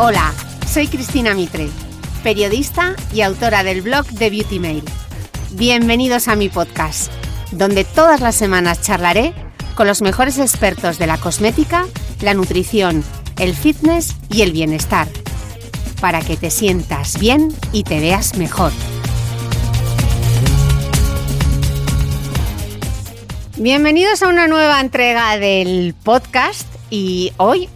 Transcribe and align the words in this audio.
Hola, 0.00 0.32
soy 0.64 0.86
Cristina 0.86 1.34
Mitre, 1.34 1.68
periodista 2.22 2.94
y 3.12 3.22
autora 3.22 3.64
del 3.64 3.82
blog 3.82 4.06
de 4.06 4.30
Beauty 4.30 4.60
Mail. 4.60 4.84
Bienvenidos 5.54 6.28
a 6.28 6.36
mi 6.36 6.48
podcast, 6.48 7.10
donde 7.50 7.82
todas 7.82 8.20
las 8.20 8.36
semanas 8.36 8.80
charlaré 8.80 9.34
con 9.74 9.88
los 9.88 10.00
mejores 10.00 10.38
expertos 10.38 11.00
de 11.00 11.08
la 11.08 11.18
cosmética, 11.18 11.84
la 12.20 12.32
nutrición, 12.32 13.02
el 13.40 13.56
fitness 13.56 14.14
y 14.30 14.42
el 14.42 14.52
bienestar, 14.52 15.08
para 16.00 16.20
que 16.20 16.36
te 16.36 16.50
sientas 16.50 17.18
bien 17.18 17.52
y 17.72 17.82
te 17.82 17.98
veas 17.98 18.36
mejor. 18.36 18.70
Bienvenidos 23.56 24.22
a 24.22 24.28
una 24.28 24.46
nueva 24.46 24.80
entrega 24.80 25.36
del 25.38 25.92
podcast 26.04 26.68
y 26.88 27.32
hoy 27.36 27.68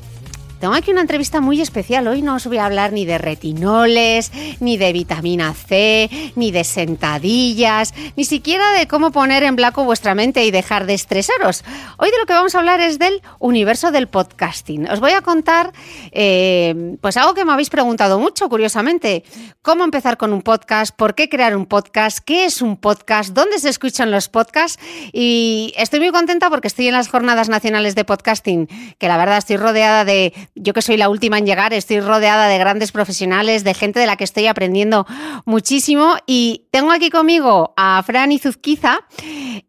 tengo 0.62 0.74
aquí 0.74 0.92
una 0.92 1.00
entrevista 1.00 1.40
muy 1.40 1.60
especial. 1.60 2.06
Hoy 2.06 2.22
no 2.22 2.36
os 2.36 2.46
voy 2.46 2.58
a 2.58 2.66
hablar 2.66 2.92
ni 2.92 3.04
de 3.04 3.18
retinoles, 3.18 4.30
ni 4.60 4.76
de 4.76 4.92
vitamina 4.92 5.54
C, 5.54 6.08
ni 6.36 6.52
de 6.52 6.62
sentadillas, 6.62 7.92
ni 8.14 8.24
siquiera 8.24 8.70
de 8.70 8.86
cómo 8.86 9.10
poner 9.10 9.42
en 9.42 9.56
blanco 9.56 9.82
vuestra 9.82 10.14
mente 10.14 10.44
y 10.44 10.52
dejar 10.52 10.86
de 10.86 10.94
estresaros. 10.94 11.64
Hoy 11.98 12.12
de 12.12 12.18
lo 12.18 12.26
que 12.26 12.34
vamos 12.34 12.54
a 12.54 12.60
hablar 12.60 12.80
es 12.80 13.00
del 13.00 13.22
universo 13.40 13.90
del 13.90 14.06
podcasting. 14.06 14.88
Os 14.88 15.00
voy 15.00 15.10
a 15.10 15.22
contar, 15.22 15.72
eh, 16.12 16.96
pues 17.00 17.16
algo 17.16 17.34
que 17.34 17.44
me 17.44 17.50
habéis 17.50 17.68
preguntado 17.68 18.20
mucho, 18.20 18.48
curiosamente. 18.48 19.24
¿Cómo 19.62 19.82
empezar 19.82 20.16
con 20.16 20.32
un 20.32 20.42
podcast? 20.42 20.94
¿Por 20.94 21.16
qué 21.16 21.28
crear 21.28 21.56
un 21.56 21.66
podcast? 21.66 22.20
¿Qué 22.20 22.44
es 22.44 22.62
un 22.62 22.76
podcast? 22.76 23.30
¿Dónde 23.30 23.58
se 23.58 23.68
escuchan 23.68 24.12
los 24.12 24.28
podcasts? 24.28 24.80
Y 25.12 25.74
estoy 25.76 25.98
muy 25.98 26.12
contenta 26.12 26.50
porque 26.50 26.68
estoy 26.68 26.86
en 26.86 26.94
las 26.94 27.08
Jornadas 27.08 27.48
Nacionales 27.48 27.96
de 27.96 28.04
Podcasting, 28.04 28.68
que 28.98 29.08
la 29.08 29.16
verdad 29.16 29.38
estoy 29.38 29.56
rodeada 29.56 30.04
de 30.04 30.32
yo 30.54 30.74
que 30.74 30.82
soy 30.82 30.98
la 30.98 31.08
última 31.08 31.38
en 31.38 31.46
llegar, 31.46 31.72
estoy 31.72 32.00
rodeada 32.00 32.46
de 32.46 32.58
grandes 32.58 32.92
profesionales, 32.92 33.64
de 33.64 33.72
gente 33.72 34.00
de 34.00 34.06
la 34.06 34.16
que 34.16 34.24
estoy 34.24 34.46
aprendiendo 34.46 35.06
muchísimo. 35.46 36.16
Y 36.26 36.66
tengo 36.70 36.92
aquí 36.92 37.08
conmigo 37.08 37.72
a 37.76 38.02
Fran 38.04 38.32
Izuzquiza. 38.32 39.00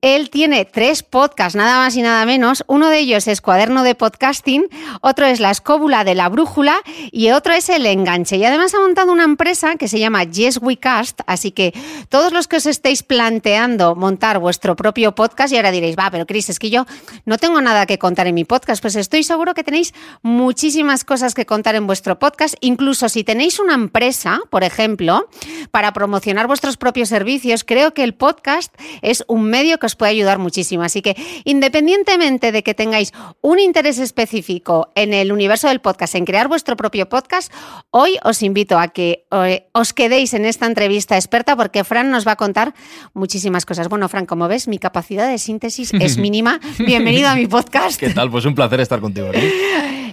Él 0.01 0.29
tiene 0.29 0.65
tres 0.65 1.01
podcasts, 1.01 1.55
nada 1.55 1.77
más 1.77 1.95
y 1.95 2.01
nada 2.01 2.25
menos. 2.25 2.65
Uno 2.67 2.89
de 2.89 2.99
ellos 2.99 3.27
es 3.27 3.39
Cuaderno 3.39 3.83
de 3.83 3.95
Podcasting, 3.95 4.67
otro 5.01 5.25
es 5.25 5.39
La 5.39 5.51
Escóbula 5.51 6.03
de 6.03 6.15
la 6.15 6.27
Brújula 6.27 6.75
y 7.11 7.31
otro 7.31 7.53
es 7.53 7.69
El 7.69 7.85
Enganche. 7.85 8.35
Y 8.35 8.43
además 8.43 8.73
ha 8.73 8.79
montado 8.79 9.11
una 9.11 9.23
empresa 9.23 9.75
que 9.75 9.87
se 9.87 9.99
llama 9.99 10.25
Yes 10.25 10.59
We 10.61 10.77
Cast, 10.77 11.21
así 11.27 11.51
que 11.51 11.73
todos 12.09 12.33
los 12.33 12.49
que 12.49 12.57
os 12.57 12.65
estéis 12.65 13.03
planteando 13.03 13.95
montar 13.95 14.39
vuestro 14.39 14.75
propio 14.75 15.15
podcast 15.15 15.53
y 15.53 15.57
ahora 15.57 15.71
diréis, 15.71 15.95
va, 15.97 16.11
pero 16.11 16.25
Cris, 16.25 16.49
es 16.49 16.59
que 16.59 16.69
yo 16.69 16.85
no 17.25 17.37
tengo 17.37 17.61
nada 17.61 17.85
que 17.85 17.97
contar 17.97 18.27
en 18.27 18.35
mi 18.35 18.43
podcast, 18.43 18.81
pues 18.81 18.97
estoy 18.97 19.23
seguro 19.23 19.53
que 19.53 19.63
tenéis 19.63 19.93
muchísimas 20.21 20.72
cosas 21.05 21.33
que 21.35 21.45
contar 21.45 21.75
en 21.75 21.85
vuestro 21.85 22.17
podcast, 22.17 22.55
incluso 22.59 23.07
si 23.07 23.23
tenéis 23.23 23.59
una 23.59 23.75
empresa, 23.75 24.39
por 24.49 24.63
ejemplo, 24.63 25.29
para 25.69 25.93
promocionar 25.93 26.47
vuestros 26.47 26.77
propios 26.77 27.09
servicios, 27.09 27.63
creo 27.63 27.93
que 27.93 28.03
el 28.03 28.15
podcast 28.15 28.73
es 29.01 29.23
un 29.27 29.43
medio 29.43 29.77
que 29.77 29.85
os 29.85 29.95
puede 29.95 30.11
ayudar 30.11 30.39
muchísimo. 30.39 30.83
Así 30.83 31.01
que 31.01 31.15
independientemente 31.43 32.51
de 32.51 32.63
que 32.63 32.73
tengáis 32.73 33.13
un 33.41 33.59
interés 33.59 33.99
específico 33.99 34.91
en 34.95 35.13
el 35.13 35.31
universo 35.31 35.67
del 35.67 35.79
podcast, 35.79 36.15
en 36.15 36.25
crear 36.25 36.47
vuestro 36.47 36.75
propio 36.75 37.07
podcast, 37.07 37.53
hoy 37.91 38.17
os 38.23 38.41
invito 38.41 38.79
a 38.79 38.87
que 38.87 39.25
eh, 39.31 39.67
os 39.73 39.93
quedéis 39.93 40.33
en 40.33 40.45
esta 40.45 40.65
entrevista 40.65 41.17
experta 41.17 41.55
porque 41.55 41.83
Fran 41.83 42.09
nos 42.09 42.25
va 42.27 42.31
a 42.31 42.35
contar 42.35 42.73
muchísimas 43.13 43.65
cosas. 43.65 43.89
Bueno, 43.89 44.09
Fran, 44.09 44.25
como 44.25 44.47
ves, 44.47 44.67
mi 44.67 44.79
capacidad 44.79 45.29
de 45.29 45.37
síntesis 45.37 45.93
es 45.93 46.17
mínima. 46.23 46.59
Bienvenido 46.79 47.29
a 47.29 47.35
mi 47.35 47.45
podcast. 47.45 47.99
¿Qué 47.99 48.09
tal? 48.09 48.31
Pues 48.31 48.45
un 48.45 48.55
placer 48.55 48.79
estar 48.79 48.99
contigo. 48.99 49.29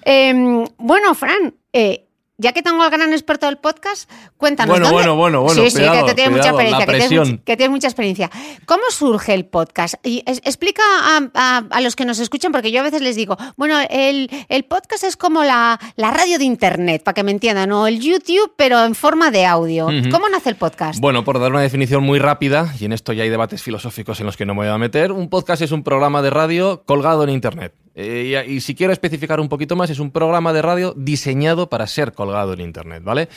Eh, 0.03 0.33
bueno, 0.79 1.15
Fran, 1.15 1.55
eh, 1.73 2.07
ya 2.43 2.53
que 2.53 2.63
tengo 2.63 2.83
al 2.83 2.91
gran 2.91 3.13
experto 3.13 3.45
del 3.45 3.59
podcast, 3.59 4.11
cuéntanos. 4.39 4.73
Bueno, 4.73 4.87
¿dónde? 4.87 4.95
bueno, 4.95 5.15
bueno, 5.17 5.43
bueno. 5.43 5.63
Sí, 5.63 5.71
sí, 5.71 5.83
que 5.83 6.03
te 6.05 6.15
tienes 6.15 6.33
mucha 6.39 6.49
experiencia. 6.49 6.87
Que 6.87 7.57
tienes, 7.57 7.59
que 7.59 7.69
mucha 7.69 7.87
experiencia. 7.89 8.31
¿Cómo 8.65 8.83
surge 8.89 9.35
el 9.35 9.45
podcast? 9.45 9.97
Y 10.07 10.23
es- 10.25 10.41
explica 10.47 10.81
a, 11.03 11.21
a- 11.35 11.65
a 11.71 11.81
los 11.83 11.97
que 11.97 12.07
nos 12.07 12.19
escuchan, 12.19 12.51
porque 12.51 12.73
yo 12.73 12.81
a 12.81 12.83
veces 12.83 13.03
les 13.03 13.15
digo, 13.15 13.37
bueno, 13.59 13.77
el, 13.91 14.31
el 14.49 14.65
podcast 14.65 15.05
es 15.05 15.19
como 15.19 15.45
la, 15.45 15.79
la 15.97 16.11
radio 16.13 16.39
de 16.39 16.45
internet, 16.45 17.03
para 17.05 17.15
que 17.15 17.25
me 17.25 17.31
entiendan, 17.31 17.71
o 17.73 17.87
el 17.87 18.01
YouTube, 18.01 18.55
pero 18.57 18.83
en 18.87 18.95
forma 18.95 19.31
de 19.31 19.45
audio. 19.45 19.89
¿Cómo 20.11 20.27
nace 20.31 20.49
el 20.49 20.57
podcast? 20.57 20.99
Bueno, 20.99 21.25
por 21.25 21.41
dar 21.41 21.51
una 21.51 21.61
definición 21.61 22.03
muy 22.03 22.19
rápida, 22.19 22.73
y 22.81 22.87
en 22.87 22.95
esto 22.95 23.13
ya 23.13 23.23
hay 23.25 23.29
debates 23.29 23.63
filosóficos 23.63 24.19
en 24.21 24.25
los 24.25 24.39
que 24.39 24.47
no 24.47 24.55
me 24.55 24.61
voy 24.61 24.69
a 24.69 24.79
meter, 24.79 25.13
un 25.13 25.29
podcast 25.29 25.61
es 25.61 25.73
un 25.73 25.83
programa 25.83 26.23
de 26.23 26.31
radio 26.31 26.85
colgado 26.87 27.23
en 27.25 27.29
Internet. 27.29 27.75
Eh, 27.95 28.47
y, 28.49 28.61
si 28.61 28.75
quiero 28.75 28.93
especificar 28.93 29.41
un 29.41 29.49
poquito 29.49 29.77
más, 29.77 29.91
es 29.91 29.99
un 29.99 30.11
programa 30.11 30.53
de 30.53 30.63
radio 30.63 30.95
diseñado 30.97 31.69
para 31.69 31.87
ser 31.87 32.13
colgado 32.13 32.53
en 32.53 32.61
Internet, 32.61 33.03
¿vale? 33.03 33.29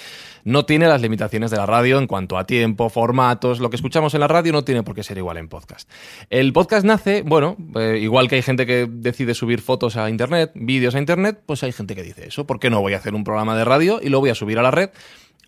No 0.43 0.65
tiene 0.65 0.87
las 0.87 1.01
limitaciones 1.01 1.49
de 1.51 1.57
la 1.57 1.65
radio 1.65 1.97
en 1.97 2.07
cuanto 2.07 2.37
a 2.37 2.45
tiempo, 2.45 2.89
formatos, 2.89 3.59
lo 3.59 3.69
que 3.69 3.75
escuchamos 3.75 4.13
en 4.13 4.19
la 4.19 4.27
radio 4.27 4.53
no 4.53 4.63
tiene 4.63 4.83
por 4.83 4.93
qué 4.93 5.03
ser 5.03 5.17
igual 5.17 5.37
en 5.37 5.47
podcast. 5.47 5.89
El 6.29 6.53
podcast 6.53 6.85
nace, 6.85 7.23
bueno, 7.23 7.57
eh, 7.75 7.99
igual 8.01 8.27
que 8.27 8.35
hay 8.35 8.41
gente 8.41 8.65
que 8.65 8.87
decide 8.89 9.33
subir 9.33 9.61
fotos 9.61 9.97
a 9.97 10.09
Internet, 10.09 10.51
vídeos 10.53 10.95
a 10.95 10.99
Internet, 10.99 11.41
pues 11.45 11.63
hay 11.63 11.71
gente 11.71 11.95
que 11.95 12.03
dice 12.03 12.27
eso. 12.27 12.45
¿Por 12.45 12.59
qué 12.59 12.69
no 12.69 12.81
voy 12.81 12.93
a 12.93 12.97
hacer 12.97 13.15
un 13.15 13.23
programa 13.23 13.57
de 13.57 13.65
radio 13.65 13.99
y 14.01 14.09
lo 14.09 14.19
voy 14.19 14.29
a 14.29 14.35
subir 14.35 14.59
a 14.59 14.61
la 14.61 14.71
red? 14.71 14.89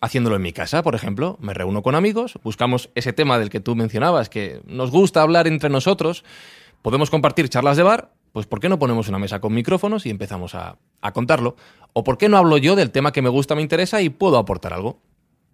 haciéndolo 0.02 0.36
en 0.36 0.42
mi 0.42 0.54
casa, 0.54 0.84
por 0.84 0.94
ejemplo. 0.94 1.38
Me 1.42 1.54
reúno 1.54 1.82
con 1.82 1.96
amigos, 1.96 2.38
buscamos 2.44 2.90
ese 2.96 3.14
tema 3.14 3.40
del 3.40 3.50
que 3.50 3.60
tú 3.60 3.76
mencionabas, 3.76 4.30
que 4.30 4.62
nos 4.66 4.92
gusta 4.92 5.22
hablar 5.22 5.48
entre 5.48 5.70
nosotros, 5.70 6.24
podemos 6.82 7.10
compartir 7.10 7.50
charlas 7.50 7.78
de 7.78 7.84
bar, 7.84 8.12
pues 8.36 8.48
¿por 8.48 8.60
qué 8.60 8.68
no 8.68 8.78
ponemos 8.78 9.08
una 9.08 9.18
mesa 9.18 9.40
con 9.40 9.54
micrófonos 9.54 10.06
y 10.06 10.10
empezamos 10.10 10.56
a, 10.56 10.78
a 11.00 11.14
contarlo? 11.14 11.56
¿O 11.94 12.04
por 12.04 12.18
qué 12.18 12.28
no 12.28 12.36
hablo 12.36 12.58
yo 12.58 12.76
del 12.76 12.92
tema 12.92 13.14
que 13.14 13.22
me 13.22 13.30
gusta, 13.30 13.56
me 13.56 13.62
interesa 13.62 14.02
y 14.02 14.10
puedo 14.10 14.38
aportar 14.38 14.74
algo? 14.74 15.00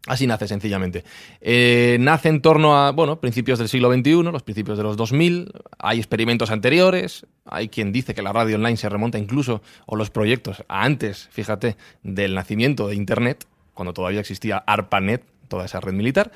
Así 0.08 0.26
nace 0.26 0.48
sencillamente. 0.48 1.04
Eh, 1.42 1.98
nace 2.00 2.30
en 2.30 2.42
torno 2.42 2.76
a, 2.76 2.92
bueno, 2.92 3.20
principios 3.20 3.60
del 3.60 3.70
siglo 3.70 3.94
XXI, 3.94 4.24
los 4.24 4.42
principios 4.42 4.80
de 4.80 4.84
los 4.84 4.98
2000, 4.98 5.52
hay 5.78 6.00
experimentos 6.00 6.50
anteriores, 6.50 7.28
hay 7.46 7.70
quien 7.70 7.92
dice 7.92 8.16
que 8.16 8.24
la 8.24 8.34
radio 8.34 8.56
online 8.56 8.78
se 8.78 8.90
remonta 8.90 9.20
incluso, 9.20 9.62
o 9.86 9.96
los 9.96 10.10
proyectos, 10.10 10.64
a 10.68 10.84
antes, 10.84 11.30
fíjate, 11.32 11.78
del 12.02 12.34
nacimiento 12.34 12.88
de 12.88 12.96
Internet, 12.96 13.46
cuando 13.76 13.94
todavía 13.94 14.22
existía 14.22 14.58
ARPANET, 14.58 15.24
toda 15.50 15.66
esa 15.66 15.82
red 15.82 15.94
militar. 15.94 16.32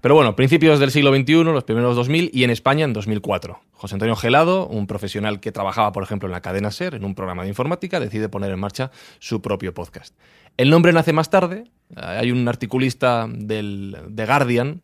Pero 0.00 0.14
bueno, 0.14 0.36
principios 0.36 0.78
del 0.78 0.90
siglo 0.90 1.14
XXI, 1.14 1.44
los 1.44 1.64
primeros 1.64 1.96
2000 1.96 2.30
y 2.32 2.44
en 2.44 2.50
España 2.50 2.84
en 2.84 2.92
2004. 2.92 3.60
José 3.72 3.94
Antonio 3.94 4.16
Gelado, 4.16 4.66
un 4.66 4.86
profesional 4.86 5.40
que 5.40 5.52
trabajaba, 5.52 5.92
por 5.92 6.02
ejemplo, 6.02 6.28
en 6.28 6.32
la 6.32 6.40
cadena 6.40 6.70
SER, 6.70 6.94
en 6.94 7.04
un 7.04 7.14
programa 7.14 7.42
de 7.42 7.48
informática, 7.48 8.00
decide 8.00 8.28
poner 8.28 8.50
en 8.50 8.58
marcha 8.58 8.90
su 9.18 9.42
propio 9.42 9.74
podcast. 9.74 10.14
El 10.56 10.70
nombre 10.70 10.92
nace 10.92 11.12
más 11.12 11.30
tarde. 11.30 11.64
Hay 11.96 12.30
un 12.30 12.46
articulista 12.48 13.28
del 13.30 13.96
The 14.14 14.26
Guardian, 14.26 14.82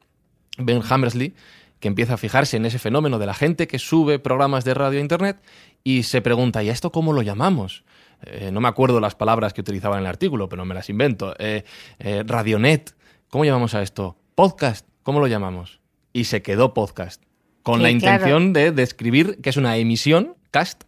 Ben 0.59 0.83
Hammersley, 0.89 1.35
que 1.81 1.89
empieza 1.89 2.15
a 2.15 2.17
fijarse 2.17 2.57
en 2.57 2.67
ese 2.67 2.79
fenómeno 2.79 3.19
de 3.19 3.27
la 3.27 3.35
gente 3.35 3.67
que 3.67 3.79
sube 3.79 4.19
programas 4.19 4.65
de 4.65 4.75
radio 4.75 4.99
a 4.99 5.03
Internet 5.03 5.43
y 5.83 6.05
se 6.05 6.21
pregunta, 6.23 6.63
¿y 6.63 6.69
a 6.69 6.73
esto 6.73 6.93
cómo 6.93 7.13
lo 7.13 7.23
llamamos? 7.23 7.85
Eh, 8.23 8.51
no 8.53 8.61
me 8.61 8.69
acuerdo 8.69 9.01
las 9.01 9.15
palabras 9.15 9.53
que 9.53 9.63
utilizaba 9.63 9.97
en 9.97 10.03
el 10.03 10.07
artículo, 10.07 10.49
pero 10.49 10.65
me 10.65 10.75
las 10.75 10.89
invento. 10.91 11.35
Eh, 11.39 11.65
eh, 11.99 12.23
Radionet, 12.25 12.95
¿cómo 13.29 13.45
llamamos 13.45 13.75
a 13.75 13.83
esto? 13.83 14.17
Podcast, 14.35 14.87
¿cómo 15.03 15.21
lo 15.21 15.27
llamamos? 15.27 15.81
Y 16.13 16.25
se 16.25 16.43
quedó 16.43 16.75
podcast, 16.75 17.23
con 17.63 17.77
Sí, 17.77 17.83
la 17.83 17.89
claro. 17.99 18.15
intención 18.17 18.53
de 18.53 18.73
describir 18.73 19.39
que 19.41 19.51
es 19.51 19.57
una 19.57 19.77
emisión, 19.77 20.35
cast, 20.51 20.83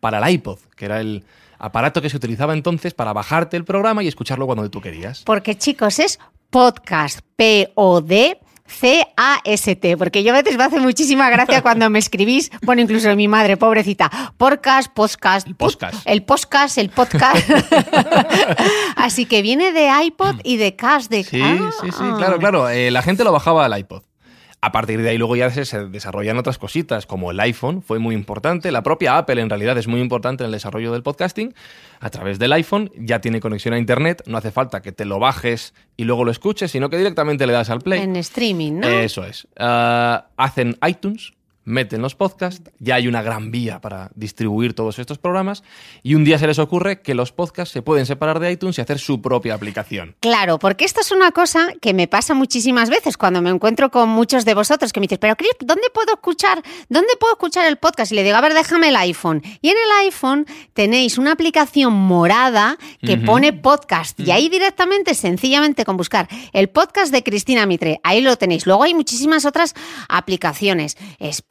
para 0.00 0.18
el 0.18 0.34
iPod, 0.34 0.58
que 0.76 0.84
era 0.84 1.00
el 1.00 1.24
aparato 1.58 2.00
que 2.00 2.08
se 2.10 2.16
utilizaba 2.16 2.52
entonces 2.52 2.94
para 2.94 3.12
bajarte 3.12 3.56
el 3.56 3.64
programa 3.64 4.02
y 4.02 4.08
escucharlo 4.08 4.46
cuando 4.46 4.70
tú 4.70 4.80
querías. 4.80 5.22
Porque 5.24 5.56
chicos, 5.56 5.98
es 5.98 6.20
podcast, 6.50 7.20
P-O-D, 7.36 8.38
C-A-S-T, 8.68 9.96
porque 9.96 10.22
yo 10.22 10.32
a 10.34 10.36
veces 10.42 10.56
me 10.56 10.64
hace 10.64 10.78
muchísima 10.80 11.28
gracia 11.30 11.62
cuando 11.62 11.88
me 11.90 11.98
escribís, 11.98 12.50
bueno, 12.62 12.82
incluso 12.82 13.14
mi 13.16 13.28
madre, 13.28 13.56
pobrecita, 13.56 14.10
podcast, 14.36 14.92
podcast. 14.92 15.46
El 15.46 15.54
podcast. 15.56 15.96
El 16.04 16.22
podcast, 16.22 16.78
el 16.78 16.90
podcast. 16.90 17.48
Así 18.96 19.26
que 19.26 19.42
viene 19.42 19.72
de 19.72 19.90
iPod 20.04 20.36
y 20.44 20.56
de 20.56 20.76
Cast. 20.76 21.10
De... 21.10 21.24
Sí, 21.24 21.40
Ah. 21.42 21.70
sí, 21.80 21.90
sí, 21.90 22.04
claro, 22.16 22.38
claro. 22.38 22.68
Eh, 22.68 22.90
la 22.90 23.02
gente 23.02 23.24
lo 23.24 23.32
bajaba 23.32 23.64
al 23.64 23.78
iPod. 23.78 24.02
A 24.60 24.72
partir 24.72 25.02
de 25.02 25.10
ahí 25.10 25.18
luego 25.18 25.36
ya 25.36 25.50
se, 25.50 25.64
se 25.64 25.86
desarrollan 25.86 26.36
otras 26.36 26.58
cositas, 26.58 27.06
como 27.06 27.30
el 27.30 27.38
iPhone 27.38 27.80
fue 27.80 28.00
muy 28.00 28.14
importante, 28.14 28.72
la 28.72 28.82
propia 28.82 29.16
Apple 29.16 29.40
en 29.40 29.48
realidad 29.48 29.78
es 29.78 29.86
muy 29.86 30.00
importante 30.00 30.42
en 30.42 30.46
el 30.46 30.52
desarrollo 30.52 30.92
del 30.92 31.04
podcasting. 31.04 31.54
A 32.00 32.10
través 32.10 32.40
del 32.40 32.52
iPhone 32.52 32.90
ya 32.96 33.20
tiene 33.20 33.40
conexión 33.40 33.74
a 33.74 33.78
Internet, 33.78 34.22
no 34.26 34.36
hace 34.36 34.50
falta 34.50 34.82
que 34.82 34.90
te 34.90 35.04
lo 35.04 35.20
bajes 35.20 35.74
y 35.96 36.04
luego 36.04 36.24
lo 36.24 36.32
escuches, 36.32 36.72
sino 36.72 36.90
que 36.90 36.98
directamente 36.98 37.46
le 37.46 37.52
das 37.52 37.70
al 37.70 37.80
play. 37.80 38.00
En 38.00 38.16
streaming, 38.16 38.80
¿no? 38.80 38.88
Eso 38.88 39.24
es. 39.24 39.46
Ah, 39.58 40.26
hacen 40.36 40.76
iTunes, 40.86 41.34
meten 41.68 42.02
los 42.02 42.14
podcasts, 42.14 42.70
ya 42.78 42.96
hay 42.96 43.06
una 43.06 43.22
gran 43.22 43.50
vía 43.50 43.80
para 43.80 44.10
distribuir 44.14 44.74
todos 44.74 44.98
estos 44.98 45.18
programas 45.18 45.62
y 46.02 46.14
un 46.14 46.24
día 46.24 46.38
se 46.38 46.46
les 46.46 46.58
ocurre 46.58 47.02
que 47.02 47.14
los 47.14 47.30
podcasts 47.30 47.72
se 47.72 47.82
pueden 47.82 48.06
separar 48.06 48.40
de 48.40 48.50
iTunes 48.50 48.78
y 48.78 48.80
hacer 48.80 48.98
su 48.98 49.20
propia 49.20 49.54
aplicación. 49.54 50.16
Claro, 50.20 50.58
porque 50.58 50.84
esto 50.84 51.00
es 51.00 51.12
una 51.12 51.30
cosa 51.30 51.68
que 51.80 51.92
me 51.92 52.08
pasa 52.08 52.34
muchísimas 52.34 52.88
veces 52.88 53.16
cuando 53.16 53.42
me 53.42 53.50
encuentro 53.50 53.90
con 53.90 54.08
muchos 54.08 54.44
de 54.44 54.54
vosotros 54.54 54.92
que 54.92 55.00
me 55.00 55.04
dicen, 55.04 55.18
pero 55.20 55.36
Chris, 55.36 55.52
¿dónde 55.60 55.88
puedo 55.92 56.14
escuchar? 56.14 56.62
¿Dónde 56.88 57.10
puedo 57.20 57.34
escuchar 57.34 57.66
el 57.66 57.76
podcast? 57.76 58.12
Y 58.12 58.14
le 58.14 58.24
digo, 58.24 58.36
a 58.36 58.40
ver, 58.40 58.54
déjame 58.54 58.88
el 58.88 58.96
iPhone. 58.96 59.42
Y 59.60 59.68
en 59.68 59.76
el 59.76 60.06
iPhone 60.06 60.46
tenéis 60.72 61.18
una 61.18 61.32
aplicación 61.32 61.92
morada 61.92 62.78
que 63.02 63.18
pone 63.18 63.52
podcast. 63.52 64.18
Y 64.20 64.30
ahí 64.30 64.48
directamente, 64.48 65.14
sencillamente 65.14 65.84
con 65.84 65.96
buscar 65.96 66.28
el 66.52 66.68
podcast 66.70 67.12
de 67.12 67.22
Cristina 67.22 67.66
Mitre, 67.66 68.00
ahí 68.02 68.22
lo 68.22 68.36
tenéis. 68.36 68.66
Luego 68.66 68.84
hay 68.84 68.94
muchísimas 68.94 69.44
otras 69.44 69.74
aplicaciones. 70.08 70.96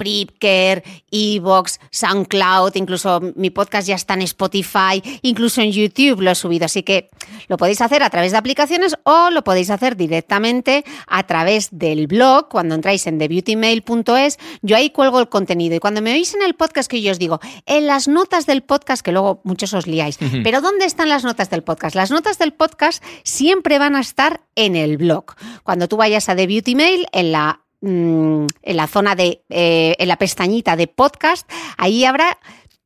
Spreaker, 0.08 0.84
Evox, 1.12 1.80
SoundCloud, 1.92 2.76
incluso 2.76 3.22
mi 3.36 3.50
podcast 3.50 3.88
ya 3.88 3.96
está 3.96 4.14
en 4.14 4.22
Spotify, 4.24 5.02
incluso 5.22 5.62
en 5.62 5.72
YouTube 5.72 6.22
lo 6.22 6.32
he 6.32 6.36
subido. 6.36 6.66
Así 6.66 6.84
que 6.84 7.10
lo 7.48 7.58
podéis 7.58 7.82
hacer 7.82 8.04
a 8.04 8.10
través 8.10 8.32
de 8.32 8.38
aplicaciones 8.38 8.96
o 9.04 9.30
lo 9.30 9.44
podéis 9.44 9.70
hacer 9.70 9.98
directamente 9.98 10.86
a 11.08 11.26
través 11.26 11.70
del 11.72 12.08
blog. 12.08 12.48
Cuando 12.50 12.76
entráis 12.76 13.06
en 13.08 13.20
thebeautymail.es, 13.20 14.38
yo 14.62 14.76
ahí 14.76 14.90
cuelgo 14.90 15.20
el 15.20 15.30
contenido. 15.30 15.76
Y 15.76 15.80
cuando 15.80 16.02
me 16.02 16.14
oís 16.14 16.34
en 16.34 16.42
el 16.42 16.56
podcast 16.56 16.90
que 16.90 17.02
yo 17.02 17.12
os 17.12 17.20
digo, 17.20 17.40
en 17.66 17.88
las 17.88 18.08
notas 18.08 18.46
del 18.46 18.64
podcast, 18.64 19.04
que 19.04 19.12
luego 19.12 19.42
muchos 19.44 19.74
os 19.74 19.88
liáis, 19.88 20.18
pero 20.44 20.62
¿dónde 20.62 20.86
están 20.86 21.10
las 21.10 21.24
notas 21.24 21.50
del 21.50 21.64
podcast? 21.64 21.96
Las 21.96 22.12
notas 22.12 22.38
del 22.38 22.54
podcast 22.54 23.04
siempre 23.24 23.80
van 23.80 23.96
a 23.96 24.02
estar 24.02 24.42
en 24.56 24.76
el 24.76 24.98
blog. 24.98 25.36
Cuando 25.64 25.88
tú 25.88 25.98
vayas 25.98 26.30
a 26.30 26.36
The 26.36 26.48
Beauty 26.48 26.76
Mail, 26.76 27.08
en 27.12 27.32
la 27.32 27.62
mm, 27.82 28.46
en 28.64 28.78
la 28.78 28.88
zona 28.88 29.16
de, 29.16 29.44
eh, 29.50 29.96
en 30.00 30.08
la 30.08 30.18
pestañita 30.18 30.76
de 30.76 30.88
podcast, 30.88 31.50
ahí 31.78 32.06
habrá 32.06 32.38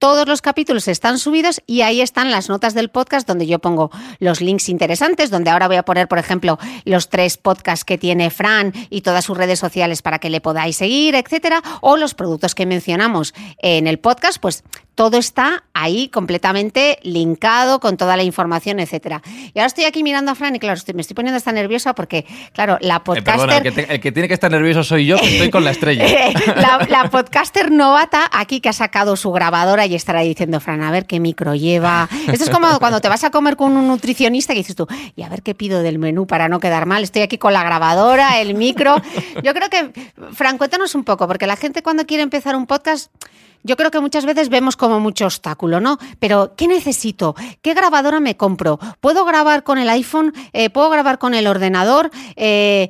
todos 0.02 0.28
los 0.28 0.42
capítulos 0.42 0.88
están 0.88 1.20
subidos 1.20 1.62
y 1.68 1.82
ahí 1.82 2.02
están 2.02 2.32
las 2.32 2.50
notas 2.50 2.74
del 2.74 2.90
podcast 2.90 3.28
donde 3.28 3.46
yo 3.46 3.60
pongo 3.60 3.92
los 4.18 4.42
links 4.42 4.68
interesantes, 4.68 5.30
donde 5.30 5.52
ahora 5.52 5.68
voy 5.68 5.76
a 5.78 5.84
poner, 5.84 6.08
por 6.08 6.18
ejemplo, 6.18 6.58
los 6.86 7.10
tres 7.10 7.38
podcasts 7.38 7.86
que 7.86 8.00
tiene 8.00 8.32
Fran 8.32 8.74
y 8.90 9.02
todas 9.02 9.24
sus 9.24 9.38
redes 9.38 9.60
sociales 9.60 10.02
para 10.02 10.18
que 10.18 10.32
le 10.32 10.42
podáis 10.42 10.78
seguir, 10.78 11.14
etcétera, 11.14 11.62
o 11.82 11.98
los 11.98 12.16
productos 12.16 12.56
que 12.56 12.66
mencionamos 12.66 13.36
en 13.60 13.86
el 13.86 14.00
podcast, 14.00 14.40
pues 14.42 14.64
todo 14.96 15.18
está 15.18 15.64
ahí 15.74 16.10
completamente 16.10 17.00
linkado 17.04 17.80
con 17.80 17.98
toda 17.98 18.18
la 18.18 18.24
información, 18.24 18.80
etcétera. 18.80 19.22
Y 19.54 19.58
ahora 19.60 19.68
estoy 19.68 19.86
aquí 19.86 20.04
mirando 20.04 20.32
a 20.32 20.36
Fran 20.36 20.56
y 20.56 20.60
claro, 20.60 20.78
estoy- 20.78 20.94
me 20.94 21.02
estoy 21.02 21.16
poniendo 21.16 21.38
hasta 21.38 21.52
nerviosa 21.52 21.96
porque, 21.96 22.26
claro, 22.54 22.78
la 22.82 22.98
Eh, 22.98 23.00
podcaster... 23.00 23.36
perdona, 23.48 23.58
el 23.58 23.64
que, 23.64 23.72
te- 23.72 23.94
el 23.94 24.02
que 24.02 24.12
tiene 24.12 24.28
que 24.28 24.34
estar 24.34 24.52
nervioso 24.52 24.84
soy 24.84 25.06
yo, 25.06 25.18
que 25.18 25.26
estoy 25.32 25.50
con 25.50 25.64
la 25.64 25.72
estrella. 25.72 26.06
la, 26.56 26.86
la 26.90 27.10
podcaster 27.10 27.72
novata 27.72 28.30
aquí 28.32 28.60
que 28.60 28.70
ha 28.70 28.74
sacado 28.74 29.16
su 29.16 29.32
grabadora 29.32 29.86
y 29.86 29.96
estará 29.96 30.22
diciendo, 30.22 30.60
Fran, 30.60 30.84
a 30.84 30.92
ver 30.92 31.06
qué 31.08 31.20
micro 31.20 31.56
lleva. 31.56 32.10
Esto 32.32 32.44
es 32.44 32.50
como 32.50 32.78
cuando 32.80 33.00
te 33.02 33.08
vas 33.10 33.24
a 33.24 33.32
comer 33.32 33.56
con 33.56 33.76
un 33.78 33.88
nutricionista 33.88 34.54
y 34.54 34.58
dices 34.58 34.76
tú, 34.76 34.88
y 35.16 35.24
a 35.24 35.30
ver 35.30 35.42
qué 35.42 35.56
pido 35.56 35.82
del 35.82 36.00
menú 36.00 36.28
para 36.28 36.50
no 36.50 36.60
quedar 36.60 36.86
mal. 36.86 37.02
Estoy 37.04 37.22
aquí 37.22 37.38
con 37.38 37.54
la 37.54 37.64
grabadora, 37.64 38.40
el 38.42 38.54
micro. 38.56 39.02
Yo 39.42 39.54
creo 39.54 39.70
que, 39.70 39.92
Fran, 40.34 40.58
cuéntanos 40.58 40.94
un 40.96 41.06
poco, 41.06 41.28
porque 41.28 41.48
la 41.48 41.56
gente 41.56 41.82
cuando 41.82 42.06
quiere 42.06 42.24
empezar 42.24 42.56
un 42.56 42.68
podcast... 42.68 43.10
Yo 43.64 43.78
creo 43.78 43.92
que 43.92 44.00
muchas 44.00 44.26
veces 44.26 44.50
vemos 44.50 44.76
como 44.76 45.00
mucho 45.00 45.26
obstáculo, 45.26 45.80
¿no? 45.80 45.98
Pero, 46.20 46.54
¿qué 46.56 46.68
necesito? 46.68 47.36
¿Qué 47.62 47.74
grabadora 47.74 48.20
me 48.20 48.38
compro? 48.38 48.80
¿Puedo 49.00 49.26
grabar 49.26 49.64
con 49.64 49.78
el 49.78 49.90
iPhone? 49.90 50.34
Eh, 50.54 50.70
¿Puedo 50.70 50.90
grabar 50.90 51.20
con 51.20 51.34
el 51.34 51.48
ordenador? 51.48 52.12
Eh, 52.36 52.90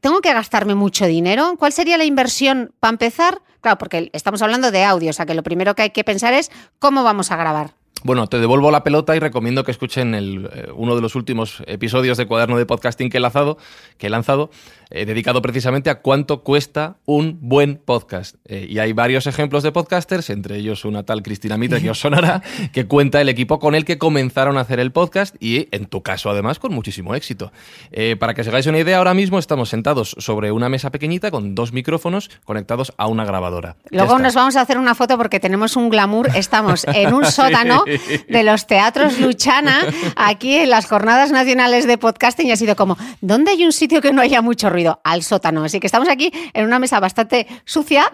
¿Tengo 0.00 0.20
que 0.20 0.32
gastarme 0.32 0.74
mucho 0.74 1.06
dinero? 1.06 1.54
¿Cuál 1.58 1.72
sería 1.72 1.98
la 1.98 2.04
inversión 2.04 2.72
para 2.80 2.92
empezar? 2.92 3.42
Claro, 3.60 3.78
porque 3.78 4.10
estamos 4.12 4.40
hablando 4.42 4.70
de 4.70 4.84
audio, 4.84 5.10
o 5.10 5.12
sea 5.12 5.26
que 5.26 5.34
lo 5.34 5.42
primero 5.42 5.74
que 5.74 5.82
hay 5.82 5.90
que 5.90 6.04
pensar 6.04 6.32
es 6.32 6.50
cómo 6.78 7.02
vamos 7.02 7.32
a 7.32 7.36
grabar. 7.36 7.77
Bueno, 8.04 8.28
te 8.28 8.38
devuelvo 8.38 8.70
la 8.70 8.84
pelota 8.84 9.16
y 9.16 9.18
recomiendo 9.18 9.64
que 9.64 9.72
escuchen 9.72 10.14
el, 10.14 10.48
eh, 10.52 10.68
uno 10.74 10.94
de 10.94 11.02
los 11.02 11.16
últimos 11.16 11.62
episodios 11.66 12.16
de 12.16 12.26
Cuaderno 12.26 12.56
de 12.56 12.64
Podcasting 12.64 13.10
que 13.10 13.16
he 13.16 13.20
lanzado, 13.20 13.58
que 13.96 14.06
he 14.06 14.10
lanzado 14.10 14.50
eh, 14.90 15.04
dedicado 15.04 15.42
precisamente 15.42 15.90
a 15.90 16.00
cuánto 16.00 16.42
cuesta 16.42 16.96
un 17.04 17.38
buen 17.42 17.76
podcast. 17.76 18.36
Eh, 18.46 18.66
y 18.70 18.78
hay 18.78 18.94
varios 18.94 19.26
ejemplos 19.26 19.62
de 19.62 19.70
podcasters, 19.70 20.30
entre 20.30 20.56
ellos 20.56 20.86
una 20.86 21.02
tal 21.02 21.22
Cristina 21.22 21.58
Mitre 21.58 21.82
que 21.82 21.90
os 21.90 22.00
sonará, 22.00 22.42
que 22.72 22.86
cuenta 22.86 23.20
el 23.20 23.28
equipo 23.28 23.58
con 23.58 23.74
el 23.74 23.84
que 23.84 23.98
comenzaron 23.98 24.56
a 24.56 24.62
hacer 24.62 24.80
el 24.80 24.90
podcast 24.90 25.36
y, 25.40 25.68
en 25.72 25.86
tu 25.86 26.02
caso, 26.02 26.30
además, 26.30 26.58
con 26.58 26.72
muchísimo 26.72 27.14
éxito. 27.14 27.52
Eh, 27.90 28.16
para 28.18 28.32
que 28.32 28.40
os 28.40 28.48
hagáis 28.48 28.66
una 28.66 28.78
idea, 28.78 28.96
ahora 28.96 29.12
mismo 29.12 29.38
estamos 29.38 29.68
sentados 29.68 30.16
sobre 30.18 30.52
una 30.52 30.70
mesa 30.70 30.90
pequeñita 30.90 31.30
con 31.30 31.54
dos 31.54 31.74
micrófonos 31.74 32.30
conectados 32.44 32.94
a 32.96 33.08
una 33.08 33.26
grabadora. 33.26 33.76
Luego 33.90 34.18
nos 34.18 34.34
vamos 34.34 34.56
a 34.56 34.62
hacer 34.62 34.78
una 34.78 34.94
foto 34.94 35.18
porque 35.18 35.38
tenemos 35.38 35.76
un 35.76 35.90
glamour. 35.90 36.30
Estamos 36.34 36.86
en 36.94 37.12
un 37.12 37.24
sótano 37.30 37.84
de 38.28 38.42
los 38.42 38.66
teatros 38.66 39.18
Luchana, 39.18 39.86
aquí 40.16 40.56
en 40.56 40.70
las 40.70 40.86
Jornadas 40.86 41.30
Nacionales 41.30 41.86
de 41.86 41.98
Podcasting, 41.98 42.48
y 42.48 42.52
ha 42.52 42.56
sido 42.56 42.76
como, 42.76 42.96
¿dónde 43.20 43.52
hay 43.52 43.64
un 43.64 43.72
sitio 43.72 44.00
que 44.00 44.12
no 44.12 44.20
haya 44.20 44.42
mucho 44.42 44.70
ruido? 44.70 45.00
Al 45.04 45.22
sótano. 45.22 45.64
Así 45.64 45.80
que 45.80 45.86
estamos 45.86 46.08
aquí 46.08 46.32
en 46.52 46.66
una 46.66 46.78
mesa 46.78 47.00
bastante 47.00 47.46
sucia, 47.64 48.04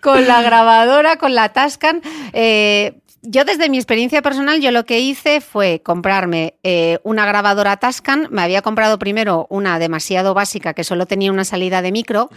con 0.00 0.26
la 0.26 0.42
grabadora, 0.42 1.16
con 1.16 1.34
la 1.34 1.50
Tascan. 1.50 2.02
Eh, 2.32 2.99
yo 3.22 3.44
desde 3.44 3.68
mi 3.68 3.76
experiencia 3.76 4.22
personal, 4.22 4.60
yo 4.60 4.70
lo 4.70 4.86
que 4.86 5.00
hice 5.00 5.42
fue 5.42 5.82
comprarme 5.82 6.54
eh, 6.62 6.98
una 7.02 7.26
grabadora 7.26 7.76
Tascan. 7.76 8.28
Me 8.30 8.40
había 8.40 8.62
comprado 8.62 8.98
primero 8.98 9.46
una 9.50 9.78
demasiado 9.78 10.32
básica 10.32 10.72
que 10.72 10.84
solo 10.84 11.04
tenía 11.04 11.30
una 11.30 11.44
salida 11.44 11.82
de 11.82 11.92
micro. 11.92 12.30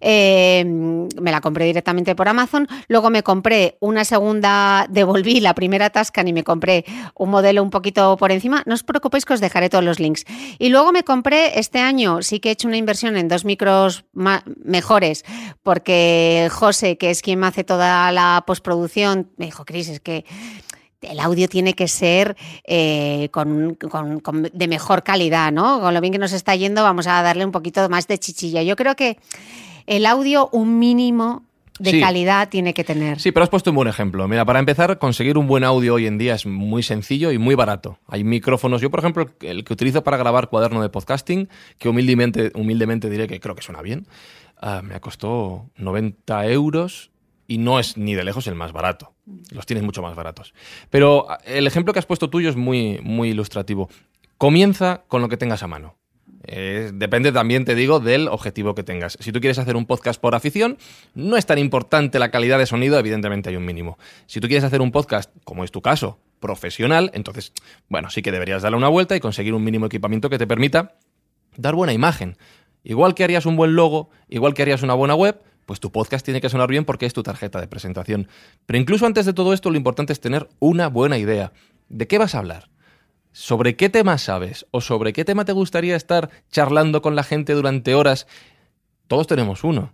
Eh, 0.00 0.62
me 0.66 1.30
la 1.30 1.40
compré 1.40 1.64
directamente 1.64 2.14
por 2.14 2.28
Amazon. 2.28 2.68
Luego 2.88 3.08
me 3.08 3.22
compré 3.22 3.78
una 3.80 4.04
segunda, 4.04 4.86
devolví 4.90 5.40
la 5.40 5.54
primera 5.54 5.88
Tascan 5.88 6.28
y 6.28 6.34
me 6.34 6.44
compré 6.44 6.84
un 7.14 7.30
modelo 7.30 7.62
un 7.62 7.70
poquito 7.70 8.18
por 8.18 8.30
encima. 8.30 8.62
No 8.66 8.74
os 8.74 8.82
preocupéis 8.82 9.24
que 9.24 9.32
os 9.32 9.40
dejaré 9.40 9.70
todos 9.70 9.84
los 9.84 9.98
links. 9.98 10.24
Y 10.58 10.68
luego 10.68 10.92
me 10.92 11.02
compré 11.02 11.58
este 11.58 11.78
año, 11.78 12.20
sí 12.20 12.40
que 12.40 12.50
he 12.50 12.52
hecho 12.52 12.68
una 12.68 12.76
inversión 12.76 13.16
en 13.16 13.28
dos 13.28 13.46
micros 13.46 14.04
mejores, 14.12 15.24
porque 15.62 16.48
José, 16.52 16.98
que 16.98 17.10
es 17.10 17.22
quien 17.22 17.38
me 17.38 17.46
hace 17.46 17.64
toda 17.64 18.12
la 18.12 18.44
postproducción, 18.46 19.30
me 19.38 19.46
dijo, 19.46 19.64
Cris, 19.64 19.88
es 19.88 20.00
que 20.00 20.25
el 21.02 21.20
audio 21.20 21.48
tiene 21.48 21.74
que 21.74 21.88
ser 21.88 22.36
eh, 22.64 23.28
con, 23.30 23.74
con- 23.74 24.20
con- 24.20 24.50
de 24.52 24.68
mejor 24.68 25.02
calidad, 25.02 25.52
¿no? 25.52 25.80
Con 25.80 25.94
lo 25.94 26.00
bien 26.00 26.12
que 26.12 26.18
nos 26.18 26.32
está 26.32 26.56
yendo, 26.56 26.82
vamos 26.82 27.06
a 27.06 27.22
darle 27.22 27.44
un 27.44 27.52
poquito 27.52 27.88
más 27.88 28.08
de 28.08 28.18
chichilla. 28.18 28.62
Yo 28.62 28.76
creo 28.76 28.96
que 28.96 29.18
el 29.86 30.04
audio, 30.06 30.48
un 30.52 30.78
mínimo 30.78 31.44
de 31.78 31.90
Sí. 31.90 32.00
calidad 32.00 32.48
tiene 32.48 32.72
que 32.72 32.82
tener. 32.84 33.20
Sí, 33.20 33.30
pero 33.32 33.44
has 33.44 33.50
puesto 33.50 33.70
un 33.70 33.76
buen 33.76 33.86
ejemplo. 33.86 34.26
Mira, 34.26 34.46
para 34.46 34.58
empezar, 34.58 34.98
conseguir 34.98 35.36
un 35.36 35.46
buen 35.46 35.62
audio 35.62 35.94
hoy 35.94 36.06
en 36.06 36.16
día 36.16 36.34
es 36.34 36.46
muy 36.46 36.82
sencillo 36.82 37.30
y 37.32 37.38
muy 37.38 37.54
barato. 37.54 37.98
Hay 38.08 38.24
micrófonos. 38.24 38.80
Yo, 38.80 38.90
por 38.90 39.00
ejemplo, 39.00 39.28
el 39.42 39.62
que 39.62 39.74
utilizo 39.74 40.02
para 40.02 40.16
grabar 40.16 40.48
cuaderno 40.48 40.80
de 40.80 40.88
podcasting, 40.88 41.48
que 41.78 41.88
humildemente, 41.90 42.50
humildemente 42.54 43.10
diré 43.10 43.28
que 43.28 43.38
creo 43.40 43.54
que 43.54 43.60
suena 43.62 43.82
bien, 43.82 44.06
ah, 44.58 44.80
me 44.82 44.98
costó 45.00 45.66
90 45.76 46.46
euros 46.46 47.10
y 47.46 47.58
no 47.58 47.78
es 47.78 47.96
ni 47.96 48.14
de 48.14 48.24
lejos 48.24 48.46
el 48.46 48.54
más 48.54 48.72
barato. 48.72 49.14
Los 49.50 49.66
tienes 49.66 49.84
mucho 49.84 50.02
más 50.02 50.14
baratos. 50.14 50.54
Pero 50.90 51.30
ah, 51.30 51.38
el 51.44 51.66
ejemplo 51.66 51.92
que 51.92 51.98
has 51.98 52.06
puesto 52.06 52.30
tuyo 52.30 52.48
es 52.48 52.56
muy, 52.56 52.98
muy 53.02 53.30
ilustrativo. 53.30 53.88
Comienza 54.38 55.04
con 55.08 55.22
lo 55.22 55.28
que 55.28 55.36
tengas 55.36 55.62
a 55.62 55.66
mano. 55.66 55.96
Eh, 56.48 56.92
depende 56.94 57.32
también, 57.32 57.64
te 57.64 57.74
digo, 57.74 57.98
del 57.98 58.28
objetivo 58.28 58.74
que 58.74 58.82
tengas. 58.82 59.18
Si 59.20 59.32
tú 59.32 59.40
quieres 59.40 59.58
hacer 59.58 59.76
un 59.76 59.86
podcast 59.86 60.20
por 60.20 60.34
afición, 60.34 60.78
no 61.14 61.36
es 61.36 61.46
tan 61.46 61.58
importante 61.58 62.18
la 62.18 62.30
calidad 62.30 62.58
de 62.58 62.66
sonido, 62.66 62.98
evidentemente 62.98 63.50
hay 63.50 63.56
un 63.56 63.64
mínimo. 63.64 63.98
Si 64.26 64.40
tú 64.40 64.46
quieres 64.46 64.64
hacer 64.64 64.80
un 64.80 64.92
podcast, 64.92 65.30
como 65.44 65.64
es 65.64 65.72
tu 65.72 65.82
caso, 65.82 66.20
profesional, 66.38 67.10
entonces, 67.14 67.52
bueno, 67.88 68.10
sí 68.10 68.22
que 68.22 68.30
deberías 68.30 68.62
darle 68.62 68.78
una 68.78 68.88
vuelta 68.88 69.16
y 69.16 69.20
conseguir 69.20 69.54
un 69.54 69.64
mínimo 69.64 69.86
equipamiento 69.86 70.30
que 70.30 70.38
te 70.38 70.46
permita 70.46 70.96
dar 71.56 71.74
buena 71.74 71.92
imagen. 71.92 72.36
Igual 72.84 73.14
que 73.14 73.24
harías 73.24 73.46
un 73.46 73.56
buen 73.56 73.74
logo, 73.74 74.10
igual 74.28 74.54
que 74.54 74.62
harías 74.62 74.82
una 74.82 74.94
buena 74.94 75.16
web, 75.16 75.42
pues 75.66 75.80
tu 75.80 75.92
podcast 75.92 76.24
tiene 76.24 76.40
que 76.40 76.48
sonar 76.48 76.68
bien 76.68 76.84
porque 76.84 77.04
es 77.04 77.12
tu 77.12 77.22
tarjeta 77.22 77.60
de 77.60 77.68
presentación. 77.68 78.28
Pero 78.64 78.78
incluso 78.78 79.04
antes 79.04 79.26
de 79.26 79.34
todo 79.34 79.52
esto, 79.52 79.70
lo 79.70 79.76
importante 79.76 80.12
es 80.12 80.20
tener 80.20 80.48
una 80.58 80.88
buena 80.88 81.18
idea. 81.18 81.52
¿De 81.88 82.06
qué 82.06 82.18
vas 82.18 82.34
a 82.34 82.38
hablar? 82.38 82.70
sobre 83.36 83.76
qué 83.76 83.90
tema 83.90 84.16
sabes 84.16 84.64
o 84.70 84.80
sobre 84.80 85.12
qué 85.12 85.22
tema 85.22 85.44
te 85.44 85.52
gustaría 85.52 85.94
estar 85.94 86.30
charlando 86.50 87.02
con 87.02 87.14
la 87.14 87.22
gente 87.22 87.52
durante 87.52 87.94
horas, 87.94 88.26
todos 89.08 89.26
tenemos 89.26 89.62
uno. 89.62 89.92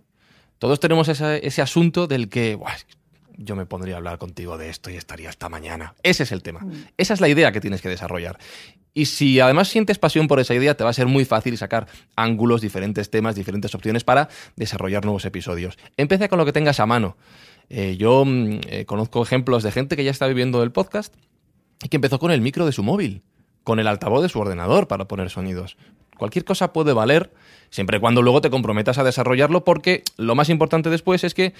Todos 0.59 0.79
tenemos 0.79 1.09
ese, 1.09 1.61
asunto 1.61 2.07
del 2.07 2.29
que 2.29 2.55
"Buah, 2.55 2.71
yo 3.37 3.55
me 3.55 3.65
pondría 3.65 3.95
a 3.95 3.97
hablar 3.97 4.17
contigo 4.17 4.57
de 4.57 4.69
esto 4.69 4.89
y 4.89 4.95
estaría 4.95 5.29
hasta 5.29 5.49
mañana. 5.49 5.95
Ese 6.03 6.23
es 6.23 6.31
el 6.31 6.43
tema. 6.43 6.65
Esa 6.97 7.13
es 7.13 7.21
la 7.21 7.27
idea 7.27 7.51
que 7.51 7.61
tienes 7.61 7.81
que 7.81 7.89
desarrollar. 7.89 8.37
Y 8.93 9.05
si 9.05 9.39
además 9.39 9.69
sientes 9.69 9.97
pasión 9.97 10.27
por 10.27 10.39
esa 10.39 10.53
idea, 10.53 10.75
te 10.75 10.83
va 10.83 10.91
a 10.91 10.93
ser 10.93 11.07
muy 11.07 11.25
fácil 11.25 11.57
sacar 11.57 11.87
ángulos, 12.15 12.61
diferentes 12.61 13.09
temas, 13.09 13.35
diferentes 13.35 13.73
opciones 13.73 14.03
para 14.03 14.29
desarrollar 14.55 15.03
nuevos 15.03 15.25
episodios. 15.25 15.77
Empieza 15.97 16.27
con 16.27 16.37
lo 16.37 16.45
que 16.45 16.53
tengas 16.53 16.79
a 16.79 16.85
mano. 16.85 17.17
Eh, 17.69 17.95
yo 17.97 18.23
mm, 18.25 18.59
eh, 18.67 18.85
conozco 18.85 19.23
ejemplos 19.23 19.63
de 19.63 19.71
gente 19.71 19.95
que 19.95 20.03
ya 20.03 20.11
está 20.11 20.27
viviendo 20.27 20.59
del 20.59 20.71
podcast 20.71 21.13
y 21.83 21.89
que 21.89 21.97
empezó 21.97 22.19
con 22.19 22.31
el 22.31 22.41
micro 22.41 22.65
de 22.65 22.71
su 22.71 22.83
móvil, 22.83 23.23
con 23.63 23.79
el 23.79 23.87
altavoz 23.87 24.21
de 24.21 24.29
su 24.29 24.39
ordenador 24.39 24.87
para 24.87 25.07
poner 25.07 25.31
sonidos. 25.31 25.75
Cualquier 26.17 26.45
cosa 26.45 26.71
puede 26.71 26.93
valer, 26.93 27.33
siempre 27.71 27.97
y 27.97 27.99
cuando 27.99 28.21
luego 28.21 28.41
te 28.41 28.51
comprometas 28.51 28.99
a 28.99 29.03
desarrollarlo, 29.03 29.63
porque 29.63 30.03
lo 30.17 30.35
más 30.35 30.49
importante 30.49 30.91
después 30.91 31.23
es 31.23 31.33
que 31.33 31.53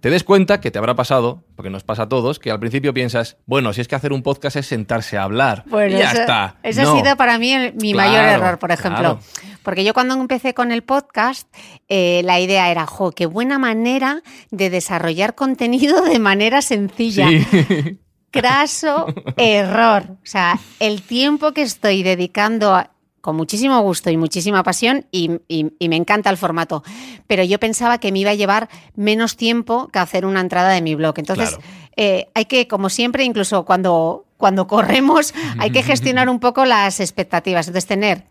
te 0.00 0.10
des 0.10 0.22
cuenta 0.24 0.60
que 0.60 0.70
te 0.70 0.78
habrá 0.78 0.94
pasado, 0.94 1.42
porque 1.56 1.70
nos 1.70 1.82
pasa 1.84 2.04
a 2.04 2.08
todos, 2.08 2.38
que 2.38 2.50
al 2.50 2.60
principio 2.60 2.94
piensas, 2.94 3.36
bueno, 3.46 3.72
si 3.72 3.80
es 3.80 3.88
que 3.88 3.96
hacer 3.96 4.12
un 4.12 4.22
podcast 4.22 4.56
es 4.56 4.66
sentarse 4.66 5.18
a 5.18 5.24
hablar. 5.24 5.64
Bueno, 5.66 5.96
y 5.96 5.98
ya 5.98 6.12
eso, 6.12 6.20
está. 6.20 6.56
Eso 6.62 6.82
No. 6.82 6.92
ha 6.94 7.02
sido 7.02 7.16
para 7.16 7.38
mí 7.38 7.52
el- 7.52 7.74
mi 7.74 7.92
Claro, 7.92 8.10
mayor 8.12 8.24
error, 8.26 8.58
por 8.58 8.70
ejemplo. 8.70 8.98
claro. 9.00 9.20
Porque 9.62 9.84
yo 9.84 9.92
cuando 9.94 10.14
empecé 10.14 10.54
con 10.54 10.70
el 10.72 10.82
podcast, 10.82 11.48
eh, 11.88 12.22
la 12.24 12.38
idea 12.40 12.70
era, 12.70 12.86
jo, 12.86 13.10
qué 13.12 13.26
buena 13.26 13.58
manera 13.58 14.22
de 14.50 14.70
desarrollar 14.70 15.34
contenido 15.34 16.00
de 16.02 16.18
manera 16.18 16.62
sencilla. 16.62 17.28
Sí. 17.28 17.98
Craso 18.30 19.06
error. 19.36 20.04
O 20.22 20.26
sea, 20.26 20.58
el 20.80 21.02
tiempo 21.02 21.52
que 21.52 21.62
estoy 21.62 22.02
dedicando 22.02 22.74
a- 22.74 22.90
con 23.20 23.36
muchísimo 23.36 23.80
gusto 23.80 24.10
y 24.10 24.16
muchísima 24.16 24.62
pasión 24.62 25.06
y, 25.10 25.32
y- 25.48 25.72
y 25.78 25.88
me 25.88 25.96
encanta 25.96 26.30
el 26.30 26.36
formato. 26.36 26.82
Pero 27.26 27.42
yo 27.44 27.58
pensaba 27.58 27.98
que 27.98 28.12
me 28.12 28.20
iba 28.20 28.30
a 28.30 28.34
llevar 28.34 28.68
menos 28.94 29.36
tiempo 29.36 29.88
que 29.88 29.98
hacer 29.98 30.24
una 30.26 30.40
entrada 30.40 30.70
de 30.70 30.80
mi 30.82 30.94
blog. 30.94 31.14
Entonces, 31.18 31.50
Claro. 31.50 31.64
eh, 31.96 32.28
hay 32.34 32.44
que, 32.46 32.68
como 32.68 32.88
siempre, 32.90 33.24
incluso 33.24 33.64
cuando, 33.64 34.24
cuando 34.36 34.66
corremos, 34.66 35.34
hay 35.58 35.70
que 35.70 35.82
gestionar 35.82 36.28
un 36.28 36.38
poco 36.40 36.64
las 36.64 37.00
expectativas. 37.00 37.66
Entonces, 37.66 37.86
tener, 37.88 38.24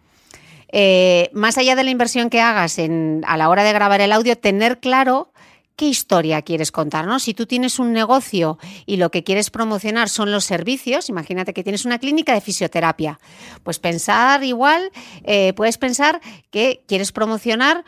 eh, 0.71 1.29
más 1.33 1.57
allá 1.57 1.75
de 1.75 1.83
la 1.83 1.91
inversión 1.91 2.29
que 2.29 2.41
hagas 2.41 2.77
en, 2.79 3.23
a 3.27 3.37
la 3.37 3.49
hora 3.49 3.63
de 3.63 3.73
grabar 3.73 4.01
el 4.01 4.11
audio, 4.11 4.37
tener 4.37 4.79
claro 4.79 5.31
qué 5.77 5.85
historia 5.85 6.41
quieres 6.41 6.73
contar, 6.73 7.05
¿no? 7.05 7.19
Si 7.19 7.33
tú 7.33 7.45
tienes 7.45 7.79
un 7.79 7.93
negocio 7.93 8.57
y 8.85 8.97
lo 8.97 9.11
que 9.11 9.23
quieres 9.23 9.49
promocionar 9.49 10.09
son 10.09 10.31
los 10.31 10.43
servicios, 10.43 11.07
imagínate 11.07 11.53
que 11.53 11.63
tienes 11.63 11.85
una 11.85 11.99
clínica 11.99 12.33
de 12.33 12.41
fisioterapia, 12.41 13.19
pues 13.63 13.79
pensar 13.79 14.43
igual, 14.43 14.91
eh, 15.23 15.53
puedes 15.53 15.77
pensar 15.77 16.19
que 16.49 16.83
quieres 16.87 17.13
promocionar, 17.13 17.85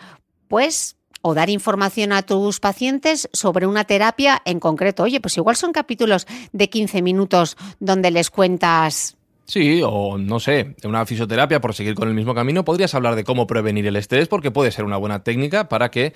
pues 0.47 0.95
o 1.21 1.33
dar 1.33 1.49
información 1.49 2.13
a 2.13 2.21
tus 2.21 2.61
pacientes 2.61 3.27
sobre 3.33 3.67
una 3.67 3.83
terapia 3.83 4.41
en 4.45 4.59
concreto. 4.59 5.03
Oye, 5.03 5.19
pues 5.19 5.35
igual 5.35 5.57
son 5.57 5.73
capítulos 5.73 6.27
de 6.53 6.69
15 6.69 7.01
minutos 7.01 7.57
donde 7.79 8.11
les 8.11 8.29
cuentas 8.29 9.17
Sí, 9.49 9.81
o 9.83 10.19
no 10.19 10.39
sé, 10.39 10.75
una 10.83 11.07
fisioterapia, 11.07 11.59
por 11.59 11.73
seguir 11.73 11.95
con 11.95 12.07
el 12.07 12.13
mismo 12.13 12.35
camino, 12.35 12.63
podrías 12.63 12.93
hablar 12.93 13.15
de 13.15 13.23
cómo 13.23 13.47
prevenir 13.47 13.87
el 13.87 13.95
estrés, 13.95 14.27
porque 14.27 14.51
puede 14.51 14.69
ser 14.69 14.85
una 14.85 14.97
buena 14.97 15.23
técnica 15.23 15.67
para 15.67 15.89
que. 15.89 16.13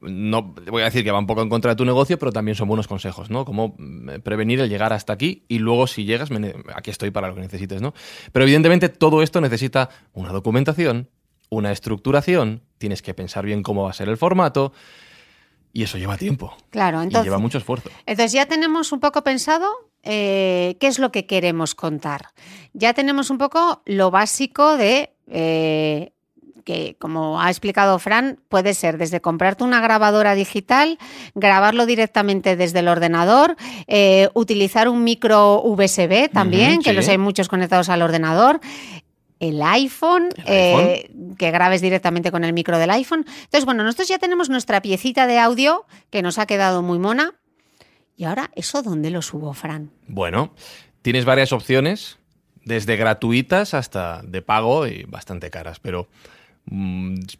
No 0.00 0.42
voy 0.42 0.82
a 0.82 0.86
decir 0.86 1.04
que 1.04 1.10
va 1.10 1.18
un 1.18 1.26
poco 1.26 1.42
en 1.42 1.48
contra 1.48 1.72
de 1.72 1.76
tu 1.76 1.84
negocio, 1.84 2.18
pero 2.18 2.32
también 2.32 2.54
son 2.54 2.68
buenos 2.68 2.88
consejos, 2.88 3.30
¿no? 3.30 3.44
Cómo 3.44 3.74
mm, 3.78 4.20
prevenir 4.22 4.60
el 4.60 4.68
llegar 4.70 4.92
hasta 4.92 5.12
aquí 5.12 5.44
y 5.48 5.58
luego 5.58 5.86
si 5.86 6.04
llegas, 6.04 6.30
me 6.30 6.54
aquí 6.74 6.90
estoy 6.90 7.10
para 7.10 7.28
lo 7.28 7.34
que 7.34 7.42
necesites, 7.42 7.82
¿no? 7.82 7.92
Pero 8.32 8.44
evidentemente 8.44 8.88
todo 8.88 9.22
esto 9.22 9.40
necesita 9.40 9.90
una 10.14 10.30
documentación, 10.30 11.10
una 11.50 11.70
estructuración, 11.72 12.62
tienes 12.78 13.02
que 13.02 13.12
pensar 13.12 13.44
bien 13.44 13.62
cómo 13.62 13.84
va 13.84 13.90
a 13.90 13.94
ser 13.94 14.08
el 14.08 14.16
formato 14.16 14.72
y 15.72 15.82
eso 15.82 15.98
lleva 15.98 16.16
tiempo 16.16 16.56
Claro, 16.70 17.00
y 17.00 17.04
entonces, 17.04 17.24
lleva 17.24 17.38
mucho 17.38 17.58
esfuerzo. 17.58 17.90
entonces 18.06 18.32
ya 18.32 18.46
tenemos 18.46 18.92
un 18.92 19.00
poco 19.00 19.22
pensado 19.22 19.68
eh, 20.02 20.76
qué 20.80 20.86
es 20.86 20.98
lo 20.98 21.12
que 21.12 21.26
queremos 21.26 21.74
contar. 21.74 22.28
Ya 22.72 22.94
tenemos 22.94 23.28
un 23.28 23.36
poco 23.36 23.82
lo 23.84 24.10
básico 24.10 24.76
de 24.78 25.12
eh, 25.26 26.12
que, 26.70 26.96
como 26.98 27.40
ha 27.40 27.50
explicado 27.50 27.98
Fran, 27.98 28.38
puede 28.48 28.74
ser 28.74 28.96
desde 28.96 29.20
comprarte 29.20 29.64
una 29.64 29.80
grabadora 29.80 30.36
digital, 30.36 30.98
grabarlo 31.34 31.84
directamente 31.84 32.54
desde 32.54 32.78
el 32.78 32.86
ordenador, 32.86 33.56
eh, 33.88 34.28
utilizar 34.34 34.88
un 34.88 35.02
micro 35.02 35.60
USB 35.62 36.30
también, 36.30 36.80
que 36.80 36.90
sí. 36.90 36.96
los 36.96 37.08
hay 37.08 37.18
muchos 37.18 37.48
conectados 37.48 37.88
al 37.88 38.02
ordenador. 38.02 38.60
El 39.40 39.60
iPhone, 39.62 40.28
El 40.36 40.44
eh, 40.46 41.10
que 41.38 41.50
grabes 41.50 41.80
directamente 41.80 42.30
con 42.30 42.44
el 42.44 42.52
micro 42.52 42.78
del 42.78 42.90
iPhone. 42.90 43.24
Entonces, 43.26 43.64
bueno, 43.64 43.82
nosotros 43.82 44.06
ya 44.06 44.18
tenemos 44.18 44.48
nuestra 44.48 44.80
piecita 44.80 45.26
de 45.26 45.38
audio 45.38 45.86
que 46.10 46.22
nos 46.22 46.38
ha 46.38 46.46
quedado 46.46 46.82
muy 46.82 46.98
mona. 46.98 47.34
Y 48.16 48.24
ahora, 48.24 48.50
¿eso 48.54 48.82
dónde 48.82 49.10
lo 49.10 49.22
subo, 49.22 49.54
Fran? 49.54 49.90
Bueno, 50.06 50.52
tienes 51.02 51.24
varias 51.24 51.52
opciones, 51.52 52.18
desde 52.64 52.96
gratuitas 52.96 53.72
hasta 53.72 54.20
de 54.22 54.42
pago 54.42 54.86
y 54.86 55.04
bastante 55.04 55.50
caras, 55.50 55.80
pero 55.80 56.06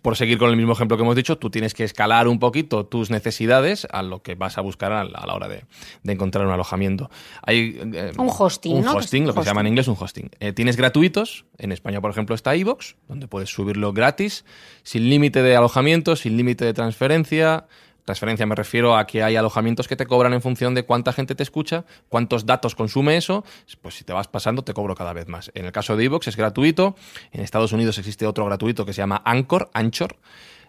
por 0.02 0.16
seguir 0.16 0.38
con 0.38 0.50
el 0.50 0.56
mismo 0.56 0.72
ejemplo 0.72 0.96
que 0.96 1.02
hemos 1.04 1.14
dicho, 1.14 1.38
tú 1.38 1.50
tienes 1.50 1.72
que 1.72 1.84
escalar 1.84 2.26
un 2.26 2.40
poquito 2.40 2.86
tus 2.86 3.10
necesidades 3.10 3.86
a 3.92 4.02
lo 4.02 4.22
que 4.22 4.34
vas 4.34 4.58
a 4.58 4.60
buscar 4.60 4.92
a 4.92 5.04
la, 5.04 5.34
hora 5.34 5.46
de, 5.46 5.64
de 6.02 6.12
encontrar 6.12 6.46
un 6.46 6.52
alojamiento. 6.52 7.10
Hay, 7.42 7.78
eh, 7.94 8.12
Un 8.18 8.30
hosting, 8.36 8.76
Un 8.76 8.84
¿no? 8.84 8.96
hosting, 8.96 9.26
lo 9.26 9.34
que 9.34 9.40
se 9.42 9.46
llama 9.46 9.60
en 9.60 9.68
inglés 9.68 9.86
un 9.86 9.96
hosting. 9.98 10.30
Eh, 10.40 10.52
tienes 10.52 10.76
gratuitos, 10.76 11.44
en 11.58 11.70
España 11.70 12.00
por 12.00 12.10
ejemplo 12.10 12.34
está 12.34 12.56
iVoox, 12.56 12.94
donde 13.08 13.28
puedes 13.28 13.50
subirlo 13.50 13.92
gratis, 13.92 14.44
sin 14.82 15.08
límite 15.08 15.42
de 15.42 15.54
alojamiento, 15.54 16.16
sin 16.16 16.36
límite 16.36 16.64
de 16.64 16.74
transferencia. 16.74 17.66
Transferencia 18.10 18.44
me 18.44 18.56
refiero 18.56 18.96
a 18.96 19.06
que 19.06 19.22
hay 19.22 19.36
alojamientos 19.36 19.86
que 19.86 19.94
te 19.94 20.04
cobran 20.04 20.32
en 20.32 20.42
función 20.42 20.74
de 20.74 20.82
cuánta 20.82 21.12
gente 21.12 21.36
te 21.36 21.44
escucha, 21.44 21.84
cuántos 22.08 22.44
datos 22.44 22.74
consume 22.74 23.16
eso, 23.16 23.44
pues 23.82 23.94
si 23.94 24.02
te 24.02 24.12
vas 24.12 24.26
pasando 24.26 24.62
te 24.62 24.74
cobro 24.74 24.96
cada 24.96 25.12
vez 25.12 25.28
más. 25.28 25.52
En 25.54 25.64
el 25.64 25.70
caso 25.70 25.96
de 25.96 26.02
iVoox 26.06 26.26
es 26.26 26.36
gratuito, 26.36 26.96
en 27.30 27.42
Estados 27.42 27.72
Unidos 27.72 27.98
existe 27.98 28.26
otro 28.26 28.44
gratuito 28.46 28.84
que 28.84 28.92
se 28.92 29.00
llama 29.00 29.22
Anchor, 29.24 29.70
Anchor, 29.74 30.16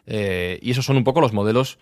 eh, 0.06 0.60
y 0.62 0.70
esos 0.70 0.86
son 0.86 0.98
un 0.98 1.04
poco 1.04 1.20
los 1.20 1.34
modelos 1.34 1.80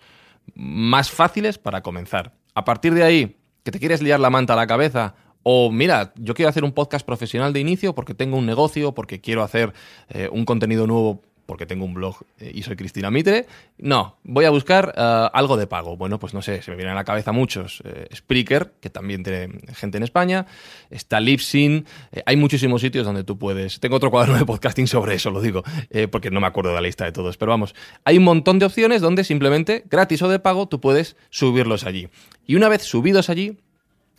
más 0.54 1.10
fáciles 1.10 1.58
para 1.58 1.82
comenzar. 1.82 2.32
A 2.54 2.64
partir 2.64 2.94
de 2.94 3.02
ahí, 3.02 3.36
que 3.62 3.70
te 3.70 3.78
quieres 3.78 4.00
liar 4.00 4.18
la 4.18 4.30
manta 4.30 4.54
a 4.54 4.56
la 4.56 4.66
cabeza, 4.66 5.14
o 5.42 5.70
mira, 5.70 6.14
yo 6.16 6.32
quiero 6.32 6.48
hacer 6.48 6.64
un 6.64 6.72
podcast 6.72 7.04
profesional 7.04 7.52
de 7.52 7.60
inicio 7.60 7.94
porque 7.94 8.14
tengo 8.14 8.38
un 8.38 8.46
negocio, 8.46 8.92
porque 8.94 9.20
quiero 9.20 9.42
hacer 9.42 9.74
eh, 10.08 10.30
un 10.32 10.46
contenido 10.46 10.86
nuevo 10.86 11.20
porque 11.50 11.66
tengo 11.66 11.84
un 11.84 11.94
blog 11.94 12.14
eh, 12.38 12.52
y 12.54 12.62
soy 12.62 12.76
Cristina 12.76 13.10
Mitre. 13.10 13.44
No, 13.76 14.18
voy 14.22 14.44
a 14.44 14.50
buscar 14.50 14.94
eh, 14.96 15.28
algo 15.32 15.56
de 15.56 15.66
pago. 15.66 15.96
Bueno, 15.96 16.20
pues 16.20 16.32
no 16.32 16.42
sé, 16.42 16.62
se 16.62 16.70
me 16.70 16.76
vienen 16.76 16.92
a 16.92 16.94
la 16.94 17.02
cabeza 17.02 17.32
muchos. 17.32 17.82
Eh, 17.84 18.06
Spreaker, 18.14 18.74
que 18.80 18.88
también 18.88 19.24
tiene 19.24 19.48
gente 19.74 19.96
en 19.96 20.04
España. 20.04 20.46
Está 20.90 21.18
Libsyn. 21.18 21.86
Eh, 22.12 22.22
hay 22.24 22.36
muchísimos 22.36 22.82
sitios 22.82 23.04
donde 23.04 23.24
tú 23.24 23.36
puedes. 23.36 23.80
Tengo 23.80 23.96
otro 23.96 24.12
cuaderno 24.12 24.38
de 24.38 24.46
podcasting 24.46 24.86
sobre 24.86 25.16
eso, 25.16 25.32
lo 25.32 25.40
digo, 25.40 25.64
eh, 25.90 26.06
porque 26.06 26.30
no 26.30 26.40
me 26.40 26.46
acuerdo 26.46 26.70
de 26.70 26.76
la 26.76 26.82
lista 26.82 27.04
de 27.04 27.10
todos. 27.10 27.36
Pero 27.36 27.50
vamos, 27.50 27.74
hay 28.04 28.18
un 28.18 28.22
montón 28.22 28.60
de 28.60 28.66
opciones 28.66 29.00
donde 29.00 29.24
simplemente, 29.24 29.82
gratis 29.90 30.22
o 30.22 30.28
de 30.28 30.38
pago, 30.38 30.68
tú 30.68 30.80
puedes 30.80 31.16
subirlos 31.30 31.82
allí. 31.82 32.10
Y 32.46 32.54
una 32.54 32.68
vez 32.68 32.82
subidos 32.82 33.28
allí, 33.28 33.58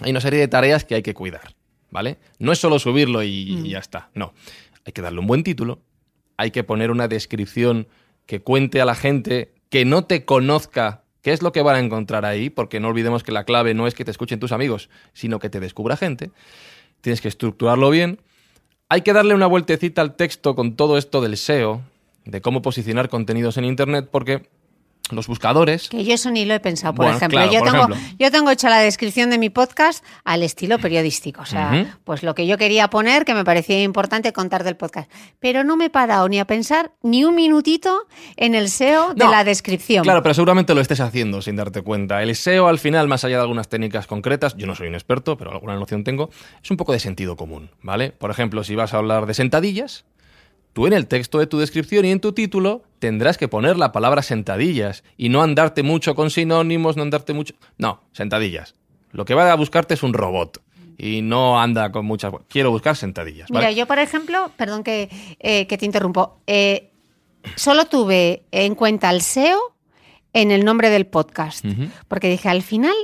hay 0.02 0.12
una 0.12 0.20
serie 0.20 0.42
de 0.42 0.50
tareas 0.50 0.84
que 0.84 0.96
hay 0.96 1.02
que 1.02 1.14
cuidar, 1.14 1.56
¿vale? 1.92 2.18
No 2.40 2.52
es 2.52 2.60
solo 2.60 2.78
subirlo 2.78 3.24
y, 3.24 3.30
y 3.64 3.70
ya 3.70 3.80
está, 3.80 4.10
no. 4.16 4.34
Hay 4.86 4.92
que 4.92 5.02
darle 5.02 5.20
un 5.20 5.28
buen 5.28 5.44
título, 5.44 5.80
hay 6.42 6.50
que 6.50 6.64
poner 6.64 6.90
una 6.90 7.08
descripción 7.08 7.88
que 8.26 8.42
cuente 8.42 8.82
a 8.82 8.86
la 8.86 8.96
gente 8.96 9.54
que 9.70 9.86
no 9.86 10.06
te 10.06 10.26
conozca 10.26 11.04
qué 11.22 11.34
es 11.34 11.44
lo 11.44 11.52
que 11.52 11.62
van 11.62 11.76
a 11.76 11.80
encontrar 11.80 12.26
ahí, 12.26 12.50
porque 12.50 12.80
no 12.80 12.88
olvidemos 12.88 13.22
que 13.22 13.32
la 13.32 13.44
clave 13.44 13.76
no 13.76 13.86
es 13.86 13.94
que 13.94 14.06
te 14.06 14.10
escuchen 14.10 14.40
tus 14.40 14.52
amigos, 14.52 14.90
sino 15.14 15.38
que 15.38 15.52
te 15.52 15.60
descubra 15.60 15.98
gente. 15.98 16.32
Tienes 17.02 17.22
que 17.22 17.28
estructurarlo 17.28 17.92
bien. 17.92 18.22
Hay 18.90 19.04
que 19.04 19.14
darle 19.14 19.36
una 19.36 19.46
vueltecita 19.46 20.02
al 20.02 20.16
texto 20.16 20.56
con 20.56 20.76
todo 20.76 20.98
esto 20.98 21.22
del 21.22 21.38
SEO, 21.38 21.84
de 22.26 22.42
cómo 22.42 22.64
posicionar 22.64 23.08
contenidos 23.08 23.58
en 23.58 23.66
Internet, 23.66 24.10
porque 24.12 24.50
los 25.12 25.28
buscadores... 25.28 25.90
Que 25.90 26.04
yo 26.04 26.14
eso 26.14 26.32
ni 26.32 26.46
lo 26.46 26.54
he 26.54 26.60
pensado, 26.60 26.94
por 26.94 27.06
Bueno, 27.06 27.18
ejemplo. 27.18 27.38
claro, 27.40 27.52
yo, 27.54 27.60
por 27.60 27.72
tengo, 27.72 27.84
ejemplo. 27.96 28.16
yo 28.20 28.32
tengo 28.32 28.52
hecha 28.52 28.70
la 28.70 28.80
descripción 28.80 29.30
de 29.30 29.38
mi 29.38 29.50
podcast 29.50 30.04
al 30.24 30.44
estilo 30.44 30.80
periodístico. 30.80 31.42
O 31.42 31.46
sea, 31.46 31.98
pues 32.04 32.24
lo 32.24 32.36
que 32.36 32.48
yo 32.48 32.58
quería 32.58 32.90
poner, 32.90 33.26
que 33.26 33.34
me 33.34 33.44
parecía 33.44 33.82
importante 33.82 34.34
contar 34.34 34.64
del 34.64 34.76
podcast. 34.78 35.10
Pero 35.40 35.64
no 35.64 35.76
me 35.78 35.86
he 35.86 35.90
parado 35.90 36.28
ni 36.30 36.40
a 36.40 36.46
pensar 36.46 36.92
ni 37.04 37.24
un 37.26 37.36
minutito 37.36 38.08
en 38.38 38.56
el 38.56 38.70
SEO 38.70 39.14
de 39.14 39.26
la 39.28 39.44
descripción. 39.44 40.04
Claro, 40.04 40.22
pero 40.24 40.34
seguramente 40.34 40.74
lo 40.74 40.82
estés 40.82 41.00
haciendo 41.00 41.42
sin 41.42 41.56
darte 41.56 41.82
cuenta. 41.82 42.22
El 42.24 42.36
SEO, 42.36 42.68
al 42.68 42.80
final, 42.80 43.08
más 43.08 43.24
allá 43.24 43.38
de 43.38 43.42
algunas 43.42 43.70
técnicas 43.70 44.08
concretas, 44.08 44.56
yo 44.58 44.68
no 44.68 44.76
soy 44.76 44.88
un 44.88 44.96
experto, 44.96 45.38
pero 45.38 45.52
alguna 45.52 45.76
noción 45.76 46.04
tengo, 46.04 46.30
es 46.64 46.72
un 46.72 46.78
poco 46.78 46.94
de 46.94 47.00
sentido 47.00 47.36
común, 47.36 47.70
¿vale? 47.82 48.12
Por 48.12 48.32
ejemplo, 48.32 48.64
si 48.64 48.76
vas 48.76 48.94
a 48.94 48.98
hablar 48.98 49.26
de 49.26 49.34
sentadillas, 49.34 50.06
tú 50.74 50.88
en 50.88 50.94
el 50.94 51.08
texto 51.08 51.40
de 51.40 51.48
tu 51.48 51.60
descripción 51.60 52.06
y 52.06 52.12
en 52.12 52.20
tu 52.20 52.34
título 52.34 52.84
tendrás 53.00 53.38
que 53.38 53.48
poner 53.48 53.78
la 53.78 53.92
palabra 53.92 54.22
sentadillas 54.22 55.04
y 55.18 55.30
no 55.30 55.42
andarte 55.42 55.84
mucho 55.84 56.16
con 56.16 56.30
sinónimos, 56.30 56.98
no 56.98 57.04
andarte 57.04 57.34
mucho... 57.34 57.56
No, 57.78 58.02
sentadillas. 58.12 58.76
Lo 59.12 59.26
que 59.26 59.34
va 59.34 59.52
a 59.52 59.56
buscarte 59.56 59.94
es 59.94 60.04
un 60.04 60.14
robot. 60.14 60.62
y 60.98 61.22
no 61.22 61.60
anda 61.60 61.92
con 61.92 62.06
muchas... 62.06 62.32
Quiero 62.48 62.72
buscar 62.72 62.96
sentadillas. 62.96 63.50
¿vale? 63.50 63.68
Mira, 63.68 63.78
yo 63.78 63.88
por 63.88 64.00
ejemplo, 64.00 64.52
perdón 64.56 64.84
que, 64.84 65.10
eh, 65.40 65.66
que 65.68 65.78
te 65.78 65.86
interrumpo, 65.86 66.38
eh, 66.48 66.92
solo 67.56 67.86
tuve 67.86 68.44
en 68.52 68.76
cuenta 68.76 69.10
el 69.10 69.22
SEO 69.22 69.76
en 70.34 70.52
el 70.52 70.64
nombre 70.64 70.90
del 70.90 71.08
podcast, 71.08 71.66
porque 72.08 72.30
dije, 72.30 72.48
al 72.48 72.62
final, 72.62 72.96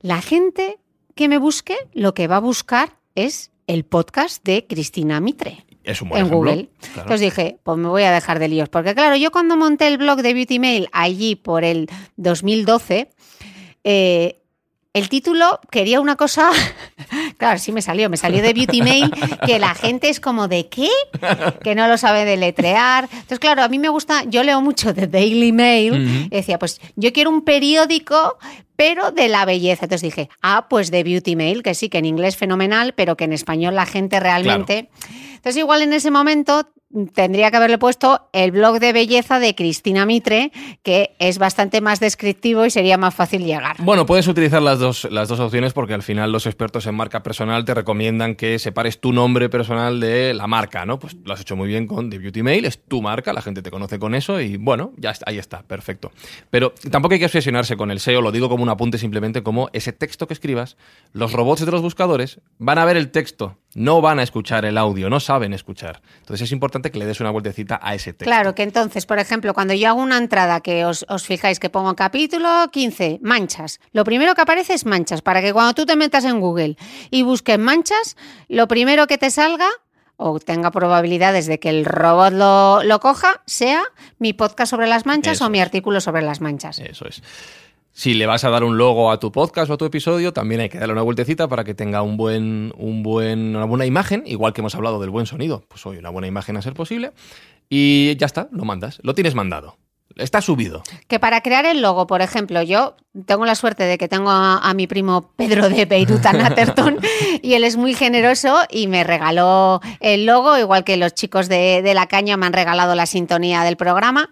la 0.00 0.22
gente 0.22 0.78
que 1.14 1.28
me 1.28 1.38
busque, 1.38 1.76
lo 1.92 2.14
que 2.14 2.28
va 2.28 2.36
a 2.36 2.40
buscar 2.40 2.96
es 3.14 3.50
el 3.66 3.84
podcast 3.84 4.42
de 4.44 4.66
Cristina 4.66 5.20
Mitre. 5.20 5.66
Es 5.84 6.00
un 6.02 6.08
buen 6.10 6.20
en 6.20 6.26
ejemplo. 6.26 6.50
Google. 6.50 6.68
claro. 6.80 7.00
Entonces 7.02 7.20
dije, 7.20 7.58
pues 7.62 7.78
me 7.78 7.88
voy 7.88 8.02
a 8.02 8.12
dejar 8.12 8.38
de 8.38 8.48
líos. 8.48 8.68
Porque 8.68 8.94
claro, 8.94 9.16
yo 9.16 9.30
cuando 9.30 9.56
monté 9.56 9.88
el 9.88 9.98
blog 9.98 10.22
de 10.22 10.34
Beauty 10.34 10.58
Mail 10.58 10.88
allí 10.92 11.36
por 11.36 11.64
el 11.64 11.88
2012, 12.16 13.10
eh, 13.84 14.41
el 14.94 15.08
título 15.08 15.58
quería 15.70 16.00
una 16.00 16.16
cosa, 16.16 16.50
claro, 17.38 17.58
sí 17.58 17.72
me 17.72 17.80
salió, 17.80 18.10
me 18.10 18.16
salió 18.16 18.42
de 18.42 18.52
Beauty 18.52 18.82
Mail, 18.82 19.10
que 19.46 19.58
la 19.58 19.74
gente 19.74 20.10
es 20.10 20.20
como 20.20 20.48
de 20.48 20.68
qué, 20.68 20.90
que 21.62 21.74
no 21.74 21.88
lo 21.88 21.96
sabe 21.96 22.24
deletrear. 22.24 23.08
Entonces, 23.10 23.38
claro, 23.38 23.62
a 23.62 23.68
mí 23.68 23.78
me 23.78 23.88
gusta, 23.88 24.24
yo 24.24 24.42
leo 24.42 24.60
mucho 24.60 24.92
de 24.92 25.06
Daily 25.06 25.52
Mail, 25.52 26.26
y 26.26 26.36
decía, 26.36 26.58
pues 26.58 26.80
yo 26.96 27.12
quiero 27.12 27.30
un 27.30 27.42
periódico, 27.42 28.38
pero 28.76 29.12
de 29.12 29.28
la 29.28 29.44
belleza. 29.44 29.86
Entonces 29.86 30.02
dije, 30.02 30.28
ah, 30.42 30.66
pues 30.68 30.90
de 30.90 31.04
Beauty 31.04 31.36
Mail, 31.36 31.62
que 31.62 31.74
sí, 31.74 31.88
que 31.88 31.98
en 31.98 32.04
inglés 32.04 32.36
fenomenal, 32.36 32.92
pero 32.94 33.16
que 33.16 33.24
en 33.24 33.32
español 33.32 33.74
la 33.74 33.86
gente 33.86 34.20
realmente... 34.20 34.90
Entonces, 35.36 35.58
igual 35.58 35.82
en 35.82 35.92
ese 35.92 36.12
momento 36.12 36.68
tendría 37.14 37.50
que 37.50 37.56
haberle 37.56 37.78
puesto 37.78 38.28
el 38.32 38.52
blog 38.52 38.78
de 38.78 38.92
belleza 38.92 39.38
de 39.38 39.54
Cristina 39.54 40.06
Mitre, 40.06 40.52
que 40.82 41.16
es 41.18 41.38
bastante 41.38 41.80
más 41.80 42.00
descriptivo 42.00 42.66
y 42.66 42.70
sería 42.70 42.98
más 42.98 43.14
fácil 43.14 43.44
llegar. 43.44 43.76
Bueno, 43.78 44.06
puedes 44.06 44.28
utilizar 44.28 44.62
las 44.62 44.78
dos, 44.78 45.08
las 45.10 45.28
dos 45.28 45.40
opciones 45.40 45.72
porque 45.72 45.94
al 45.94 46.02
final 46.02 46.32
los 46.32 46.46
expertos 46.46 46.86
en 46.86 46.94
marca 46.94 47.22
personal 47.22 47.64
te 47.64 47.74
recomiendan 47.74 48.34
que 48.34 48.58
separes 48.58 49.00
tu 49.00 49.12
nombre 49.12 49.48
personal 49.48 50.00
de 50.00 50.34
la 50.34 50.46
marca, 50.46 50.84
¿no? 50.86 50.98
Pues 50.98 51.16
lo 51.24 51.32
has 51.32 51.40
hecho 51.40 51.56
muy 51.56 51.68
bien 51.68 51.86
con 51.86 52.10
The 52.10 52.18
Beauty 52.18 52.42
Mail, 52.42 52.64
es 52.64 52.82
tu 52.82 53.02
marca, 53.02 53.32
la 53.32 53.42
gente 53.42 53.62
te 53.62 53.70
conoce 53.70 53.98
con 53.98 54.14
eso 54.14 54.40
y 54.40 54.56
bueno, 54.56 54.92
ya 54.96 55.10
está, 55.10 55.24
ahí 55.28 55.38
está, 55.38 55.62
perfecto. 55.62 56.12
Pero 56.50 56.72
tampoco 56.90 57.14
hay 57.14 57.18
que 57.20 57.26
obsesionarse 57.26 57.76
con 57.76 57.90
el 57.90 58.00
SEO, 58.00 58.20
lo 58.20 58.32
digo 58.32 58.48
como 58.48 58.62
un 58.62 58.68
apunte 58.68 58.98
simplemente 58.98 59.42
como 59.42 59.70
ese 59.72 59.92
texto 59.92 60.26
que 60.26 60.34
escribas, 60.34 60.76
los 61.12 61.32
robots 61.32 61.64
de 61.64 61.72
los 61.72 61.82
buscadores 61.82 62.40
van 62.58 62.78
a 62.78 62.84
ver 62.84 62.96
el 62.96 63.10
texto, 63.10 63.58
no 63.74 64.00
van 64.00 64.18
a 64.18 64.22
escuchar 64.22 64.64
el 64.64 64.76
audio, 64.78 65.08
no 65.08 65.20
saben 65.20 65.52
escuchar. 65.52 66.02
Entonces 66.20 66.46
es 66.46 66.52
importante 66.52 66.90
que 66.90 66.98
le 66.98 67.06
des 67.06 67.20
una 67.20 67.30
vueltecita 67.30 67.80
a 67.82 67.94
ese 67.94 68.12
texto. 68.12 68.24
Claro, 68.24 68.54
que 68.54 68.62
entonces, 68.62 69.06
por 69.06 69.18
ejemplo, 69.18 69.54
cuando 69.54 69.74
yo 69.74 69.88
hago 69.88 70.00
una 70.00 70.18
entrada 70.18 70.60
que 70.60 70.84
os, 70.84 71.06
os 71.08 71.24
fijáis 71.24 71.58
que 71.58 71.70
pongo 71.70 71.94
capítulo 71.96 72.48
15, 72.70 73.20
manchas, 73.22 73.80
lo 73.92 74.04
primero 74.04 74.34
que 74.34 74.42
aparece 74.42 74.74
es 74.74 74.84
manchas, 74.84 75.22
para 75.22 75.40
que 75.40 75.52
cuando 75.52 75.74
tú 75.74 75.86
te 75.86 75.96
metas 75.96 76.24
en 76.24 76.40
Google 76.40 76.76
y 77.10 77.22
busques 77.22 77.58
manchas, 77.58 78.16
lo 78.48 78.68
primero 78.68 79.06
que 79.06 79.18
te 79.18 79.30
salga 79.30 79.68
o 80.16 80.38
tenga 80.38 80.70
probabilidades 80.70 81.46
de 81.46 81.58
que 81.58 81.70
el 81.70 81.84
robot 81.84 82.32
lo, 82.32 82.82
lo 82.84 83.00
coja, 83.00 83.42
sea 83.46 83.82
mi 84.18 84.32
podcast 84.32 84.70
sobre 84.70 84.86
las 84.86 85.06
manchas 85.06 85.36
Eso 85.36 85.46
o 85.46 85.50
mi 85.50 85.60
artículo 85.60 86.00
sobre 86.00 86.22
las 86.22 86.40
manchas. 86.40 86.78
Eso 86.78 87.08
es. 87.08 87.22
Si 87.94 88.14
le 88.14 88.26
vas 88.26 88.42
a 88.44 88.50
dar 88.50 88.64
un 88.64 88.78
logo 88.78 89.10
a 89.10 89.20
tu 89.20 89.30
podcast 89.30 89.70
o 89.70 89.74
a 89.74 89.76
tu 89.76 89.84
episodio, 89.84 90.32
también 90.32 90.62
hay 90.62 90.68
que 90.70 90.78
darle 90.78 90.94
una 90.94 91.02
vueltecita 91.02 91.46
para 91.46 91.62
que 91.62 91.74
tenga 91.74 92.00
un 92.00 92.16
buen, 92.16 92.72
un 92.78 93.02
buen, 93.02 93.54
una 93.54 93.66
buena 93.66 93.84
imagen, 93.84 94.22
igual 94.26 94.54
que 94.54 94.62
hemos 94.62 94.74
hablado 94.74 94.98
del 94.98 95.10
buen 95.10 95.26
sonido. 95.26 95.62
Pues 95.68 95.84
hoy 95.84 95.98
una 95.98 96.08
buena 96.08 96.26
imagen 96.26 96.56
a 96.56 96.62
ser 96.62 96.72
posible. 96.72 97.12
Y 97.68 98.16
ya 98.16 98.26
está, 98.26 98.48
lo 98.50 98.64
mandas. 98.64 98.98
Lo 99.02 99.14
tienes 99.14 99.34
mandado. 99.34 99.76
Está 100.16 100.40
subido. 100.40 100.82
Que 101.08 101.18
para 101.18 101.40
crear 101.40 101.66
el 101.66 101.82
logo, 101.82 102.06
por 102.06 102.22
ejemplo, 102.22 102.62
yo 102.62 102.96
tengo 103.26 103.44
la 103.44 103.54
suerte 103.54 103.84
de 103.84 103.98
que 103.98 104.08
tengo 104.08 104.30
a, 104.30 104.58
a 104.58 104.74
mi 104.74 104.86
primo 104.86 105.32
Pedro 105.36 105.68
de 105.68 105.84
Beirut 105.84 106.22
Natterton 106.32 106.98
y 107.42 107.54
él 107.54 107.64
es 107.64 107.76
muy 107.76 107.94
generoso 107.94 108.58
y 108.70 108.86
me 108.86 109.04
regaló 109.04 109.80
el 110.00 110.26
logo, 110.26 110.56
igual 110.58 110.84
que 110.84 110.96
los 110.96 111.14
chicos 111.14 111.48
de, 111.48 111.82
de 111.82 111.94
la 111.94 112.06
caña 112.06 112.36
me 112.36 112.46
han 112.46 112.52
regalado 112.52 112.94
la 112.94 113.06
sintonía 113.06 113.64
del 113.64 113.76
programa. 113.76 114.30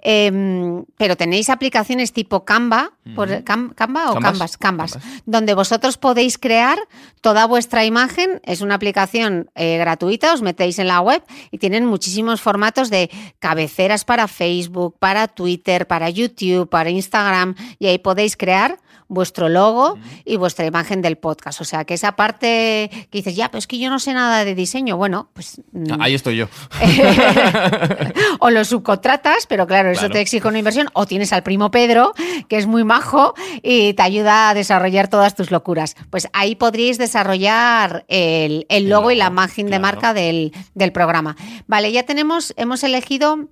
Em, 0.00 0.84
pero 0.96 1.16
tenéis 1.16 1.50
aplicaciones 1.50 2.12
tipo 2.12 2.44
Canva, 2.44 2.92
por, 3.16 3.42
Canva 3.42 3.72
o 3.72 3.74
Canvas. 3.74 4.12
Canvas, 4.14 4.56
Canvas, 4.56 4.92
Canvas. 4.92 5.22
donde 5.26 5.54
vosotros 5.54 5.98
podéis 5.98 6.38
crear 6.38 6.78
toda 7.20 7.46
vuestra 7.46 7.84
imagen. 7.84 8.40
Es 8.44 8.60
una 8.60 8.74
aplicación 8.74 9.50
eh, 9.54 9.76
gratuita, 9.78 10.32
os 10.34 10.42
metéis 10.42 10.78
en 10.78 10.86
la 10.86 11.00
web 11.00 11.22
y 11.50 11.58
tienen 11.58 11.84
muchísimos 11.84 12.40
formatos 12.40 12.90
de 12.90 13.10
cabeceras 13.40 14.04
para 14.04 14.28
Facebook, 14.28 14.96
para 14.98 15.17
Twitter, 15.26 15.88
para 15.88 16.08
YouTube, 16.10 16.68
para 16.68 16.90
Instagram 16.90 17.56
y 17.80 17.88
ahí 17.88 17.98
podéis 17.98 18.36
crear 18.36 18.78
vuestro 19.10 19.48
logo 19.48 19.98
y 20.26 20.36
vuestra 20.36 20.66
imagen 20.66 21.00
del 21.00 21.16
podcast. 21.16 21.62
O 21.62 21.64
sea, 21.64 21.86
que 21.86 21.94
esa 21.94 22.12
parte 22.14 22.90
que 23.10 23.18
dices, 23.18 23.34
ya, 23.34 23.48
pero 23.50 23.58
es 23.58 23.66
que 23.66 23.78
yo 23.78 23.88
no 23.88 23.98
sé 23.98 24.12
nada 24.12 24.44
de 24.44 24.54
diseño. 24.54 24.98
Bueno, 24.98 25.30
pues... 25.32 25.62
mm, 25.72 25.98
Ahí 25.98 26.14
estoy 26.14 26.36
yo. 26.36 26.46
o 28.40 28.50
lo 28.50 28.64
subcontratas, 28.64 29.46
pero 29.46 29.66
claro, 29.66 29.90
eso 29.90 30.00
Claro. 30.00 30.12
te 30.12 30.20
exige 30.20 30.46
una 30.46 30.58
inversión. 30.58 30.88
O 30.92 31.06
tienes 31.06 31.32
al 31.32 31.42
primo 31.42 31.70
Pedro, 31.70 32.12
que 32.48 32.56
es 32.58 32.66
muy 32.66 32.84
majo 32.84 33.34
y 33.62 33.94
te 33.94 34.02
ayuda 34.02 34.50
a 34.50 34.54
desarrollar 34.54 35.08
todas 35.08 35.34
tus 35.34 35.50
locuras. 35.50 35.96
Pues 36.10 36.28
ahí 36.34 36.54
podríais 36.54 36.98
desarrollar 36.98 38.04
el, 38.08 38.66
el 38.68 38.88
logo 38.90 39.10
y 39.10 39.16
la 39.16 39.28
imagen 39.28 39.70
de 39.70 39.78
marca 39.78 40.12
del, 40.14 40.52
del 40.74 40.92
programa. 40.92 41.34
Vale, 41.66 41.90
ya 41.92 42.02
tenemos, 42.04 42.52
hemos 42.56 42.82
elegido 42.84 43.48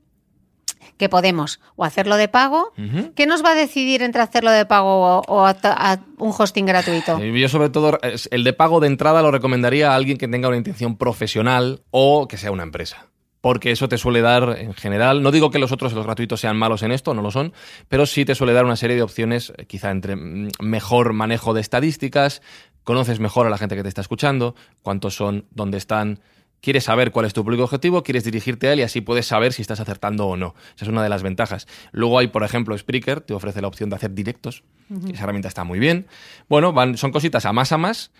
que 0.97 1.09
podemos 1.09 1.61
o 1.77 1.85
hacerlo 1.85 2.17
de 2.17 2.29
pago. 2.29 2.73
¿Qué 3.15 3.27
nos 3.27 3.45
va 3.45 3.51
a 3.51 3.55
decidir 3.55 4.03
entre 4.03 4.23
hacerlo 4.23 4.51
de 4.51 4.67
pago 4.67 5.21
o, 5.21 5.23
o 5.27 5.47
a, 5.47 5.57
a 5.63 5.99
un 6.19 6.33
hosting 6.37 6.67
gratuito? 6.67 7.19
Yo 7.37 7.49
sobre 7.49 7.71
todo 7.71 7.99
el 8.03 8.45
de 8.45 8.53
pago 8.53 8.81
de 8.81 8.87
entrada 8.87 9.23
lo 9.23 9.31
recomendaría 9.31 9.93
a 9.93 9.95
alguien 9.95 10.19
que 10.19 10.29
tenga 10.29 10.49
una 10.49 10.57
intención 10.57 10.97
profesional 10.97 11.83
o 11.91 12.29
que 12.29 12.37
sea 12.37 12.51
una 12.51 12.63
empresa. 12.63 13.07
Porque 13.41 13.71
eso 13.71 13.89
te 13.89 13.97
suele 13.97 14.23
dar, 14.23 14.57
en 14.59 14.75
general, 14.75 15.23
no 15.23 15.31
digo 15.31 15.51
que 15.51 15.61
los 15.61 15.71
otros, 15.71 15.93
los 15.93 16.05
gratuitos, 16.05 16.41
sean 16.41 16.57
malos 16.57 16.83
en 16.83 16.91
esto, 16.91 17.15
no 17.15 17.23
lo 17.23 17.31
son, 17.31 17.53
pero 17.89 18.05
sí 18.05 18.25
te 18.25 18.35
suele 18.35 18.53
dar 18.53 18.65
una 18.65 18.75
serie 18.75 18.97
de 18.97 19.03
opciones, 19.03 19.53
eh, 19.57 19.67
quizá 19.67 19.93
entre 19.93 20.17
mm, 20.17 20.49
mejor 20.63 21.13
manejo 21.13 21.55
de 21.55 21.61
estadísticas, 21.61 22.43
conoces 22.83 23.21
mejor 23.21 23.47
a 23.47 23.51
la 23.51 23.59
gente 23.59 23.77
que 23.77 23.85
te 23.85 23.89
está 23.89 24.01
escuchando, 24.01 24.57
cuántos 24.83 25.15
son, 25.15 25.45
dónde 25.51 25.79
están, 25.79 26.21
quieres 26.67 26.83
saber 26.83 27.13
cuál 27.13 27.27
es 27.27 27.33
tu 27.33 27.45
público 27.45 27.63
objetivo, 27.63 28.03
quieres 28.03 28.25
dirigirte 28.25 28.67
a 28.67 28.73
él 28.73 28.81
y 28.81 28.83
así 28.83 29.01
puedes 29.01 29.25
saber 29.25 29.53
si 29.53 29.63
estás 29.63 29.79
acertando 29.79 30.27
o 30.27 30.37
no. 30.37 30.57
Esa 30.75 30.87
es 30.87 30.89
una 30.89 31.01
de 31.01 31.09
las 31.09 31.23
ventajas. 31.23 31.69
Luego 31.93 32.19
hay, 32.19 32.27
por 32.27 32.43
ejemplo, 32.43 32.77
Spreaker, 32.77 33.21
te 33.21 33.35
ofrece 33.35 33.63
la 33.63 33.69
opción 33.69 33.89
de 33.89 33.95
hacer 33.95 34.15
directos. 34.15 34.65
Esa 35.13 35.23
herramienta 35.23 35.47
está 35.47 35.63
muy 35.63 35.79
bien. 35.79 36.09
Bueno, 36.49 36.73
van, 36.73 36.97
son 36.97 37.13
cositas 37.13 37.47
a 37.47 37.53
más 37.53 37.71
a 37.71 37.79
más 37.79 38.11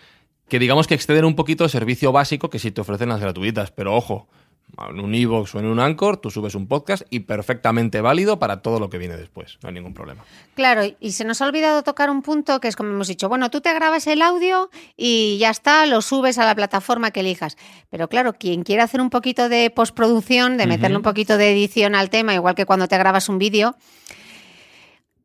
que 0.47 0.59
digamos 0.59 0.87
que 0.87 0.95
exceden 0.95 1.25
un 1.25 1.35
poquito 1.35 1.65
el 1.65 1.69
servicio 1.69 2.13
básico 2.13 2.49
que 2.49 2.57
sí 2.57 2.71
te 2.71 2.79
ofrecen 2.79 3.09
las 3.09 3.19
gratuitas. 3.19 3.71
Pero 3.71 3.93
ojo, 3.93 4.29
en 4.89 4.99
un 4.99 5.15
iVoox 5.15 5.55
o 5.55 5.59
en 5.59 5.65
un 5.65 5.79
Anchor, 5.79 6.17
tú 6.17 6.29
subes 6.29 6.55
un 6.55 6.67
podcast 6.67 7.03
y 7.09 7.21
perfectamente 7.21 8.01
válido 8.01 8.37
para 8.37 8.61
todo 8.61 8.79
lo 8.79 8.89
que 8.89 8.97
viene 8.97 9.17
después. 9.17 9.57
No 9.61 9.69
hay 9.69 9.75
ningún 9.75 9.93
problema. 9.93 10.23
Claro, 10.55 10.83
y 10.99 11.11
se 11.11 11.25
nos 11.25 11.41
ha 11.41 11.45
olvidado 11.45 11.83
tocar 11.83 12.09
un 12.09 12.21
punto 12.21 12.59
que 12.59 12.67
es 12.67 12.75
como 12.75 12.91
hemos 12.91 13.07
dicho, 13.07 13.29
bueno, 13.29 13.49
tú 13.49 13.61
te 13.61 13.73
grabas 13.73 14.07
el 14.07 14.21
audio 14.21 14.69
y 14.95 15.37
ya 15.39 15.49
está, 15.49 15.85
lo 15.85 16.01
subes 16.01 16.37
a 16.37 16.45
la 16.45 16.55
plataforma 16.55 17.11
que 17.11 17.21
elijas. 17.21 17.57
Pero 17.89 18.07
claro, 18.07 18.33
quien 18.33 18.63
quiera 18.63 18.83
hacer 18.83 19.01
un 19.01 19.09
poquito 19.09 19.49
de 19.49 19.69
postproducción, 19.69 20.57
de 20.57 20.67
meterle 20.67 20.97
un 20.97 21.03
poquito 21.03 21.37
de 21.37 21.51
edición 21.51 21.95
al 21.95 22.09
tema, 22.09 22.33
igual 22.33 22.55
que 22.55 22.65
cuando 22.65 22.87
te 22.87 22.97
grabas 22.97 23.29
un 23.29 23.39
vídeo, 23.39 23.75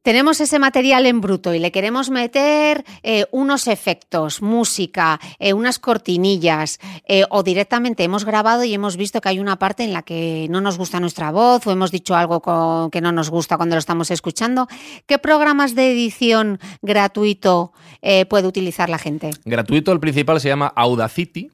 tenemos 0.02 0.40
ese 0.40 0.58
material 0.58 1.06
en 1.06 1.20
bruto 1.20 1.54
y 1.54 1.58
le 1.58 1.72
queremos 1.72 2.10
meter 2.10 2.84
eh, 3.02 3.26
unos 3.30 3.66
efectos, 3.68 4.42
música, 4.42 5.20
eh, 5.38 5.52
unas 5.52 5.78
cortinillas, 5.78 6.80
eh, 7.06 7.24
o 7.30 7.42
directamente 7.42 8.04
hemos 8.04 8.24
grabado 8.24 8.64
y 8.64 8.74
hemos 8.74 8.96
visto 8.96 9.20
que 9.20 9.28
hay 9.28 9.38
una 9.38 9.58
parte 9.58 9.84
en 9.84 9.92
la 9.92 10.02
que 10.02 10.46
no 10.50 10.60
nos 10.60 10.76
gusta 10.78 11.00
nuestra 11.00 11.30
voz 11.30 11.66
o 11.66 11.70
hemos 11.72 11.90
dicho 11.90 12.14
algo 12.14 12.40
con- 12.40 12.90
que 12.90 13.00
no 13.00 13.12
nos 13.12 13.30
gusta 13.30 13.56
cuando 13.56 13.76
lo 13.76 13.80
estamos 13.80 14.10
escuchando. 14.10 14.66
¿Qué 15.06 15.18
programas 15.18 15.74
de 15.74 15.92
edición 15.92 16.58
gratuito 16.82 17.72
puede 18.28 18.46
utilizar 18.48 18.88
la 18.90 18.98
gente? 18.98 19.30
Gratuito, 19.44 19.92
el 19.92 20.00
principal 20.00 20.40
se 20.40 20.48
llama 20.48 20.72
Audacity. 20.74 21.50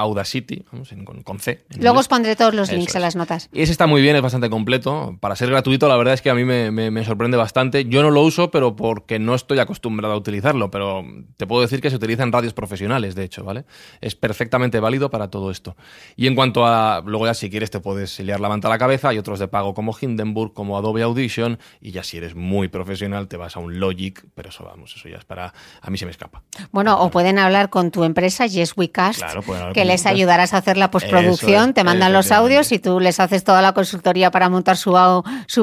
Audacity, 0.00 0.64
vamos, 0.72 0.92
en- 0.92 1.04
con, 1.04 1.22
con 1.22 1.38
C. 1.38 1.64
Luego 1.78 1.98
os 2.00 2.08
pondré 2.08 2.36
todos 2.36 2.54
los 2.54 2.68
Eso 2.68 2.76
links 2.76 2.94
en 2.94 2.98
es. 2.98 3.02
las 3.02 3.16
notas. 3.16 3.48
Y 3.52 3.62
ese 3.62 3.72
está 3.72 3.86
muy 3.86 4.02
bien, 4.02 4.16
es 4.16 4.22
bastante 4.22 4.50
completo. 4.50 5.16
Para 5.20 5.36
ser 5.36 5.48
gratuito, 5.50 5.88
la 5.88 5.96
verdad 5.96 6.14
es 6.14 6.22
que 6.22 6.30
a 6.30 6.34
mí 6.34 6.44
me, 6.44 6.70
me- 6.70 6.90
me 6.90 7.04
sorprende 7.04 7.36
bastante. 7.36 7.84
Yo 7.86 8.02
no 8.02 8.10
lo 8.10 8.22
uso, 8.22 8.50
pero 8.50 8.76
porque 8.76 9.18
no 9.18 9.34
estoy 9.34 9.58
acostumbrado 9.58 10.14
a 10.14 10.16
utilizarlo. 10.16 10.70
Pero 10.70 11.04
te 11.36 11.46
puedo 11.46 11.62
decir 11.62 11.80
que 11.80 11.90
se 11.90 11.96
utiliza 11.96 12.22
en 12.22 12.32
radios 12.32 12.52
profesionales, 12.54 13.14
de 13.14 13.24
hecho, 13.24 13.44
¿vale? 13.44 13.64
Es 14.00 14.14
perfectamente 14.16 14.80
válido 14.80 15.10
para 15.10 15.28
todo 15.28 15.50
esto. 15.50 15.76
Y 16.16 16.26
en 16.26 16.34
cuanto 16.34 16.66
a. 16.66 17.02
Luego, 17.04 17.26
ya 17.26 17.34
si 17.34 17.50
quieres, 17.50 17.70
te 17.70 17.80
puedes 17.80 18.18
liar 18.20 18.40
la 18.40 18.48
manta 18.48 18.68
a 18.68 18.70
la 18.70 18.78
cabeza. 18.78 19.08
Hay 19.10 19.18
otros 19.18 19.38
de 19.38 19.48
pago 19.48 19.74
como 19.74 19.96
Hindenburg, 19.98 20.52
como 20.54 20.76
Adobe 20.76 21.02
Audition. 21.02 21.58
Y 21.80 21.90
ya 21.92 22.02
si 22.02 22.16
eres 22.16 22.34
muy 22.34 22.68
profesional, 22.68 23.28
te 23.28 23.36
vas 23.36 23.56
a 23.56 23.60
un 23.60 23.78
Logic. 23.80 24.24
Pero 24.34 24.48
eso, 24.50 24.64
vamos, 24.64 24.94
eso 24.96 25.08
ya 25.08 25.16
es 25.18 25.24
para. 25.24 25.52
A 25.82 25.90
mí 25.90 25.98
se 25.98 26.04
me 26.06 26.10
escapa. 26.10 26.42
Bueno, 26.72 27.00
o 27.00 27.10
pueden 27.10 27.38
hablar 27.38 27.70
con 27.70 27.90
tu 27.90 28.04
empresa, 28.04 28.46
Yes 28.46 28.74
We 28.76 28.90
Cast, 28.90 29.20
Claro, 29.20 29.72
que 29.72 29.84
les 29.90 30.06
ayudarás 30.06 30.54
a 30.54 30.58
hacer 30.58 30.76
la 30.76 30.90
postproducción, 30.90 31.74
te 31.74 31.84
mandan 31.84 32.12
los 32.12 32.30
audios 32.32 32.72
y 32.72 32.78
tú 32.78 33.00
les 33.00 33.20
haces 33.20 33.44
toda 33.44 33.60
la 33.62 33.72
consultoría 33.72 34.30
para 34.30 34.48
montar 34.48 34.76
su, 34.76 34.92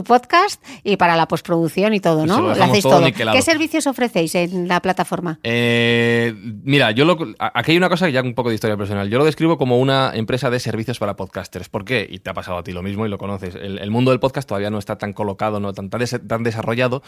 podcast 0.06 0.64
y 0.84 0.98
para 0.98 1.16
la 1.16 1.28
postproducción 1.28 1.94
y 1.94 2.00
todo, 2.00 2.26
lo 2.26 2.38
¿no? 2.38 2.56
Lo 2.56 2.64
hacéis 2.64 2.84
todo. 2.84 3.02
¿Qué 3.12 3.42
servicios 3.42 3.88
ofrecéis 3.88 4.36
en 4.36 4.68
la 4.68 4.82
plataforma? 4.82 5.40
Eh, 5.44 6.34
mira, 6.64 6.92
yo 6.92 7.06
lo, 7.06 7.18
aquí 7.40 7.72
hay 7.72 7.78
una 7.78 7.90
cosa, 7.90 8.10
ya 8.10 8.22
un 8.22 8.34
poco 8.34 8.50
de 8.50 8.56
historia 8.56 8.78
personal. 8.78 9.10
Yo 9.10 9.18
lo 9.18 9.26
describo 9.26 9.58
como 9.58 9.80
una 9.80 10.12
empresa 10.14 10.50
de 10.50 10.60
servicios 10.60 11.00
para 11.00 11.16
podcasters. 11.16 11.70
¿Por 11.70 11.86
qué? 11.86 12.08
Y 12.10 12.20
te 12.20 12.30
ha 12.30 12.34
pasado 12.34 12.58
a 12.58 12.64
ti 12.64 12.72
lo 12.72 12.84
mismo 12.84 13.06
y 13.06 13.10
lo 13.10 13.18
conoces. 13.18 13.56
El, 13.56 13.80
el 13.80 13.92
mundo 13.92 14.12
del 14.12 14.20
podcast 14.20 14.48
todavía 14.48 14.70
no 14.70 14.80
está 14.80 14.98
tan 14.98 15.14
colocado, 15.14 15.60
no 15.60 15.74
tan, 15.74 15.90
tan, 15.90 16.00
des- 16.00 16.20
tan 16.28 16.44
desarrollado 16.44 17.02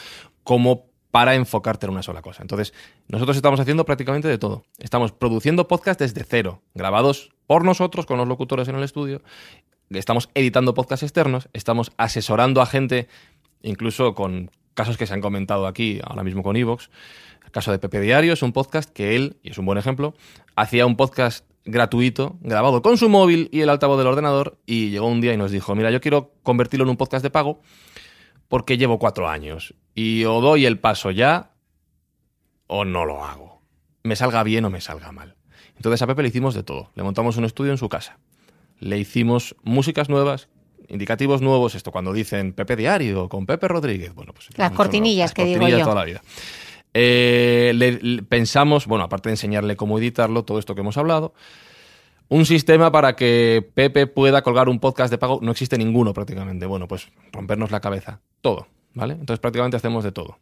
como 0.43 0.85
para 1.11 1.35
enfocarte 1.35 1.85
en 1.85 1.91
una 1.91 2.03
sola 2.03 2.21
cosa. 2.21 2.41
Entonces, 2.41 2.73
nosotros 3.07 3.35
estamos 3.35 3.59
haciendo 3.59 3.85
prácticamente 3.85 4.27
de 4.27 4.37
todo. 4.37 4.63
Estamos 4.77 5.11
produciendo 5.11 5.67
podcast 5.67 5.99
desde 5.99 6.23
cero, 6.23 6.61
grabados 6.73 7.31
por 7.47 7.65
nosotros, 7.65 8.05
con 8.05 8.17
los 8.17 8.27
locutores 8.27 8.67
en 8.67 8.75
el 8.75 8.83
estudio. 8.83 9.21
Estamos 9.89 10.29
editando 10.35 10.75
podcasts 10.75 11.03
externos, 11.03 11.49
estamos 11.53 11.91
asesorando 11.97 12.61
a 12.61 12.67
gente, 12.67 13.07
incluso 13.63 14.13
con 14.13 14.51
casos 14.75 14.97
que 14.97 15.07
se 15.07 15.13
han 15.13 15.21
comentado 15.21 15.65
aquí, 15.65 15.99
ahora 16.03 16.23
mismo 16.23 16.43
con 16.43 16.55
Evox. 16.55 16.91
El 17.43 17.51
caso 17.51 17.71
de 17.71 17.79
Pepe 17.79 17.99
Diario 17.99 18.33
es 18.33 18.43
un 18.43 18.53
podcast 18.53 18.91
que 18.91 19.15
él, 19.15 19.37
y 19.41 19.49
es 19.49 19.57
un 19.57 19.65
buen 19.65 19.79
ejemplo, 19.79 20.13
hacía 20.55 20.85
un 20.85 20.95
podcast 20.95 21.45
gratuito, 21.65 22.37
grabado 22.41 22.83
con 22.83 22.97
su 22.97 23.09
móvil 23.09 23.49
y 23.51 23.61
el 23.61 23.69
altavoz 23.69 23.97
del 23.97 24.07
ordenador, 24.07 24.59
y 24.67 24.91
llegó 24.91 25.07
un 25.07 25.21
día 25.21 25.33
y 25.33 25.37
nos 25.37 25.49
dijo, 25.49 25.73
mira, 25.73 25.89
yo 25.89 26.01
quiero 26.01 26.33
convertirlo 26.43 26.83
en 26.83 26.91
un 26.91 26.97
podcast 26.97 27.23
de 27.23 27.31
pago 27.31 27.61
porque 28.47 28.77
llevo 28.77 28.99
cuatro 28.99 29.29
años 29.29 29.73
y 30.01 30.25
o 30.25 30.39
doy 30.41 30.65
el 30.65 30.79
paso 30.79 31.11
ya 31.11 31.51
o 32.67 32.85
no 32.85 33.05
lo 33.05 33.25
hago. 33.25 33.61
Me 34.03 34.15
salga 34.15 34.43
bien 34.43 34.63
o 34.65 34.69
me 34.69 34.81
salga 34.81 35.11
mal. 35.11 35.35
Entonces 35.75 36.01
a 36.01 36.07
Pepe 36.07 36.21
le 36.23 36.29
hicimos 36.29 36.53
de 36.55 36.63
todo. 36.63 36.91
Le 36.95 37.03
montamos 37.03 37.37
un 37.37 37.45
estudio 37.45 37.71
en 37.71 37.77
su 37.77 37.89
casa. 37.89 38.17
Le 38.79 38.97
hicimos 38.97 39.55
músicas 39.63 40.07
nuevas, 40.09 40.47
indicativos 40.87 41.41
nuevos, 41.41 41.75
esto 41.75 41.91
cuando 41.91 42.13
dicen 42.13 42.53
Pepe 42.53 42.75
Diario 42.75 43.27
con 43.29 43.45
Pepe 43.45 43.67
Rodríguez. 43.67 44.13
Bueno, 44.13 44.33
pues 44.33 44.47
Las 44.57 44.71
cortinillas 44.71 45.29
las 45.29 45.33
que 45.33 45.45
digo 45.45 45.67
yo. 45.67 45.79
toda 45.83 45.95
la 45.95 46.05
vida. 46.05 46.21
Eh, 46.93 47.71
le- 47.75 47.99
le- 48.01 48.23
pensamos, 48.23 48.87
bueno, 48.87 49.03
aparte 49.05 49.29
de 49.29 49.33
enseñarle 49.33 49.75
cómo 49.75 49.99
editarlo, 49.99 50.43
todo 50.43 50.59
esto 50.59 50.75
que 50.75 50.81
hemos 50.81 50.97
hablado, 50.97 51.33
un 52.29 52.45
sistema 52.45 52.91
para 52.91 53.15
que 53.15 53.67
Pepe 53.73 54.07
pueda 54.07 54.41
colgar 54.41 54.69
un 54.69 54.79
podcast 54.79 55.11
de 55.11 55.17
pago. 55.17 55.39
No 55.41 55.51
existe 55.51 55.77
ninguno 55.77 56.13
prácticamente. 56.13 56.65
Bueno, 56.65 56.87
pues 56.87 57.09
rompernos 57.31 57.71
la 57.71 57.79
cabeza. 57.79 58.21
Todo, 58.41 58.67
¿vale? 58.99 59.13
Entonces 59.13 59.39
prácticamente 59.39 59.77
hacemos 59.77 60.03
de 60.03 60.11
todo. 60.11 60.37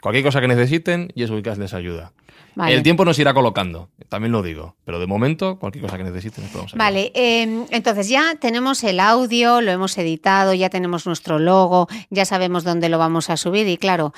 Cualquier 0.00 0.24
cosa 0.24 0.40
que 0.40 0.48
necesiten, 0.48 1.12
y 1.14 1.24
es 1.24 1.30
Wicas 1.30 1.58
les 1.58 1.74
ayuda. 1.74 2.12
Vale. 2.54 2.74
El 2.74 2.82
tiempo 2.82 3.04
nos 3.04 3.18
irá 3.18 3.34
colocando, 3.34 3.90
también 4.08 4.32
lo 4.32 4.42
digo. 4.42 4.74
Pero 4.84 4.98
de 4.98 5.06
momento, 5.06 5.58
cualquier 5.58 5.84
cosa 5.84 5.98
que 5.98 6.04
necesiten, 6.04 6.44
les 6.44 6.52
podemos 6.52 6.72
ayudar. 6.72 6.86
Vale, 6.86 7.12
eh, 7.14 7.66
entonces 7.70 8.08
ya 8.08 8.34
tenemos 8.40 8.82
el 8.82 8.98
audio, 8.98 9.60
lo 9.60 9.70
hemos 9.70 9.96
editado, 9.98 10.54
ya 10.54 10.70
tenemos 10.70 11.06
nuestro 11.06 11.38
logo, 11.38 11.86
ya 12.08 12.24
sabemos 12.24 12.64
dónde 12.64 12.88
lo 12.88 12.98
vamos 12.98 13.28
a 13.30 13.36
subir 13.36 13.68
y 13.68 13.76
claro, 13.76 14.12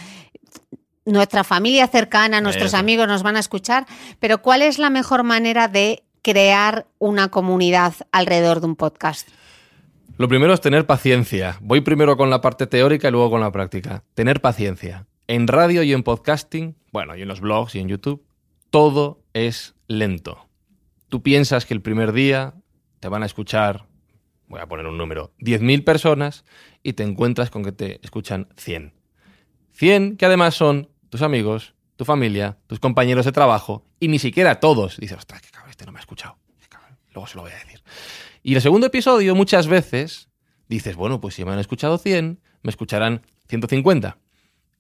nuestra 1.05 1.45
familia 1.45 1.89
cercana, 1.89 2.41
nuestros 2.41 2.69
Eso. 2.69 2.77
amigos 2.77 3.09
nos 3.09 3.23
van 3.23 3.37
a 3.37 3.41
escuchar, 3.41 3.87
pero 4.21 4.41
¿cuál 4.41 4.63
es 4.63 4.79
la 4.79 4.89
mejor 4.89 5.25
manera 5.25 5.69
de 5.69 6.05
crear 6.23 6.87
una 6.99 7.29
comunidad 7.29 7.95
alrededor 8.13 8.61
de 8.61 8.67
un 8.67 8.77
podcast? 8.77 9.29
Lo 10.19 10.29
primero 10.29 10.53
es 10.53 10.61
tener 10.61 10.87
paciencia. 10.87 11.57
Voy 11.61 11.81
primero 11.81 12.17
con 12.17 12.29
la 12.29 12.41
parte 12.41 12.67
teórica 12.67 13.09
y 13.09 13.11
luego 13.11 13.31
con 13.31 13.41
la 13.41 13.51
práctica. 13.51 14.05
Tener 14.15 14.41
paciencia. 14.41 15.07
En 15.27 15.49
radio 15.49 15.83
y 15.83 15.93
en 15.93 16.03
podcasting, 16.03 16.77
bueno, 16.93 17.17
y 17.17 17.23
en 17.23 17.29
los 17.29 17.41
blogs 17.41 17.75
y 17.75 17.79
en 17.79 17.89
YouTube, 17.89 18.25
todo 18.71 19.23
es 19.33 19.75
lento. 19.89 20.49
Tú 21.09 21.23
piensas 21.23 21.65
que 21.65 21.75
el 21.75 21.81
primer 21.81 22.13
día 22.13 22.55
te 23.01 23.09
van 23.09 23.23
a 23.23 23.27
escuchar, 23.27 23.87
voy 24.49 24.61
a 24.61 24.67
poner 24.67 24.87
un 24.87 24.99
número, 24.99 25.33
10.000 25.41 25.83
personas 25.85 26.45
y 26.83 26.93
te 26.93 27.05
encuentras 27.05 27.51
con 27.51 27.65
que 27.65 27.73
te 27.73 28.01
escuchan 28.03 28.49
100. 28.57 28.93
100 29.73 30.17
que 30.19 30.27
además 30.27 30.55
son 30.55 30.91
tus 31.09 31.23
amigos, 31.23 31.75
tu 31.97 32.05
familia, 32.05 32.59
tus 32.67 32.81
compañeros 32.81 33.25
de 33.25 33.33
trabajo 33.33 33.85
y 33.99 34.09
ni 34.09 34.19
siquiera 34.19 34.61
todos. 34.61 34.99
Dices, 34.99 35.19
ostras, 35.19 35.41
qué 35.41 35.49
cabrón, 35.51 35.71
este 35.71 35.87
no 35.87 35.93
me 35.93 35.99
ha 35.99 36.01
escuchado. 36.01 36.37
Luego 37.15 37.27
se 37.27 37.37
lo 37.37 37.43
voy 37.43 37.53
a 37.53 37.57
decir. 37.57 37.83
Y 38.43 38.55
el 38.55 38.61
segundo 38.61 38.89
episodio 38.89 39.35
muchas 39.35 39.69
veces 39.69 40.29
dices, 40.69 40.97
bueno, 40.97 41.21
pues 41.21 41.35
si 41.35 41.45
me 41.45 41.53
han 41.53 41.59
escuchado 41.59 41.99
100, 41.99 42.41
me 42.63 42.71
escucharán 42.71 43.23
150. 43.49 44.19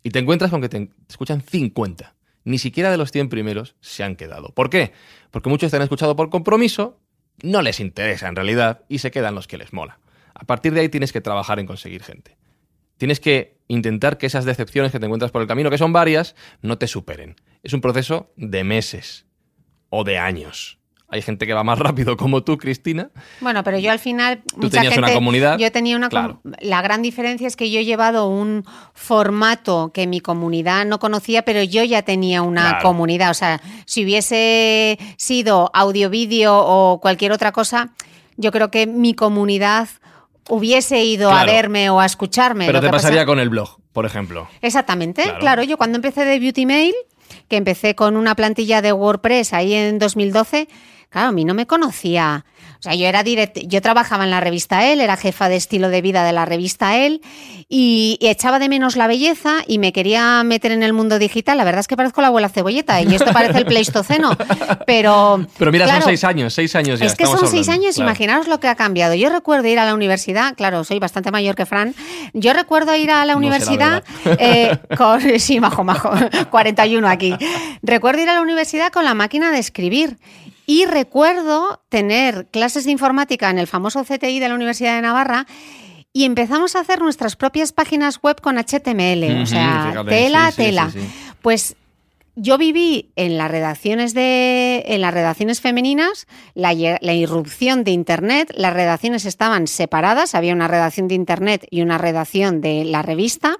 Y 0.03 0.11
te 0.11 0.18
encuentras 0.18 0.51
con 0.51 0.61
que 0.61 0.68
te 0.68 0.90
escuchan 1.09 1.42
50. 1.42 2.14
Ni 2.44 2.59
siquiera 2.59 2.90
de 2.90 2.96
los 2.96 3.12
100 3.12 3.29
primeros 3.29 3.77
se 3.81 4.03
han 4.03 4.16
quedado. 4.16 4.48
¿Por 4.48 4.68
qué? 4.68 4.92
Porque 5.31 5.48
muchos 5.48 5.70
te 5.70 5.77
han 5.77 5.83
escuchado 5.83 6.16
por 6.16 6.29
compromiso, 6.29 6.98
no 7.42 7.62
les 7.62 7.79
interesa 7.79 8.29
en 8.29 8.35
realidad 8.35 8.83
y 8.88 8.98
se 8.98 9.12
quedan 9.12 9.37
los 9.37 9.46
que 9.46 9.59
les 9.59 9.72
mola. 9.72 10.01
A 10.35 10.44
partir 10.44 10.75
de 10.75 10.81
ahí 10.81 10.88
tienes 10.88 11.12
que 11.12 11.20
trabajar 11.20 11.61
en 11.61 11.66
conseguir 11.66 12.03
gente. 12.03 12.37
Tienes 12.96 13.20
que 13.20 13.59
intentar 13.68 14.18
que 14.18 14.27
esas 14.27 14.44
decepciones 14.44 14.90
que 14.90 14.98
te 14.98 15.07
encuentras 15.07 15.31
por 15.31 15.42
el 15.42 15.48
camino, 15.48 15.70
que 15.70 15.79
son 15.79 15.92
varias, 15.92 16.35
no 16.62 16.79
te 16.79 16.88
superen. 16.88 17.37
Es 17.62 17.72
un 17.72 17.81
proceso 17.81 18.33
de 18.37 18.64
meses 18.64 19.27
o 19.88 20.03
de 20.03 20.18
años. 20.18 20.82
Hay 21.12 21.20
gente 21.22 21.46
que 21.46 21.53
va 21.53 21.62
más 21.62 21.79
rápido 21.79 22.16
como 22.16 22.42
tú, 22.42 22.57
Cristina. 22.57 23.11
Bueno, 23.40 23.62
pero 23.62 23.79
yo 23.79 23.92
al 23.92 23.98
final. 23.98 24.42
Tú 24.48 24.62
mucha 24.62 24.81
tenías 24.81 24.96
una 24.96 25.12
comunidad, 25.12 25.59
Yo 25.59 25.70
tenía 25.70 25.94
una. 25.94 26.09
claro. 26.09 26.40
La 26.61 26.81
gran 26.81 27.03
diferencia 27.03 27.46
es 27.46 27.55
que 27.55 27.70
yo 27.70 27.81
he 27.81 27.85
llevado 27.85 28.29
un 28.29 28.64
formato 28.94 29.90
que 29.92 30.07
mi 30.07 30.20
comunidad 30.20 30.87
no 30.87 30.98
conocía, 30.98 31.42
pero 31.42 31.62
yo 31.62 31.85
ya 31.85 32.01
tenía 32.03 32.40
una 32.42 32.68
Claro. 32.70 32.83
comunidad. 32.88 33.31
O 33.31 33.35
sea, 33.35 33.61
si 33.85 34.05
hubiese 34.05 34.98
sido 35.18 35.70
audio, 35.75 36.09
vídeo 36.09 36.57
o 36.57 36.98
cualquier 37.01 37.33
otra 37.33 37.53
cosa, 37.53 37.90
yo 38.38 38.51
creo 38.51 38.70
que 38.70 38.87
mi 38.87 39.12
comunidad 39.14 39.88
hubiese 40.48 41.05
ido 41.05 41.31
a 41.31 41.44
verme 41.44 41.90
o 41.90 42.01
a 42.01 42.07
escucharme. 42.07 42.64
Pero 42.66 42.79
Lo 42.79 42.81
te 42.81 42.87
que 42.87 42.90
pasa- 42.92 43.09
pasaría 43.09 43.27
con 43.27 43.38
el 43.38 43.51
blog, 43.51 43.77
por 43.92 44.07
ejemplo. 44.07 44.48
Exactamente, 44.62 45.22
Claro. 45.25 45.38
claro. 45.40 45.62
Yo 45.62 45.77
cuando 45.77 45.96
empecé 45.96 46.25
de 46.25 46.38
Beauty 46.38 46.64
Mail, 46.64 46.94
que 47.48 47.57
empecé 47.59 47.94
con 47.94 48.16
una 48.16 48.35
plantilla 48.35 48.81
de 48.83 48.92
WordPress 48.92 49.53
ahí 49.53 49.75
en 49.75 49.98
2012, 49.98 50.68
claro, 51.12 51.29
a 51.29 51.33
mí 51.33 51.44
no 51.44 51.55
me 51.55 51.66
conocía. 51.66 52.44
O 52.79 52.83
sea, 52.83 52.94
yo 52.96 53.07
era 53.07 53.22
direct 53.22 53.59
yo 53.68 53.81
trabajaba 53.81 54.25
en 54.25 54.31
la 54.31 54.40
revista 54.40 54.85
Elle, 54.85 55.05
era 55.05 55.16
jefa 55.16 55.48
de 55.48 55.55
estilo 55.55 55.88
de 55.88 56.03
vida 56.03 56.25
de 56.25 56.33
la 56.33 56.44
revista 56.44 56.96
Elle 56.96 57.20
y, 57.68 58.18
y 58.20 58.27
echaba 58.27 58.59
de 58.59 58.68
menos 58.68 58.96
la 58.96 59.07
belleza 59.07 59.59
y 59.68 59.79
me 59.79 59.92
quería 59.92 60.42
meter 60.42 60.72
en 60.72 60.83
el 60.83 60.92
mundo 60.92 61.20
digital. 61.20 61.59
La 61.59 61.64
verdad 61.64 61.81
es 61.81 61.87
que 61.87 61.96
parezco 61.96 62.20
la 62.22 62.27
abuela 62.27 62.48
cebolleta 62.48 63.01
y 63.01 63.14
esto 63.14 63.33
parece 63.33 63.59
el 63.59 63.66
Pleistoceno, 63.66 64.37
pero 64.87 65.46
Pero 65.59 65.70
mira, 65.70 65.85
claro, 65.85 66.01
son 66.01 66.11
seis 66.11 66.25
años, 66.25 66.55
seis 66.55 66.75
años 66.75 66.98
ya. 66.98 67.07
es 67.07 67.14
que 67.14 67.27
son 67.27 67.46
seis 67.46 67.68
años, 67.68 67.94
claro. 67.94 68.11
imaginaos 68.11 68.48
lo 68.48 68.59
que 68.59 68.66
ha 68.66 68.75
cambiado. 68.75 69.14
Yo 69.14 69.31
recuerdo 69.31 69.68
ir 69.68 69.79
a 69.79 69.85
la 69.85 69.94
universidad, 69.94 70.57
claro, 70.57 70.83
soy 70.83 70.98
bastante 70.98 71.31
mayor 71.31 71.55
que 71.55 71.66
Fran. 71.66 71.94
Yo 72.33 72.53
recuerdo 72.53 72.96
ir 72.96 73.11
a 73.11 73.25
la 73.25 73.35
No 73.35 73.38
universidad 73.38 74.03
eh, 74.38 74.79
con. 74.96 75.20
Sí, 75.38 75.61
majo, 75.61 75.85
majo, 75.85 76.11
41 76.51 77.09
aquí. 77.09 77.35
Recuerdo 77.83 78.22
ir 78.22 78.29
a 78.29 78.35
la 78.35 78.42
universidad 78.42 78.92
con 78.92 79.05
la 79.05 79.14
máquina 79.14 79.51
de 79.51 79.59
escribir. 79.59 80.18
Y 80.66 80.87
recuerdo 80.87 81.83
tener 81.88 82.46
clases 82.51 82.85
de 82.85 82.92
informática 82.92 83.51
en 83.51 83.59
el 83.59 83.66
famoso 83.66 84.05
CTI 84.05 84.38
de 84.38 84.48
la 84.48 84.55
Universidad 84.55 84.96
de 84.96 85.03
Navarra 85.03 85.46
y 86.12 86.25
empezamos 86.25 86.77
a 86.77 86.81
hacer 86.81 87.01
nuestras 87.01 87.37
propias 87.37 87.72
páginas 87.72 88.20
web 88.22 88.40
con 88.40 88.57
HTML. 88.57 89.42
o 89.42 89.46
sea, 89.46 89.88
fíjate, 89.90 90.11
tela, 90.11 90.51
sí, 90.51 90.57
sí, 90.57 90.62
tela. 90.62 90.90
sí, 90.90 91.01
sí. 91.01 91.09
Pues 91.40 91.77
yo 92.35 92.57
viví 92.57 93.12
en 93.16 93.37
las 93.37 93.51
redacciones 93.51 94.14
de 94.14 94.85
en 94.87 95.03
las 95.03 95.12
redacciones 95.12 95.61
femeninas 95.61 96.27
la, 96.55 96.73
irrupción 96.73 97.85
de 97.85 97.90
internet 97.90 98.51
las 98.57 98.73
redacciones 98.73 99.27
estaban 99.27 99.66
separadas 99.66 100.35
había 100.35 100.55
una 100.55 100.68
redacción 100.68 101.09
de 101.09 101.14
internet 101.14 101.66
y 101.71 101.83
una 101.83 101.99
redacción 101.99 102.61
de 102.61 102.85
la 102.85 103.03
revista. 103.03 103.59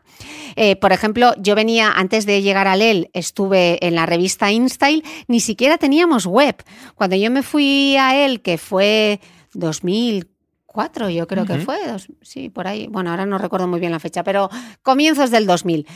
Eh, 0.57 0.77
por 0.77 0.93
ejemplo 0.93 1.35
yo 1.39 1.55
venía 1.55 1.93
antes 1.93 2.25
de 2.25 2.41
llegar 2.41 2.67
a 2.67 2.77
LEL 2.77 3.11
estuve 3.13 3.85
en 3.87 3.95
la 3.95 4.07
revista 4.07 4.51
InStyle 4.51 5.05
ni 5.29 5.41
siquiera 5.41 5.77
teníamos 5.77 6.25
web. 6.25 6.57
Cuando 6.95 7.17
yo 7.17 7.31
me 7.31 7.43
fui 7.43 7.97
a 7.97 8.25
él 8.25 8.41
que 8.41 8.57
fue 8.57 9.21
2004 9.53 11.11
yo 11.11 11.27
creo 11.27 11.45
que 11.45 11.59
fue 11.59 11.77
dos- 11.87 12.09
sí 12.23 12.49
por 12.49 12.67
ahí. 12.67 12.87
Bueno 12.87 13.11
ahora 13.11 13.27
no 13.27 13.37
recuerdo 13.37 13.69
muy 13.69 13.81
bien 13.81 13.93
la 13.93 14.01
fecha 14.01 14.25
pero 14.25 14.49
comienzos 14.83 15.31
del 15.31 15.47
2000 15.47 15.87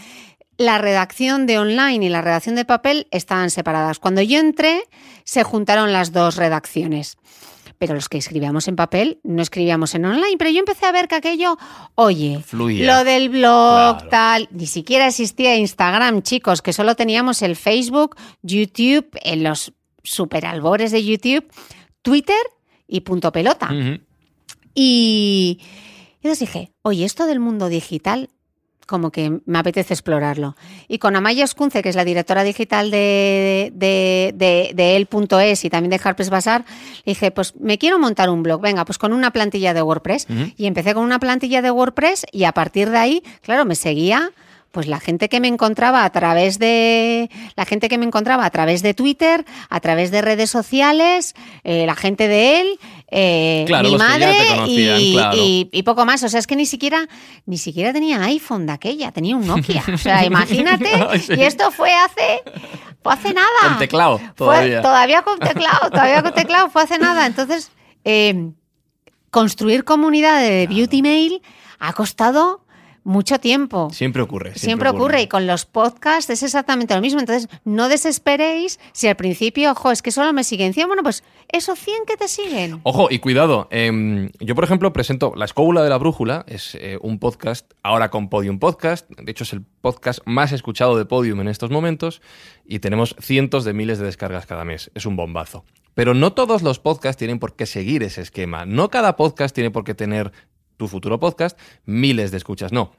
la 0.59 0.79
redacción 0.79 1.47
de 1.47 1.59
online 1.59 2.07
y 2.07 2.09
la 2.09 2.23
redacción 2.23 2.55
de 2.55 2.65
papel 2.65 3.09
estaban 3.11 3.51
separadas. 3.51 3.99
Cuando 3.99 4.23
yo 4.23 4.39
entré, 4.39 4.83
se 5.25 5.43
juntaron 5.43 5.93
las 5.93 6.13
dos 6.13 6.37
redacciones. 6.37 7.17
Pero 7.79 7.95
los 7.95 8.09
que 8.09 8.17
escribíamos 8.17 8.69
en 8.69 8.77
papel 8.77 9.21
no 9.23 9.43
escribíamos 9.43 9.95
en 9.95 10.07
online. 10.07 10.37
Pero 10.39 10.49
yo 10.51 10.61
empecé 10.61 10.87
a 10.87 10.93
ver 10.93 11.09
que 11.09 11.17
aquello, 11.17 11.59
oye, 11.95 12.41
Fluía. 12.43 12.87
lo 12.87 13.05
del 13.05 13.29
blog, 13.29 13.97
Claro. 13.99 14.09
tal, 14.09 14.49
ni 14.51 14.67
siquiera 14.67 15.07
existía 15.09 15.57
Instagram, 15.57 16.23
chicos, 16.23 16.63
que 16.63 16.73
solo 16.73 16.95
teníamos 16.97 17.43
el 17.43 17.55
Facebook, 17.55 18.17
YouTube, 18.41 19.07
en 19.23 19.43
los 19.43 19.75
superalbores 20.03 20.91
de 20.91 21.05
YouTube, 21.05 21.47
Twitter 22.01 22.37
y 22.89 23.01
punto 23.01 23.31
pelota. 23.31 23.69
Y 24.75 25.61
entonces 26.23 26.41
dije, 26.41 26.73
oye, 26.83 27.05
esto 27.05 27.27
del 27.27 27.41
mundo 27.41 27.69
digital, 27.69 28.31
como 28.87 29.11
que 29.11 29.41
me 29.45 29.59
apetece 29.59 29.93
explorarlo. 29.93 30.57
Y 30.89 30.99
con 30.99 31.17
Amaya 31.17 31.45
Escunce, 31.45 31.83
que 31.83 31.89
es 31.89 31.97
la 31.97 32.05
directora 32.05 32.45
digital 32.45 32.91
de, 32.91 33.73
de, 33.75 34.33
de, 34.35 34.73
de 34.75 34.97
El.es 34.97 35.65
y 35.65 35.71
también 35.71 35.91
de 35.91 36.01
Harper's 36.03 36.31
Bazaar, 36.31 36.65
le 37.05 37.13
dije, 37.13 37.31
pues 37.31 37.55
me 37.57 37.79
quiero 37.79 37.99
montar 37.99 38.31
un 38.31 38.43
blog, 38.43 38.61
venga, 38.61 38.85
pues 38.85 38.97
con 38.99 39.13
una 39.13 39.33
plantilla 39.33 39.75
de 39.75 39.83
WordPress. 39.83 40.27
Y 40.57 40.67
empecé 40.67 40.95
con 40.95 41.05
una 41.05 41.19
plantilla 41.19 41.63
de 41.63 41.71
WordPress 41.71 42.27
y 42.33 42.45
a 42.45 42.53
partir 42.53 42.91
de 42.91 42.99
ahí, 42.99 43.23
claro, 43.43 43.65
me 43.65 43.75
seguía 43.75 44.31
pues 44.77 44.87
la 44.89 45.01
gente 45.01 45.31
que 45.31 45.41
me 45.41 45.49
encontraba 45.49 46.05
a 46.05 46.11
través 46.11 46.59
de 46.59 47.31
la 47.57 47.65
gente 47.65 47.89
que 47.89 47.97
me 47.97 48.05
encontraba 48.05 48.45
a 48.45 48.51
través 48.51 48.83
de 48.83 48.93
Twitter, 48.93 49.47
a 49.71 49.81
través 49.81 50.11
de 50.11 50.21
redes 50.21 50.51
sociales, 50.51 51.35
eh, 51.65 51.87
la 51.87 51.95
gente 51.95 52.29
de 52.29 52.61
él, 52.61 52.79
eh, 53.11 53.65
Claro, 53.67 53.89
mi 53.89 53.97
madre 53.97 54.35
y, 54.67 55.15
claro. 55.15 55.37
y- 55.39 55.71
y 55.73 55.83
poco 55.83 56.05
más. 56.05 56.23
O 56.25 56.29
sea, 56.29 56.41
es 56.41 56.47
que 56.47 56.57
ni 56.57 56.67
siquiera 56.67 57.09
ni 57.47 57.57
siquiera 57.57 57.95
tenía 57.95 58.23
iPhone 58.25 58.67
de 58.67 58.73
aquella, 58.75 59.13
tenía 59.13 59.35
un 59.35 59.47
Nokia. 59.47 59.83
O 59.95 59.97
sea, 59.97 60.25
imagínate. 60.27 60.91
Sí. 61.27 61.33
Y 61.39 61.43
esto 61.43 61.71
fue 61.71 61.95
hace 61.95 62.43
fue 63.03 63.15
hace 63.15 63.33
nada. 63.33 63.49
Con 63.63 63.79
teclado, 63.79 64.19
Fue- 64.19 64.35
todavía. 64.35 64.83
todavía 64.83 65.23
con 65.23 65.39
teclado, 65.39 65.89
todavía 65.91 66.23
con 66.23 66.35
teclado, 66.35 66.69
fue 66.69 66.83
hace 66.83 66.99
nada. 66.99 67.25
Entonces, 67.25 67.71
eh, 68.05 68.51
construir 69.31 69.85
comunidad 69.85 70.41
de 70.43 70.67
Beauty 70.67 71.01
Mail 71.01 71.41
ha 71.79 71.95
costado 71.95 72.66
mucho 73.07 73.39
tiempo. 73.39 73.89
Siempre 73.93 74.21
ocurre. 74.21 74.55
Siempre, 74.59 74.89
ocurre. 74.89 75.23
y 75.23 75.29
con 75.29 75.47
los 75.47 75.65
podcasts 75.65 76.29
es 76.29 76.43
exactamente 76.43 76.95
lo 76.95 77.01
mismo. 77.01 77.21
Entonces, 77.21 77.49
no 77.65 77.89
desesperéis 77.89 78.81
si 78.93 79.07
al 79.07 79.15
principio, 79.15 79.71
ojo, 79.71 79.93
es 79.93 80.03
que 80.03 80.11
solo 80.11 80.33
me 80.33 80.43
siguen 80.43 80.75
100, 80.75 80.89
bueno, 80.89 81.03
pues 81.05 81.23
esos 81.49 81.79
100 81.79 81.99
que 82.07 82.17
te 82.17 82.27
siguen. 82.27 82.81
Ojo, 82.83 83.07
y 83.09 83.21
cuidado. 83.21 83.69
em, 83.71 84.31
yo, 84.41 84.57
por 84.57 84.65
ejemplo, 84.65 84.93
presento 84.93 85.33
La 85.37 85.45
Escóbula 85.45 85.85
de 85.85 85.89
la 85.89 85.99
Brújula. 85.99 86.45
Es 86.49 86.75
eh, 86.75 86.99
un 87.01 87.21
podcast, 87.21 87.73
ahora 87.85 88.11
con 88.11 88.29
Podium 88.29 88.59
Podcast. 88.59 89.09
De 89.09 89.31
hecho, 89.31 89.45
es 89.45 89.53
el 89.53 89.63
podcast 89.63 90.19
más 90.27 90.51
escuchado 90.51 90.99
de 90.99 91.05
Podium 91.05 91.41
en 91.41 91.49
estos 91.49 91.71
momentos. 91.71 92.21
Y 92.65 92.81
tenemos 92.81 93.15
cientos 93.21 93.65
de 93.65 93.73
miles 93.73 94.01
de 94.01 94.07
descargas 94.07 94.47
cada 94.47 94.65
mes. 94.65 94.91
Es 94.97 95.07
un 95.07 95.15
bombazo. 95.15 95.65
Pero 95.95 96.13
no 96.13 96.33
todos 96.33 96.63
los 96.63 96.81
podcasts 96.81 97.19
tienen 97.19 97.39
por 97.39 97.55
qué 97.55 97.67
seguir 97.67 98.03
ese 98.03 98.21
esquema. 98.21 98.67
No 98.67 98.91
cada 98.91 99.17
podcast 99.17 99.55
tiene 99.55 99.71
por 99.71 99.85
qué 99.85 99.95
tener 99.95 100.33
tu 100.77 100.89
futuro 100.89 101.19
podcast 101.19 101.59
miles 101.85 102.31
de 102.31 102.37
escuchas. 102.37 102.73
No. 102.73 102.93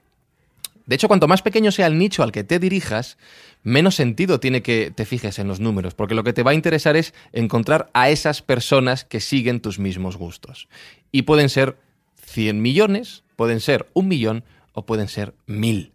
De 0.85 0.95
hecho, 0.95 1.09
cuanto 1.09 1.27
más 1.27 1.41
pequeño 1.41 1.71
sea 1.71 1.87
el 1.87 1.97
nicho 1.97 2.23
al 2.23 2.31
que 2.31 2.45
te 2.45 2.59
dirijas, 2.59 3.17
menos 3.61 3.95
sentido 3.95 4.39
tiene 4.39 4.61
que 4.61 4.91
te 4.95 5.05
fijes 5.05 5.37
en 5.37 5.47
los 5.49 5.59
números, 5.59 5.93
porque 5.93 6.15
lo 6.15 6.23
que 6.23 6.31
te 6.31 6.43
va 6.43 6.51
a 6.51 6.55
interesar 6.55 6.95
es 6.95 7.13
encontrar 7.33 7.89
a 7.93 8.09
esas 8.09 8.41
personas 8.41 9.03
que 9.03 9.19
siguen 9.19 9.59
tus 9.59 9.79
mismos 9.79 10.15
gustos. 10.15 10.69
Y 11.11 11.23
pueden 11.23 11.49
ser 11.49 11.77
100 12.23 12.61
millones, 12.61 13.23
pueden 13.35 13.59
ser 13.59 13.89
un 13.93 14.07
millón 14.07 14.45
o 14.71 14.85
pueden 14.85 15.09
ser 15.09 15.33
mil. 15.45 15.91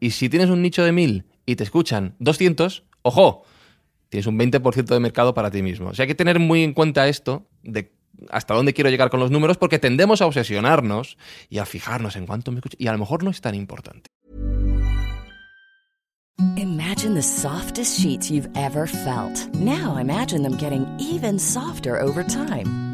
Y 0.00 0.10
si 0.10 0.28
tienes 0.28 0.50
un 0.50 0.62
nicho 0.62 0.82
de 0.82 0.90
mil 0.90 1.24
y 1.46 1.54
te 1.54 1.62
escuchan 1.62 2.16
200, 2.18 2.82
ojo, 3.02 3.44
tienes 4.08 4.26
un 4.26 4.38
20% 4.38 4.84
de 4.84 5.00
mercado 5.00 5.34
para 5.34 5.52
ti 5.52 5.62
mismo. 5.62 5.90
O 5.90 5.94
sea, 5.94 6.04
hay 6.04 6.08
que 6.08 6.14
tener 6.14 6.40
muy 6.40 6.64
en 6.64 6.72
cuenta 6.72 7.06
esto 7.06 7.46
de 7.62 7.92
hasta 8.30 8.54
dónde 8.54 8.74
quiero 8.74 8.90
llegar 8.90 9.10
con 9.10 9.20
los 9.20 9.30
números, 9.30 9.56
porque 9.56 9.78
tendemos 9.78 10.22
a 10.22 10.26
obsesionarnos 10.26 11.16
y 11.48 11.58
a 11.58 11.66
fijarnos 11.66 12.16
en 12.16 12.26
cuánto 12.26 12.52
me 12.52 12.58
escuchan. 12.58 12.78
Y 12.80 12.86
a 12.86 12.92
lo 12.92 12.98
mejor 12.98 13.22
no 13.22 13.30
es 13.30 13.40
tan 13.40 13.54
importante. 13.54 14.10
Imagine 16.56 17.14
the 17.14 17.22
softest 17.22 18.00
sheets 18.00 18.30
you've 18.30 18.48
ever 18.56 18.86
felt. 18.88 19.54
Now 19.54 19.96
imagine 19.96 20.42
them 20.42 20.56
getting 20.56 20.84
even 20.98 21.38
softer 21.38 22.00
over 22.00 22.24
time. 22.24 22.93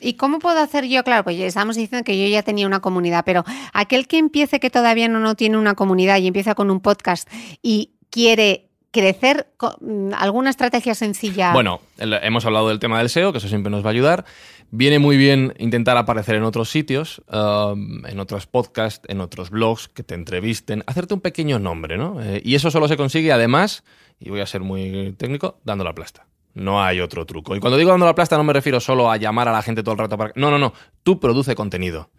¿Y 0.00 0.14
cómo 0.14 0.38
puedo 0.38 0.58
hacer 0.58 0.86
yo? 0.86 1.04
Claro, 1.04 1.24
pues 1.24 1.38
estamos 1.40 1.76
diciendo 1.76 2.04
que 2.04 2.18
yo 2.18 2.26
ya 2.28 2.42
tenía 2.42 2.66
una 2.66 2.80
comunidad, 2.80 3.24
pero 3.24 3.44
aquel 3.72 4.06
que 4.06 4.18
empiece 4.18 4.60
que 4.60 4.70
todavía 4.70 5.08
no, 5.08 5.20
no 5.20 5.34
tiene 5.34 5.58
una 5.58 5.74
comunidad 5.74 6.18
y 6.18 6.26
empieza 6.26 6.54
con 6.54 6.70
un 6.70 6.80
podcast 6.80 7.28
y 7.62 7.92
quiere 8.10 8.68
crecer, 8.90 9.48
mm, 9.80 10.12
¿alguna 10.16 10.50
estrategia 10.50 10.94
sencilla? 10.94 11.52
Bueno, 11.52 11.80
hemos 11.98 12.44
hablado 12.46 12.68
del 12.68 12.78
tema 12.78 12.98
del 12.98 13.08
SEO, 13.08 13.32
que 13.32 13.38
eso 13.38 13.48
siempre 13.48 13.70
nos 13.70 13.84
va 13.84 13.88
a 13.88 13.92
ayudar. 13.92 14.24
Viene 14.70 14.98
muy 14.98 15.16
bien 15.16 15.54
intentar 15.58 15.96
aparecer 15.96 16.34
en 16.34 16.42
otros 16.42 16.68
sitios, 16.70 17.22
um, 17.32 18.04
en 18.06 18.20
otros 18.20 18.46
podcasts, 18.46 19.06
en 19.08 19.20
otros 19.20 19.50
blogs, 19.50 19.88
que 19.88 20.02
te 20.02 20.14
entrevisten, 20.14 20.84
hacerte 20.86 21.14
un 21.14 21.20
pequeño 21.20 21.58
nombre, 21.58 21.96
¿no? 21.96 22.22
Eh, 22.22 22.42
y 22.44 22.54
eso 22.54 22.70
solo 22.70 22.88
se 22.88 22.96
consigue, 22.96 23.32
además, 23.32 23.82
y 24.20 24.30
voy 24.30 24.40
a 24.40 24.46
ser 24.46 24.60
muy 24.62 25.14
técnico, 25.16 25.60
dando 25.64 25.84
la 25.84 25.94
plasta. 25.94 26.27
No 26.58 26.82
hay 26.82 27.00
otro 27.00 27.24
truco. 27.24 27.54
Y 27.54 27.60
cuando 27.60 27.78
digo 27.78 27.90
dando 27.90 28.04
la 28.04 28.16
plasta 28.16 28.36
no 28.36 28.42
me 28.42 28.52
refiero 28.52 28.80
solo 28.80 29.10
a 29.10 29.16
llamar 29.16 29.46
a 29.46 29.52
la 29.52 29.62
gente 29.62 29.84
todo 29.84 29.92
el 29.92 29.98
rato 29.98 30.18
para... 30.18 30.32
No, 30.34 30.50
no, 30.50 30.58
no. 30.58 30.72
Tú 31.04 31.20
produce 31.20 31.54
contenido. 31.54 32.10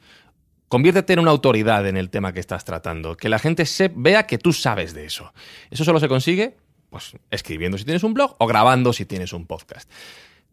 Conviértete 0.69 1.13
en 1.13 1.19
una 1.19 1.31
autoridad 1.31 1.85
en 1.87 1.97
el 1.97 2.09
tema 2.09 2.31
que 2.31 2.39
estás 2.39 2.63
tratando. 2.63 3.17
Que 3.17 3.27
la 3.27 3.37
gente 3.37 3.65
se 3.65 3.91
vea 3.93 4.27
que 4.27 4.37
tú 4.37 4.53
sabes 4.53 4.93
de 4.93 5.05
eso. 5.05 5.33
Eso 5.69 5.83
solo 5.83 5.99
se 5.99 6.07
consigue, 6.07 6.55
pues, 6.89 7.17
escribiendo 7.31 7.77
si 7.77 7.83
tienes 7.83 8.03
un 8.03 8.13
blog 8.13 8.37
o 8.39 8.47
grabando 8.47 8.93
si 8.93 9.05
tienes 9.05 9.33
un 9.33 9.45
podcast. 9.45 9.91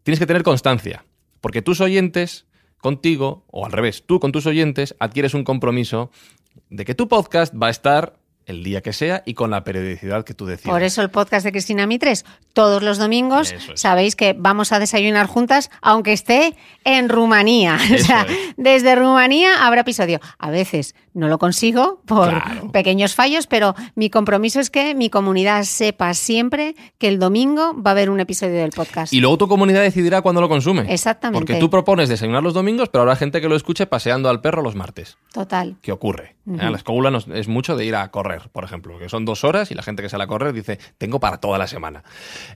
Tienes 0.03 0.19
que 0.19 0.25
tener 0.25 0.43
constancia, 0.43 1.05
porque 1.39 1.61
tus 1.61 1.79
oyentes 1.79 2.45
contigo, 2.79 3.45
o 3.47 3.65
al 3.65 3.71
revés, 3.71 4.05
tú 4.05 4.19
con 4.19 4.33
tus 4.33 4.45
oyentes 4.47 4.95
adquieres 4.99 5.33
un 5.33 5.43
compromiso 5.43 6.11
de 6.69 6.83
que 6.83 6.95
tu 6.95 7.07
podcast 7.07 7.53
va 7.55 7.67
a 7.67 7.71
estar 7.71 8.19
el 8.47 8.63
día 8.63 8.81
que 8.81 8.93
sea 8.93 9.21
y 9.25 9.33
con 9.33 9.51
la 9.51 9.63
periodicidad 9.63 10.23
que 10.25 10.33
tú 10.33 10.45
decidas. 10.45 10.71
Por 10.73 10.81
eso 10.81 11.01
el 11.01 11.09
podcast 11.09 11.45
de 11.45 11.51
Cristina 11.51 11.85
Mitres, 11.85 12.25
todos 12.53 12.81
los 12.81 12.97
domingos, 12.97 13.51
es. 13.51 13.79
sabéis 13.79 14.15
que 14.15 14.33
vamos 14.33 14.71
a 14.71 14.79
desayunar 14.79 15.27
juntas, 15.27 15.69
aunque 15.81 16.13
esté 16.13 16.55
en 16.85 17.09
Rumanía. 17.09 17.77
o 17.93 17.97
sea, 17.99 18.23
es. 18.23 18.53
desde 18.57 18.95
Rumanía 18.95 19.65
habrá 19.67 19.81
episodio. 19.81 20.19
A 20.39 20.49
veces 20.49 20.95
no 21.13 21.27
lo 21.27 21.37
consigo 21.37 22.01
por 22.05 22.29
Claro. 22.29 22.71
pequeños 22.71 23.15
fallos, 23.15 23.47
pero 23.47 23.75
mi 23.95 24.09
compromiso 24.09 24.59
es 24.61 24.69
que 24.69 24.95
mi 24.95 25.09
comunidad 25.09 25.63
sepa 25.63 26.13
siempre 26.13 26.75
que 26.97 27.09
el 27.09 27.19
domingo 27.19 27.75
va 27.81 27.91
a 27.91 27.93
haber 27.93 28.09
un 28.09 28.21
episodio 28.21 28.55
del 28.55 28.71
podcast. 28.71 29.11
Y 29.11 29.19
luego 29.19 29.37
tu 29.37 29.47
comunidad 29.49 29.81
decidirá 29.81 30.21
cuándo 30.21 30.39
lo 30.39 30.47
consume. 30.47 30.91
Exactamente. 30.93 31.39
Porque 31.45 31.59
tú 31.59 31.69
propones 31.69 32.07
desayunar 32.07 32.43
los 32.43 32.53
domingos, 32.53 32.87
pero 32.87 33.01
habrá 33.01 33.17
gente 33.17 33.41
que 33.41 33.49
lo 33.49 33.57
escuche 33.57 33.87
paseando 33.87 34.29
al 34.29 34.39
perro 34.39 34.61
los 34.61 34.75
martes. 34.75 35.17
Total. 35.33 35.75
¿Qué 35.81 35.91
ocurre? 35.91 36.36
¿Eh? 36.47 36.69
La 36.69 36.77
escóbula 36.77 37.11
nos- 37.11 37.27
es 37.27 37.47
mucho 37.49 37.75
de 37.75 37.83
ir 37.85 37.95
a 37.95 38.09
correr, 38.09 38.43
por 38.53 38.63
ejemplo, 38.63 38.97
que 38.97 39.09
son 39.09 39.25
dos 39.25 39.43
horas 39.43 39.69
y 39.71 39.75
la 39.75 39.83
gente 39.83 40.01
que 40.01 40.07
sale 40.07 40.23
a 40.23 40.27
correr 40.27 40.53
dice, 40.53 40.79
tengo 40.97 41.19
para 41.19 41.37
toda 41.41 41.57
la 41.57 41.67
semana. 41.67 42.03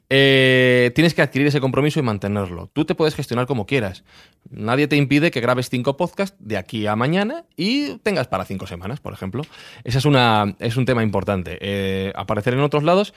Eh, 0.09 0.91
tienes 0.95 1.13
que 1.13 1.21
adquirir 1.21 1.47
ese 1.47 1.59
compromiso 1.59 1.99
y 1.99 2.03
mantenerlo. 2.03 2.67
Tú 2.73 2.85
te 2.85 2.95
puedes 2.95 3.15
gestionar 3.15 3.47
como 3.47 3.65
quieras. 3.65 4.03
Nadie 4.49 4.87
te 4.87 4.95
impide 4.95 5.31
que 5.31 5.41
grabes 5.41 5.69
cinco 5.69 5.97
podcasts 5.97 6.37
de 6.39 6.57
aquí 6.57 6.87
a 6.87 6.95
mañana 6.95 7.45
y 7.57 7.97
tengas 7.99 8.27
para 8.27 8.45
cinco 8.45 8.67
semanas, 8.67 8.99
por 8.99 9.13
ejemplo. 9.13 9.43
Ese 9.83 9.97
es, 9.97 10.05
una, 10.05 10.55
es 10.59 10.77
un 10.77 10.85
tema 10.85 11.03
importante. 11.03 11.57
Eh, 11.61 12.13
aparecer 12.15 12.53
en 12.53 12.61
otros 12.61 12.83
lados 12.83 13.13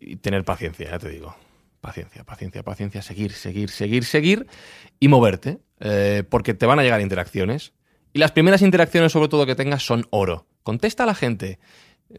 y 0.00 0.16
tener 0.16 0.44
paciencia, 0.44 0.90
ya 0.90 0.98
te 0.98 1.08
digo. 1.08 1.34
Paciencia, 1.80 2.24
paciencia, 2.24 2.62
paciencia, 2.62 3.02
seguir, 3.02 3.32
seguir, 3.32 3.68
seguir, 3.68 4.04
seguir 4.04 4.46
y 5.00 5.08
moverte, 5.08 5.58
eh, 5.80 6.22
porque 6.28 6.54
te 6.54 6.66
van 6.66 6.78
a 6.78 6.82
llegar 6.82 7.00
interacciones. 7.00 7.72
Y 8.14 8.20
las 8.20 8.30
primeras 8.30 8.62
interacciones, 8.62 9.10
sobre 9.10 9.28
todo 9.28 9.44
que 9.44 9.56
tengas, 9.56 9.84
son 9.84 10.06
oro. 10.10 10.46
Contesta 10.62 11.02
a 11.02 11.06
la 11.06 11.16
gente, 11.16 11.58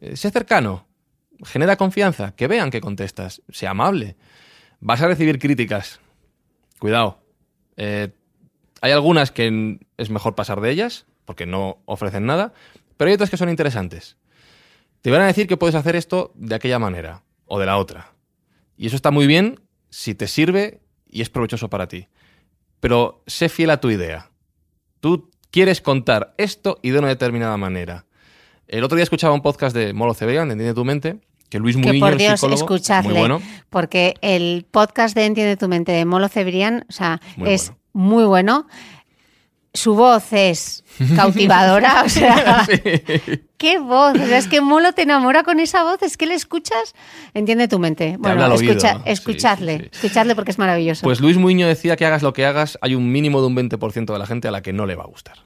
eh, 0.02 0.18
sé 0.18 0.30
cercano, 0.30 0.86
genera 1.46 1.78
confianza, 1.78 2.36
que 2.36 2.48
vean 2.48 2.70
que 2.70 2.82
contestas, 2.82 3.42
sea 3.50 3.72
amable. 3.72 4.18
Vas 4.82 5.02
a 5.02 5.08
recibir 5.08 5.40
críticas. 5.40 6.02
Cuidado. 6.80 7.24
Eh, 7.78 8.10
hay 8.82 8.92
algunas 8.92 9.32
que 9.32 9.80
es 9.98 10.10
mejor 10.10 10.36
pasar 10.36 10.60
de 10.60 10.70
ellas, 10.70 11.06
porque 11.24 11.46
no 11.46 11.78
ofrecen 11.86 12.26
nada, 12.26 12.54
pero 12.98 13.08
hay 13.08 13.16
otras 13.16 13.30
que 13.30 13.38
son 13.38 13.50
interesantes. 13.50 14.18
te 15.02 15.12
van 15.12 15.22
a 15.22 15.28
decir 15.28 15.48
que 15.48 15.56
puedes 15.56 15.76
hacer 15.76 15.96
esto 15.96 16.32
de 16.36 16.56
aquella 16.56 16.80
manera 16.80 17.24
o 17.46 17.58
de 17.58 17.68
la 17.68 17.78
otra. 17.78 18.12
Y 18.76 18.88
eso 18.88 18.98
está 18.98 19.12
muy 19.12 19.28
bien 19.28 19.62
si 19.90 20.14
te 20.14 20.28
sirve 20.28 20.82
y 21.08 21.22
es 21.22 21.30
provechoso 21.30 21.70
para 21.70 21.88
ti. 21.88 22.10
Pero 22.82 23.24
sé 23.28 23.48
fiel 23.48 23.70
a 23.70 23.80
tu 23.80 23.92
idea. 23.92 24.32
Tú 25.00 25.30
quieres 25.56 25.80
contar 25.80 26.34
esto 26.38 26.80
y 26.82 26.90
de 26.90 27.00
una 27.00 27.08
determinada 27.08 27.56
manera. 27.56 28.04
El 28.68 28.84
otro 28.84 28.98
día 28.98 29.04
escuchaba 29.04 29.34
un 29.34 29.42
podcast 29.42 29.74
de 29.74 29.94
Molo 29.94 30.14
Cebrián, 30.14 30.50
de 30.50 30.52
Entiende 30.52 30.74
tu 30.74 30.84
mente, 30.84 31.16
que 31.50 31.60
Luis 31.60 31.78
Que 31.78 31.82
Muñoz, 31.94 32.10
por 32.10 32.18
Dios, 32.18 32.34
psicólogo, 32.42 32.60
escuchadle. 32.62 33.10
muy 33.12 33.20
bueno. 33.20 33.42
Porque 33.70 34.16
el 34.20 34.66
podcast 34.70 35.16
de 35.16 35.24
Entiende 35.26 35.56
tu 35.56 35.70
mente 35.70 35.94
de 35.94 36.04
Molo 36.04 36.28
Cebrián, 36.28 36.86
o 36.90 36.92
sea, 36.92 37.22
Muy 37.38 37.52
es 37.54 37.70
bueno. 37.70 37.80
muy 37.94 38.24
bueno. 38.26 38.68
Su 39.74 39.94
voz 39.96 40.32
es 40.34 40.84
cautivadora, 41.16 42.04
o 42.06 42.10
sea, 42.10 42.66
qué 43.58 43.78
voz. 43.80 44.14
O 44.14 44.26
sea, 44.26 44.38
es 44.38 44.48
que 44.48 44.62
Molo 44.62 44.94
te 44.94 45.02
enamora 45.02 45.44
con 45.44 45.60
esa 45.60 45.84
voz, 45.84 46.02
es 46.02 46.16
que 46.18 46.26
le 46.26 46.34
escuchas, 46.34 46.96
entiende 47.34 47.68
tu 47.68 47.78
mente. 47.78 48.16
Bueno, 48.18 48.54
escucha- 48.56 49.02
escuchadle, 49.06 49.78
sí, 49.78 49.84
sí. 49.84 49.90
escuchadle 49.94 50.34
porque 50.36 50.52
es 50.52 50.58
maravilloso. 50.60 51.02
Pues 51.04 51.20
Luis 51.20 51.38
Muñoz 51.38 51.68
decía 51.68 51.98
que 51.98 52.06
hagas 52.06 52.24
lo 52.24 52.32
que 52.32 52.46
hagas, 52.46 52.78
hay 52.82 52.96
un 52.96 53.12
mínimo 53.12 53.42
de 53.42 53.48
un 53.48 53.56
20% 53.58 54.14
de 54.14 54.20
la 54.20 54.26
gente 54.26 54.48
a 54.48 54.52
la 54.52 54.62
que 54.62 54.72
no 54.72 54.86
le 54.86 54.96
va 54.96 55.04
a 55.04 55.08
gustar. 55.08 55.45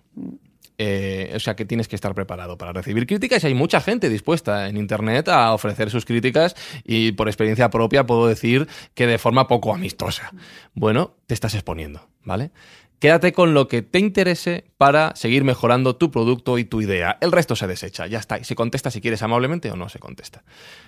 Eh, 0.82 1.34
o 1.36 1.40
sea 1.42 1.58
que 1.58 1.66
tienes 1.66 1.90
que 1.90 1.96
estar 1.98 2.16
preparado 2.16 2.58
para 2.58 2.72
recibir 2.72 3.06
críticas 3.06 3.44
y 3.44 3.48
hay 3.48 3.54
mucha 3.54 3.82
gente 3.82 4.08
dispuesta 4.08 4.70
en 4.70 4.78
Internet 4.78 5.28
a 5.28 5.52
ofrecer 5.52 5.90
sus 5.90 6.06
críticas 6.06 6.56
y 6.86 7.12
por 7.12 7.28
experiencia 7.28 7.70
propia 7.70 8.06
puedo 8.06 8.28
decir 8.28 8.66
que 8.94 9.06
de 9.06 9.18
forma 9.18 9.50
poco 9.50 9.74
amistosa. 9.74 10.32
Bueno, 10.74 11.18
te 11.28 11.34
estás 11.34 11.54
exponiendo, 11.54 12.08
¿vale? 12.24 12.52
Quédate 13.00 13.32
con 13.32 13.54
lo 13.54 13.70
que 13.70 13.82
te 13.82 14.00
interese 14.00 14.66
para 14.78 15.16
seguir 15.16 15.46
mejorando 15.46 15.96
tu 15.96 16.12
producto 16.12 16.58
y 16.58 16.66
tu 16.66 16.82
idea. 16.82 17.18
El 17.22 17.32
resto 17.32 17.56
se 17.56 17.66
desecha, 17.66 18.08
ya 18.08 18.20
está. 18.20 18.38
Y 18.38 18.44
se 18.44 18.56
contesta 18.56 18.92
si 18.92 19.00
quieres 19.00 19.24
amablemente 19.24 19.72
o 19.72 19.78
no 19.78 19.88
se 19.88 20.00
contesta. 20.00 20.44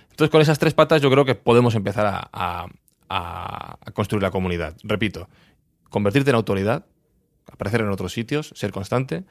Entonces, 0.10 0.30
con 0.30 0.42
esas 0.42 0.60
tres 0.60 0.74
patas 0.74 1.02
yo 1.02 1.10
creo 1.10 1.24
que 1.24 1.36
podemos 1.36 1.74
empezar 1.74 2.30
a, 2.34 2.68
construir 3.94 4.24
la 4.24 4.32
comunidad. 4.32 4.76
Repito, 4.84 5.30
convertirte 5.90 6.32
en 6.32 6.36
autoridad, 6.36 6.86
aparecer 7.52 7.82
en 7.82 7.90
otros 7.90 8.14
sitios, 8.14 8.52
ser 8.56 8.72
constante, 8.72 9.24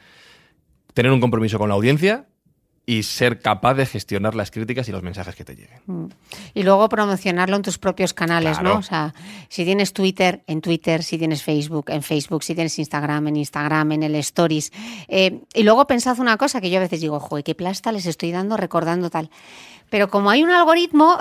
tener 0.94 1.12
un 1.12 1.20
compromiso 1.20 1.58
con 1.58 1.68
la 1.68 1.74
audiencia 1.74 2.26
y 2.86 3.04
ser 3.04 3.40
capaz 3.40 3.74
de 3.74 3.86
gestionar 3.86 4.34
las 4.34 4.50
críticas 4.50 4.88
y 4.88 4.92
los 4.92 5.02
mensajes 5.04 5.36
que 5.36 5.44
te 5.44 5.54
lleguen. 5.54 6.12
Y 6.54 6.64
luego 6.64 6.88
promocionarlo 6.88 7.54
en 7.54 7.62
tus 7.62 7.78
propios 7.78 8.14
canales, 8.14 8.58
Claro. 8.58 8.74
¿no? 8.74 8.80
O 8.80 8.82
sea, 8.82 9.14
si 9.48 9.64
tienes 9.64 9.92
Twitter, 9.92 10.42
en 10.48 10.60
Twitter, 10.60 11.04
si 11.04 11.16
tienes 11.16 11.44
Facebook, 11.44 11.84
en 11.90 12.02
Facebook, 12.02 12.42
si 12.42 12.54
tienes 12.54 12.76
Instagram, 12.80 13.28
en 13.28 13.36
Instagram, 13.36 13.92
en 13.92 14.02
el 14.02 14.14
Stories. 14.16 14.72
Eh, 15.06 15.40
y 15.54 15.62
luego 15.62 15.86
pensad 15.86 16.18
una 16.18 16.36
cosa 16.36 16.60
que 16.60 16.70
yo 16.70 16.78
a 16.78 16.80
veces 16.80 17.00
digo, 17.00 17.20
joder, 17.20 17.44
qué 17.44 17.54
plasta 17.54 17.92
les 17.92 18.06
estoy 18.06 18.32
dando 18.32 18.56
recordando 18.56 19.08
tal. 19.08 19.30
Pero 19.88 20.08
como 20.08 20.30
hay 20.30 20.42
un 20.42 20.50
algoritmo 20.50 21.16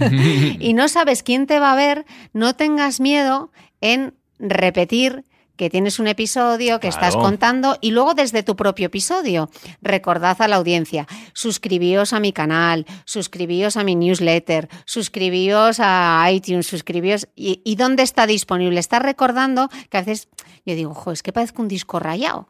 y 0.58 0.72
no 0.72 0.88
sabes 0.88 1.22
quién 1.22 1.46
te 1.46 1.58
va 1.58 1.72
a 1.72 1.76
ver, 1.76 2.06
no 2.32 2.54
tengas 2.56 2.98
miedo 3.00 3.50
en 3.82 4.14
repetir 4.38 5.24
que 5.60 5.68
tienes 5.68 5.98
un 5.98 6.06
episodio 6.06 6.80
que 6.80 6.88
estás 6.88 7.16
contando 7.16 7.76
y 7.82 7.90
luego 7.90 8.14
desde 8.14 8.42
tu 8.42 8.56
propio 8.56 8.86
episodio. 8.86 9.50
Recordad 9.82 10.40
a 10.40 10.48
la 10.48 10.56
audiencia, 10.56 11.06
suscribíos 11.34 12.14
a 12.14 12.18
mi 12.18 12.32
canal, 12.32 12.86
suscribíos 13.04 13.76
a 13.76 13.84
mi 13.84 13.94
newsletter, 13.94 14.70
suscribíos 14.86 15.76
a 15.78 16.26
iTunes, 16.32 16.66
suscribíos. 16.66 17.28
¿Y, 17.36 17.60
y 17.62 17.76
dónde 17.76 18.04
está 18.04 18.26
disponible? 18.26 18.80
Está 18.80 19.00
recordando 19.00 19.68
que 19.90 19.98
a 19.98 20.00
veces 20.00 20.30
yo 20.64 20.74
digo, 20.74 20.94
jo, 20.94 21.12
es 21.12 21.22
que 21.22 21.30
parezco 21.30 21.60
un 21.60 21.68
disco 21.68 21.98
rayado. 21.98 22.48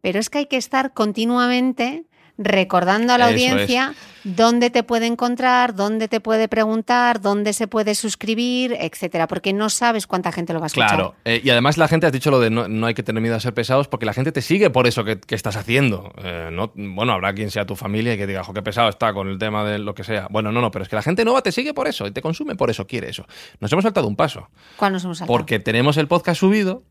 Pero 0.00 0.20
es 0.20 0.30
que 0.30 0.38
hay 0.38 0.46
que 0.46 0.56
estar 0.56 0.92
continuamente 0.92 2.06
recordando 2.36 3.12
a 3.12 3.18
la 3.18 3.30
Eso 3.30 3.36
es. 3.36 3.50
audiencia 3.52 3.94
dónde 4.24 4.70
te 4.70 4.82
puede 4.82 5.06
encontrar, 5.06 5.74
dónde 5.74 6.08
te 6.08 6.18
puede 6.18 6.48
preguntar, 6.48 7.20
dónde 7.20 7.52
se 7.52 7.68
puede 7.68 7.94
suscribir, 7.94 8.74
etcétera, 8.80 9.28
porque 9.28 9.52
no 9.52 9.68
sabes 9.68 10.06
cuánta 10.06 10.32
gente 10.32 10.54
lo 10.54 10.60
va 10.60 10.64
a 10.64 10.68
escuchar. 10.68 10.88
Claro, 10.88 11.14
eh, 11.26 11.42
y 11.44 11.50
además 11.50 11.76
la 11.76 11.88
gente, 11.88 12.06
has 12.06 12.12
dicho 12.12 12.30
lo 12.30 12.40
de 12.40 12.48
no, 12.48 12.66
no 12.66 12.86
hay 12.86 12.94
que 12.94 13.02
tener 13.02 13.20
miedo 13.20 13.36
a 13.36 13.40
ser 13.40 13.52
pesados, 13.52 13.86
porque 13.86 14.06
la 14.06 14.14
gente 14.14 14.32
te 14.32 14.40
sigue 14.40 14.70
por 14.70 14.86
eso 14.86 15.04
que, 15.04 15.20
que 15.20 15.34
estás 15.34 15.56
haciendo. 15.56 16.10
Eh, 16.24 16.48
no, 16.50 16.72
bueno, 16.74 17.12
habrá 17.12 17.34
quien 17.34 17.50
sea 17.50 17.66
tu 17.66 17.76
familia 17.76 18.14
y 18.14 18.16
que 18.16 18.26
diga, 18.26 18.42
jo, 18.42 18.54
qué 18.54 18.62
pesado 18.62 18.88
está 18.88 19.12
con 19.12 19.28
el 19.28 19.38
tema 19.38 19.62
de 19.64 19.78
lo 19.78 19.94
que 19.94 20.04
sea. 20.04 20.26
Bueno, 20.30 20.50
no, 20.52 20.62
no, 20.62 20.70
pero 20.70 20.84
es 20.84 20.88
que 20.88 20.96
la 20.96 21.02
gente 21.02 21.22
nueva 21.26 21.42
te 21.42 21.52
sigue 21.52 21.74
por 21.74 21.86
eso 21.86 22.06
y 22.06 22.10
te 22.10 22.22
consume 22.22 22.56
por 22.56 22.70
eso, 22.70 22.86
quiere 22.86 23.10
eso. 23.10 23.26
Nos 23.60 23.70
hemos 23.72 23.82
saltado 23.82 24.08
un 24.08 24.16
paso, 24.16 24.48
¿Cuál 24.76 24.94
nos 24.94 25.04
hemos 25.04 25.18
saltado? 25.18 25.36
porque 25.36 25.58
tenemos 25.60 25.98
el 25.98 26.08
podcast 26.08 26.40
subido, 26.40 26.82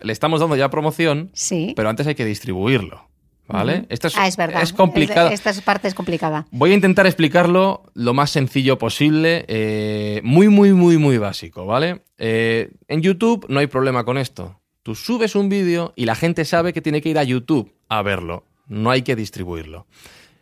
le 0.00 0.12
estamos 0.12 0.40
dando 0.40 0.54
ya 0.56 0.68
promoción, 0.68 1.30
Sí. 1.32 1.72
pero 1.76 1.88
antes 1.88 2.06
hay 2.06 2.14
que 2.14 2.26
distribuirlo. 2.26 3.08
¿Vale? 3.48 3.86
Esto 3.88 4.06
es, 4.06 4.16
ah, 4.16 4.26
es 4.26 4.36
verdad. 4.36 4.62
es 4.62 4.72
complicado. 4.72 5.28
Esta 5.28 5.52
parte 5.62 5.88
es 5.88 5.94
complicada. 5.94 6.46
Voy 6.52 6.70
a 6.70 6.74
intentar 6.74 7.06
explicarlo 7.06 7.82
lo 7.94 8.14
más 8.14 8.30
sencillo 8.30 8.78
posible, 8.78 9.44
eh, 9.48 10.20
muy, 10.24 10.48
muy, 10.48 10.72
muy, 10.72 10.96
muy 10.96 11.18
básico, 11.18 11.66
¿vale? 11.66 12.02
Eh, 12.18 12.70
en 12.88 13.02
YouTube 13.02 13.44
no 13.48 13.60
hay 13.60 13.66
problema 13.66 14.04
con 14.04 14.16
esto. 14.16 14.60
Tú 14.82 14.94
subes 14.94 15.34
un 15.34 15.48
vídeo 15.48 15.92
y 15.96 16.06
la 16.06 16.14
gente 16.14 16.44
sabe 16.44 16.72
que 16.72 16.80
tiene 16.80 17.02
que 17.02 17.08
ir 17.08 17.18
a 17.18 17.24
YouTube 17.24 17.74
a 17.88 18.02
verlo. 18.02 18.46
No 18.66 18.90
hay 18.90 19.02
que 19.02 19.16
distribuirlo. 19.16 19.86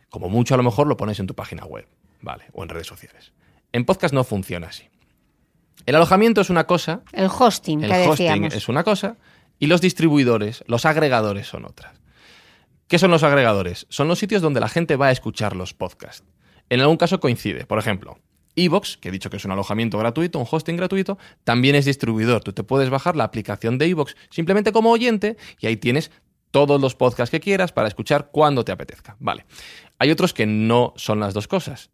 Como 0.09 0.29
mucho 0.29 0.53
a 0.53 0.57
lo 0.57 0.63
mejor 0.63 0.87
lo 0.87 0.97
pones 0.97 1.19
en 1.19 1.27
tu 1.27 1.35
página 1.35 1.65
web, 1.65 1.87
¿vale? 2.21 2.45
O 2.53 2.63
en 2.63 2.69
redes 2.69 2.87
sociales. 2.87 3.33
En 3.73 3.85
podcast 3.85 4.13
no 4.13 4.23
funciona 4.23 4.67
así. 4.67 4.83
El 5.85 5.95
alojamiento 5.95 6.41
es 6.41 6.49
una 6.49 6.65
cosa, 6.65 7.01
El 7.11 7.27
hosting, 7.27 7.83
el 7.83 7.89
que 7.89 8.07
hosting 8.07 8.27
decíamos. 8.27 8.53
es 8.53 8.69
una 8.69 8.83
cosa 8.83 9.17
y 9.57 9.67
los 9.67 9.81
distribuidores, 9.81 10.63
los 10.67 10.85
agregadores 10.85 11.47
son 11.47 11.65
otras. 11.65 12.00
¿Qué 12.91 12.99
son 12.99 13.09
los 13.09 13.23
agregadores? 13.23 13.87
Son 13.87 14.09
los 14.09 14.19
sitios 14.19 14.41
donde 14.41 14.59
la 14.59 14.67
gente 14.67 14.97
va 14.97 15.07
a 15.07 15.11
escuchar 15.11 15.55
los 15.55 15.73
podcasts. 15.73 16.25
En 16.69 16.81
algún 16.81 16.97
caso 16.97 17.21
coincide. 17.21 17.65
Por 17.65 17.79
ejemplo, 17.79 18.19
Evox, 18.57 18.97
que 18.97 19.07
he 19.07 19.11
dicho 19.13 19.29
que 19.29 19.37
es 19.37 19.45
un 19.45 19.51
alojamiento 19.51 19.97
gratuito, 19.97 20.39
un 20.39 20.45
hosting 20.51 20.75
gratuito, 20.75 21.17
también 21.45 21.75
es 21.75 21.85
distribuidor. 21.85 22.43
Tú 22.43 22.51
te 22.51 22.65
puedes 22.65 22.89
bajar 22.89 23.15
la 23.15 23.23
aplicación 23.23 23.77
de 23.77 23.85
Evox 23.85 24.17
simplemente 24.29 24.73
como 24.73 24.91
oyente 24.91 25.37
y 25.61 25.67
ahí 25.67 25.77
tienes 25.77 26.11
todos 26.51 26.81
los 26.81 26.93
podcasts 26.93 27.31
que 27.31 27.39
quieras 27.39 27.71
para 27.71 27.87
escuchar 27.87 28.29
cuando 28.29 28.65
te 28.65 28.73
apetezca. 28.73 29.15
Vale. 29.21 29.45
Hay 29.97 30.11
otros 30.11 30.33
que 30.33 30.45
no 30.45 30.91
son 30.97 31.21
las 31.21 31.33
dos 31.33 31.47
cosas. 31.47 31.91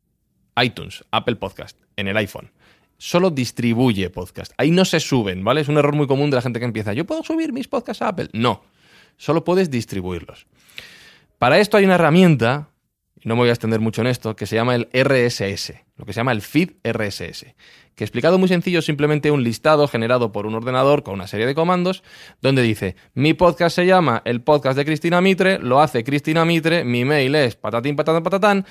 iTunes, 0.60 1.06
Apple 1.12 1.36
Podcast, 1.36 1.80
en 1.96 2.08
el 2.08 2.18
iPhone. 2.18 2.50
Solo 2.98 3.30
distribuye 3.30 4.10
podcast. 4.10 4.52
Ahí 4.58 4.72
no 4.72 4.84
se 4.84 5.00
suben, 5.00 5.44
¿vale? 5.44 5.62
Es 5.62 5.68
un 5.68 5.78
error 5.78 5.96
muy 5.96 6.08
común 6.08 6.32
de 6.32 6.38
la 6.38 6.42
gente 6.42 6.58
que 6.58 6.66
empieza. 6.66 6.94
Yo 6.94 7.06
puedo 7.06 7.22
subir 7.22 7.54
mis 7.54 7.68
podcasts 7.68 8.02
a 8.02 8.08
Apple. 8.08 8.30
No. 8.34 8.64
Solo 9.18 9.44
puedes 9.44 9.70
distribuirlos. 9.70 10.48
Para 11.38 11.60
esto 11.60 11.78
hay 11.78 11.86
una 11.86 11.96
herramienta, 11.96 12.70
y 13.16 13.30
no 13.30 13.36
me 13.36 13.42
voy 13.42 13.50
a 13.50 13.52
extender 13.52 13.80
mucho 13.80 14.02
en 14.02 14.08
esto, 14.08 14.36
que 14.36 14.48
se 14.48 14.56
llama 14.56 14.74
el 14.74 14.90
RSS, 14.92 15.74
lo 15.96 16.06
que 16.06 16.14
se 16.14 16.20
llama 16.20 16.32
el 16.32 16.42
feed 16.42 16.72
RSS, 16.84 17.54
que 17.94 18.04
explicado 18.04 18.40
muy 18.40 18.48
sencillo 18.48 18.80
es 18.80 18.86
simplemente 18.86 19.30
un 19.30 19.44
listado 19.44 19.88
generado 19.88 20.32
por 20.32 20.48
un 20.48 20.56
ordenador 20.56 21.04
con 21.04 21.14
una 21.14 21.28
serie 21.28 21.46
de 21.46 21.54
comandos, 21.54 22.04
donde 22.42 22.64
dice, 22.64 22.96
mi 23.14 23.36
podcast 23.36 23.76
se 23.76 23.86
llama 23.86 24.24
el 24.26 24.42
podcast 24.42 24.78
de 24.78 24.86
Cristina 24.86 25.22
Mitre, 25.22 25.60
lo 25.60 25.80
hace 25.80 26.04
Cristina 26.04 26.44
Mitre, 26.44 26.84
mi 26.84 27.06
mail 27.06 27.36
es 27.36 27.56
patatín, 27.56 27.96
patatán, 27.96 28.24
patatán, 28.24 28.66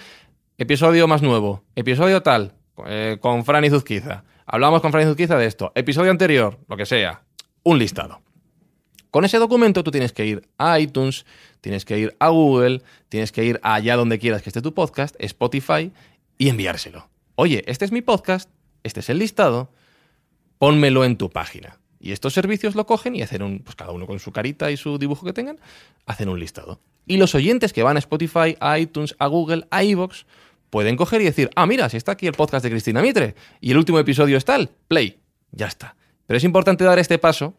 episodio 0.59 1.07
más 1.07 1.22
nuevo, 1.22 1.62
episodio 1.76 2.22
tal, 2.24 2.55
eh, 2.87 3.18
con 3.20 3.44
Fran 3.44 3.64
y 3.64 3.70
Zuzquiza, 3.70 4.24
hablamos 4.44 4.81
con 4.81 4.90
Fran 4.90 5.05
y 5.05 5.07
Zuzquiza 5.07 5.38
de 5.38 5.46
esto, 5.46 5.70
episodio 5.76 6.11
anterior, 6.11 6.59
lo 6.68 6.76
que 6.76 6.85
sea, 6.85 7.22
un 7.62 7.79
listado. 7.79 8.26
Con 9.16 9.24
ese 9.24 9.38
documento 9.38 9.83
tú 9.83 9.90
tienes 9.90 10.12
que 10.12 10.26
ir 10.26 10.46
a 10.59 10.79
iTunes, 10.79 11.24
tienes 11.62 11.87
que 11.87 11.98
ir 11.98 12.14
a 12.18 12.29
Google, 12.29 12.83
tienes 13.09 13.33
que 13.33 13.46
ir 13.46 13.59
allá 13.62 13.96
donde 13.96 14.18
quieras 14.18 14.42
que 14.42 14.50
esté 14.50 14.61
tu 14.61 14.74
podcast, 14.74 15.16
Spotify, 15.18 15.90
y 16.37 16.50
enviárselo. 16.50 17.09
Oye, 17.35 17.64
este 17.66 17.87
es 17.87 17.92
mi 17.92 18.02
podcast, 18.02 18.50
este 18.83 19.00
es 19.00 19.09
el 19.09 19.18
listado, 19.18 19.70
pónmelo 20.59 21.02
en 21.02 21.16
tu 21.16 21.31
página. 21.31 21.79
Y 21.98 22.12
estos 22.12 22.35
servicios 22.35 22.74
lo 22.74 22.85
cogen 22.85 23.16
y 23.16 23.22
hacen 23.22 23.40
un, 23.40 23.61
pues 23.61 23.74
cada 23.74 23.92
uno 23.92 24.07
con 24.07 24.18
su 24.18 24.33
carita 24.33 24.70
y 24.70 24.76
su 24.76 24.98
dibujo 24.98 25.24
que 25.24 25.33
tengan, 25.33 25.59
hacen 26.05 26.29
un 26.29 26.38
listado. 26.38 26.83
Y 27.07 27.16
los 27.16 27.35
oyentes 27.35 27.72
que 27.72 27.83
van 27.83 27.96
a 27.96 28.00
Spotify, 28.00 28.59
a 28.61 28.79
iTunes, 28.79 29.16
a 29.18 29.29
Google, 29.29 29.66
a 29.70 29.83
iVoox, 29.83 30.26
pueden 30.68 30.96
coger 30.96 31.22
y 31.22 31.24
decir, 31.24 31.48
ah, 31.57 31.64
mira, 31.64 31.88
si 31.88 31.96
está 31.96 32.12
aquí 32.12 32.26
el 32.26 32.35
podcast 32.35 32.62
de 32.64 32.70
Cristina 32.70 33.00
Mitre 33.00 33.35
y 33.62 33.70
el 33.70 33.79
último 33.79 33.98
episodio 33.98 34.37
es 34.37 34.44
tal, 34.44 34.72
play, 34.88 35.20
ya 35.52 35.68
está. 35.68 35.96
Pero 36.26 36.37
es 36.37 36.44
importante 36.44 36.85
dar 36.85 36.98
este 36.98 37.16
paso 37.16 37.55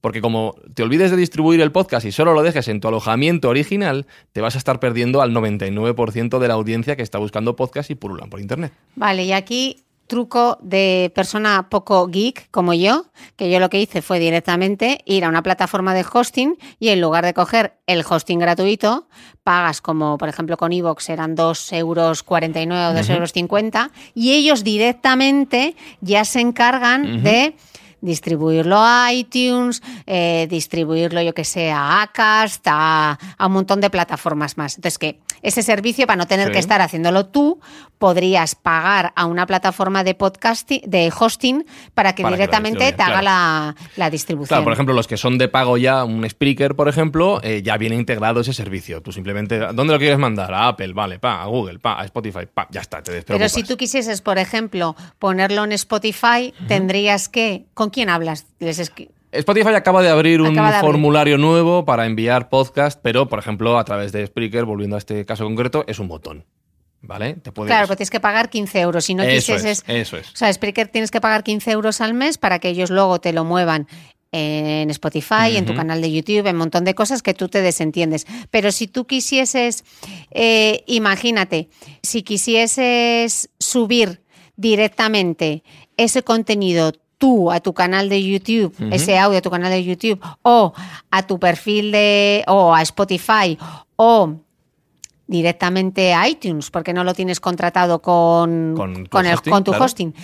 porque 0.00 0.20
como 0.20 0.54
te 0.74 0.82
olvides 0.82 1.10
de 1.10 1.16
distribuir 1.16 1.60
el 1.60 1.72
podcast 1.72 2.06
y 2.06 2.12
solo 2.12 2.34
lo 2.34 2.42
dejes 2.42 2.68
en 2.68 2.80
tu 2.80 2.88
alojamiento 2.88 3.48
original, 3.48 4.06
te 4.32 4.40
vas 4.40 4.54
a 4.54 4.58
estar 4.58 4.80
perdiendo 4.80 5.22
al 5.22 5.32
99% 5.32 6.38
de 6.38 6.48
la 6.48 6.54
audiencia 6.54 6.96
que 6.96 7.02
está 7.02 7.18
buscando 7.18 7.56
podcast 7.56 7.90
y 7.90 7.94
pululan 7.94 8.30
por 8.30 8.40
internet. 8.40 8.72
Vale, 8.96 9.24
y 9.24 9.32
aquí 9.32 9.84
truco 10.08 10.58
de 10.60 11.12
persona 11.14 11.68
poco 11.70 12.08
geek 12.08 12.50
como 12.50 12.74
yo, 12.74 13.04
que 13.36 13.50
yo 13.50 13.60
lo 13.60 13.70
que 13.70 13.80
hice 13.80 14.02
fue 14.02 14.18
directamente 14.18 15.02
ir 15.04 15.24
a 15.24 15.28
una 15.28 15.42
plataforma 15.42 15.94
de 15.94 16.04
hosting 16.10 16.56
y 16.80 16.88
en 16.88 17.00
lugar 17.00 17.24
de 17.24 17.34
coger 17.34 17.74
el 17.86 18.04
hosting 18.08 18.40
gratuito, 18.40 19.06
pagas 19.44 19.80
como 19.80 20.18
por 20.18 20.28
ejemplo 20.28 20.56
con 20.56 20.72
Evox 20.72 21.10
eran 21.10 21.36
2,49 21.36 21.78
euros 21.78 22.22
o 22.22 22.34
2,50 22.34 23.10
euros 23.10 23.90
y 24.14 24.32
ellos 24.32 24.64
directamente 24.64 25.76
ya 26.00 26.24
se 26.24 26.40
encargan 26.40 27.22
de 27.22 27.54
distribuirlo 28.00 28.76
a 28.80 29.12
iTunes, 29.12 29.82
eh, 30.06 30.46
distribuirlo, 30.50 31.20
yo 31.22 31.34
que 31.34 31.44
sé, 31.44 31.70
a 31.70 32.02
Acast, 32.02 32.64
a, 32.68 33.18
a 33.36 33.46
un 33.46 33.52
montón 33.52 33.80
de 33.80 33.90
plataformas 33.90 34.56
más. 34.56 34.76
Entonces, 34.76 34.98
que 34.98 35.20
ese 35.42 35.62
servicio, 35.62 36.06
para 36.06 36.16
no 36.16 36.26
tener 36.26 36.48
Sí. 36.48 36.52
que 36.54 36.58
estar 36.58 36.80
haciéndolo 36.80 37.26
tú, 37.26 37.60
podrías 37.98 38.54
pagar 38.54 39.12
a 39.16 39.26
una 39.26 39.44
plataforma 39.46 40.04
de 40.04 40.14
podcasting, 40.14 40.82
de 40.86 41.12
hosting, 41.16 41.64
para 41.94 42.14
que 42.14 42.22
Para 42.22 42.36
que 42.36 42.40
la 42.40 42.46
directamente 42.46 42.92
te 42.92 43.02
haga 43.02 43.22
la, 43.22 43.76
la 43.96 44.10
distribución. 44.10 44.48
Claro, 44.48 44.64
por 44.64 44.72
ejemplo, 44.72 44.94
los 44.94 45.06
que 45.08 45.16
son 45.16 45.36
de 45.38 45.48
pago 45.48 45.76
ya, 45.76 46.04
un 46.04 46.28
Spreaker, 46.28 46.74
por 46.76 46.88
ejemplo, 46.88 47.40
eh, 47.42 47.62
ya 47.62 47.76
viene 47.76 47.96
integrado 47.96 48.40
ese 48.40 48.52
servicio. 48.52 49.02
Tú 49.02 49.10
simplemente, 49.12 49.58
¿dónde 49.58 49.92
lo 49.92 49.98
quieres 49.98 50.18
mandar? 50.18 50.52
A 50.54 50.68
Apple, 50.68 50.92
vale, 50.92 51.18
pa, 51.18 51.42
a 51.42 51.46
Google, 51.46 51.78
pa, 51.80 52.00
a 52.00 52.04
Spotify, 52.04 52.46
pa, 52.52 52.68
ya 52.70 52.80
está, 52.80 52.98
te 52.98 53.04
Pero 53.10 53.16
despreocupas. 53.16 53.52
si 53.52 53.62
tú 53.64 53.76
quisieses, 53.76 54.22
por 54.22 54.38
ejemplo, 54.38 54.94
ponerlo 55.18 55.64
en 55.64 55.72
Spotify, 55.72 56.54
tendrías 56.68 57.28
que. 57.28 57.66
¿Con 57.74 57.87
quién 57.90 58.08
hablas? 58.10 58.46
Les 58.58 58.78
escri- 58.80 59.10
Spotify 59.30 59.74
acaba 59.74 60.00
de 60.02 60.08
abrir 60.08 60.40
un 60.40 60.48
Acaba 60.52 60.70
de 60.70 60.76
abrir. 60.76 60.90
formulario 60.90 61.36
nuevo 61.38 61.84
para 61.84 62.06
enviar 62.06 62.48
podcast, 62.48 62.98
pero, 63.02 63.28
por 63.28 63.38
ejemplo, 63.38 63.78
a 63.78 63.84
través 63.84 64.10
de 64.12 64.26
Spreaker, 64.26 64.64
volviendo 64.64 64.96
a 64.96 64.98
este 64.98 65.24
caso 65.26 65.44
concreto, 65.44 65.84
es 65.86 65.98
un 65.98 66.08
botón. 66.08 66.44
¿Vale? 67.00 67.34
Te 67.34 67.52
puedes... 67.52 67.68
Claro, 67.70 67.86
pues 67.86 67.96
tienes 67.98 68.10
que 68.10 68.18
pagar 68.20 68.50
15 68.50 68.80
euros. 68.80 69.04
Si 69.04 69.14
no 69.14 69.22
Eso 69.22 69.52
quisieses. 69.52 69.84
es, 69.86 69.94
eso 69.96 70.16
es. 70.16 70.32
O 70.32 70.36
sea, 70.36 70.52
Spreaker 70.52 70.88
tienes 70.88 71.10
que 71.12 71.20
pagar 71.20 71.44
15 71.44 71.70
euros 71.70 72.00
al 72.00 72.12
mes 72.14 72.38
para 72.38 72.58
que 72.58 72.70
ellos 72.70 72.90
luego 72.90 73.20
te 73.20 73.32
lo 73.32 73.44
muevan 73.44 73.86
en 74.32 74.90
Spotify, 74.90 75.56
en 75.56 75.64
tu 75.64 75.74
canal 75.74 76.02
de 76.02 76.10
YouTube, 76.12 76.46
en 76.48 76.56
un 76.56 76.58
montón 76.58 76.84
de 76.84 76.94
cosas 76.94 77.22
que 77.22 77.34
tú 77.34 77.48
te 77.48 77.62
desentiendes. 77.62 78.26
Pero 78.50 78.72
si 78.72 78.86
tú 78.88 79.06
quisieses, 79.06 79.84
eh, 80.32 80.82
imagínate, 80.86 81.68
si 82.02 82.22
quisieses 82.22 83.48
subir 83.60 84.20
directamente 84.56 85.62
ese 85.96 86.22
contenido 86.22 86.92
tú 87.18 87.50
a 87.52 87.60
tu 87.60 87.74
canal 87.74 88.08
de 88.08 88.22
YouTube, 88.22 88.72
ese 88.92 89.18
audio 89.18 89.38
a 89.38 89.42
tu 89.42 89.50
canal 89.50 89.70
de 89.70 89.84
YouTube, 89.84 90.20
o 90.42 90.72
a 91.10 91.26
tu 91.26 91.38
perfil 91.38 91.90
de, 91.92 92.44
o 92.46 92.72
a 92.74 92.80
Spotify, 92.82 93.58
o 93.96 94.34
directamente 95.26 96.14
a 96.14 96.28
iTunes, 96.28 96.70
porque 96.70 96.92
no 96.92 97.04
lo 97.04 97.12
tienes 97.14 97.40
contratado 97.40 98.00
con, 98.00 98.74
Con 98.76 99.04
tu 99.04 99.10
con, 99.10 99.26
el- 99.26 99.34
hosting, 99.34 99.52
con 99.52 99.64
tu 99.64 99.70
claro. 99.72 99.84
hosting. 99.84 100.14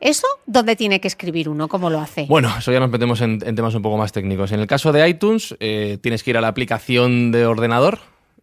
¿Eso 0.00 0.26
dónde 0.46 0.76
tiene 0.76 1.00
que 1.00 1.08
escribir 1.08 1.48
uno? 1.48 1.66
¿Cómo 1.68 1.88
lo 1.88 1.98
hace? 2.00 2.26
Bueno, 2.28 2.52
eso 2.58 2.70
ya 2.72 2.80
nos 2.80 2.90
metemos 2.90 3.20
en, 3.20 3.38
en 3.44 3.54
temas 3.54 3.74
un 3.74 3.82
poco 3.82 3.96
más 3.96 4.12
técnicos. 4.12 4.52
En 4.52 4.60
el 4.60 4.66
caso 4.66 4.92
de 4.92 5.08
iTunes, 5.08 5.56
eh, 5.60 5.98
tienes 6.02 6.22
que 6.22 6.30
ir 6.30 6.36
a 6.36 6.40
la 6.40 6.48
aplicación 6.48 7.30
de 7.32 7.46
ordenador, 7.46 8.00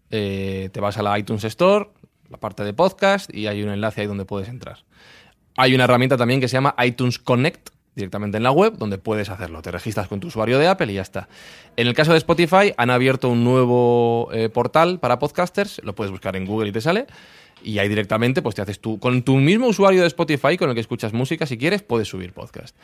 eh, 0.09 0.69
te 0.73 0.79
vas 0.79 0.97
a 0.97 1.03
la 1.03 1.17
iTunes 1.19 1.43
Store, 1.43 1.89
la 2.29 2.37
parte 2.37 2.63
de 2.63 2.73
podcast, 2.73 3.33
y 3.33 3.47
hay 3.47 3.61
un 3.61 3.69
enlace 3.69 4.01
ahí 4.01 4.07
donde 4.07 4.25
puedes 4.25 4.49
entrar. 4.49 4.79
Hay 5.57 5.75
una 5.75 5.83
herramienta 5.83 6.17
también 6.17 6.39
que 6.39 6.47
se 6.47 6.53
llama 6.53 6.73
iTunes 6.83 7.19
Connect, 7.19 7.69
directamente 7.95 8.37
en 8.37 8.43
la 8.43 8.51
web, 8.51 8.77
donde 8.77 8.97
puedes 8.97 9.29
hacerlo. 9.29 9.61
Te 9.61 9.71
registras 9.71 10.07
con 10.07 10.19
tu 10.19 10.27
usuario 10.27 10.59
de 10.59 10.67
Apple 10.67 10.91
y 10.91 10.95
ya 10.95 11.01
está. 11.01 11.27
En 11.75 11.87
el 11.87 11.93
caso 11.93 12.11
de 12.11 12.17
Spotify, 12.17 12.73
han 12.77 12.89
abierto 12.89 13.29
un 13.29 13.43
nuevo 13.43 14.29
eh, 14.31 14.49
portal 14.49 14.99
para 14.99 15.19
podcasters, 15.19 15.81
lo 15.83 15.93
puedes 15.93 16.11
buscar 16.11 16.35
en 16.35 16.45
Google 16.45 16.69
y 16.69 16.71
te 16.71 16.81
sale. 16.81 17.07
Y 17.63 17.77
ahí 17.79 17.89
directamente, 17.89 18.41
pues 18.41 18.55
te 18.55 18.61
haces 18.61 18.79
tú, 18.79 18.99
con 18.99 19.21
tu 19.23 19.35
mismo 19.35 19.67
usuario 19.67 20.01
de 20.01 20.07
Spotify 20.07 20.57
con 20.57 20.69
el 20.69 20.75
que 20.75 20.81
escuchas 20.81 21.13
música, 21.13 21.45
si 21.45 21.57
quieres, 21.57 21.83
puedes 21.83 22.07
subir 22.07 22.33
podcast. 22.33 22.75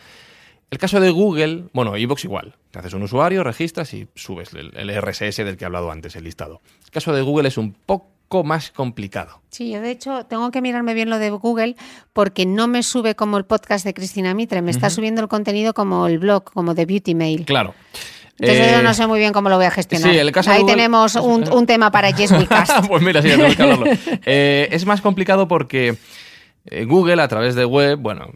El 0.70 0.78
caso 0.78 1.00
de 1.00 1.10
Google, 1.10 1.64
bueno, 1.74 1.96
iVoox 1.98 2.26
igual. 2.26 2.56
Te 2.72 2.80
haces 2.80 2.94
un 2.94 3.02
usuario, 3.02 3.44
registras 3.44 3.94
y 3.94 4.08
subes 4.16 4.54
el, 4.54 4.76
el 4.76 5.02
RSS 5.02 5.38
del 5.38 5.56
que 5.56 5.64
he 5.64 5.66
hablado 5.66 5.90
antes, 5.90 6.16
el 6.18 6.26
listado. 6.26 6.62
El 6.84 6.92
caso 6.92 7.14
de 7.14 7.22
Google 7.22 7.48
es 7.48 7.58
un 7.58 7.72
poco 7.72 8.17
más 8.44 8.72
complicado. 8.72 9.42
Sí, 9.50 9.72
yo 9.72 9.82
de 9.82 9.92
hecho 9.92 10.26
tengo 10.26 10.52
que 10.52 10.62
mirarme 10.62 10.94
bien 10.94 11.10
lo 11.10 11.18
de 11.18 11.30
Google 11.30 11.76
porque 12.14 12.46
no 12.46 12.68
me 12.68 12.84
sube 12.84 13.16
como 13.16 13.38
el 13.38 13.46
podcast 13.46 13.86
de 13.86 13.94
Cristina 13.94 14.34
Mitre, 14.34 14.62
me 14.62 14.72
está 14.72 14.90
subiendo 14.90 15.22
el 15.22 15.28
contenido 15.28 15.74
como 15.74 16.08
el 16.08 16.20
blog, 16.20 16.44
como 16.52 16.74
de 16.74 16.86
Beauty 16.86 17.16
Mail. 17.16 17.46
Claro. 17.46 17.74
Entonces 18.40 18.68
Eh, 18.68 18.72
yo 18.76 18.84
no 18.84 18.94
sé 18.94 19.08
muy 19.08 19.18
bien 19.20 19.34
cómo 19.34 19.50
lo 19.50 19.56
voy 19.56 19.66
a 19.66 19.72
gestionar. 19.72 20.12
sí, 20.12 20.18
el 20.18 20.32
caso 20.32 20.52
Ahí 20.52 20.62
Google- 20.62 20.76
tenemos 20.76 21.16
un, 21.16 21.52
un 21.52 21.66
tema 21.66 21.90
para 21.92 22.12
Yes 22.12 22.32
We 22.32 22.46
Cast. 22.46 22.88
pues 22.88 23.02
mira, 23.02 23.22
sí, 23.22 23.30
tenemos 23.30 23.56
que 23.56 23.64
hablarlo. 23.64 23.86
Eh, 24.26 24.68
es 24.72 24.86
más 24.86 25.02
complicado 25.02 25.48
porque 25.48 25.88
eh, 25.90 25.96
Google, 26.86 27.22
a 27.22 27.28
través 27.28 27.56
de 27.56 27.64
web, 27.64 27.98
bueno, 27.98 28.30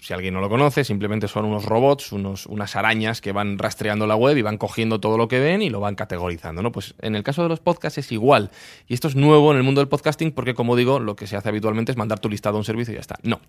si 0.00 0.12
alguien 0.12 0.34
no 0.34 0.40
lo 0.40 0.48
conoce, 0.48 0.84
simplemente 0.84 1.26
son 1.26 1.44
unos 1.44 1.64
robots, 1.64 2.12
unos, 2.12 2.46
unas 2.46 2.76
arañas 2.76 3.20
que 3.20 3.32
van 3.32 3.58
rastreando 3.58 4.06
la 4.06 4.14
web 4.14 4.36
y 4.36 4.42
van 4.42 4.58
cogiendo 4.58 5.00
todo 5.00 5.18
lo 5.18 5.26
que 5.26 5.40
ven 5.40 5.60
y 5.60 5.70
lo 5.70 5.80
van 5.80 5.96
categorizando, 5.96 6.62
¿no? 6.62 6.70
Pues 6.70 6.94
en 7.00 7.16
el 7.16 7.22
caso 7.22 7.42
de 7.42 7.48
los 7.48 7.60
podcasts 7.60 7.98
es 7.98 8.12
igual. 8.12 8.50
Y 8.86 8.94
esto 8.94 9.08
es 9.08 9.16
nuevo 9.16 9.50
en 9.50 9.56
el 9.56 9.64
mundo 9.64 9.80
del 9.80 9.88
podcasting 9.88 10.32
porque, 10.32 10.54
como 10.54 10.76
digo, 10.76 11.00
lo 11.00 11.16
que 11.16 11.26
se 11.26 11.36
hace 11.36 11.48
habitualmente 11.48 11.90
es 11.90 11.98
mandar 11.98 12.20
tu 12.20 12.28
listado 12.28 12.56
a 12.56 12.58
un 12.58 12.64
servicio 12.64 12.92
y 12.92 12.94
ya 12.94 13.00
está. 13.00 13.16
No. 13.22 13.40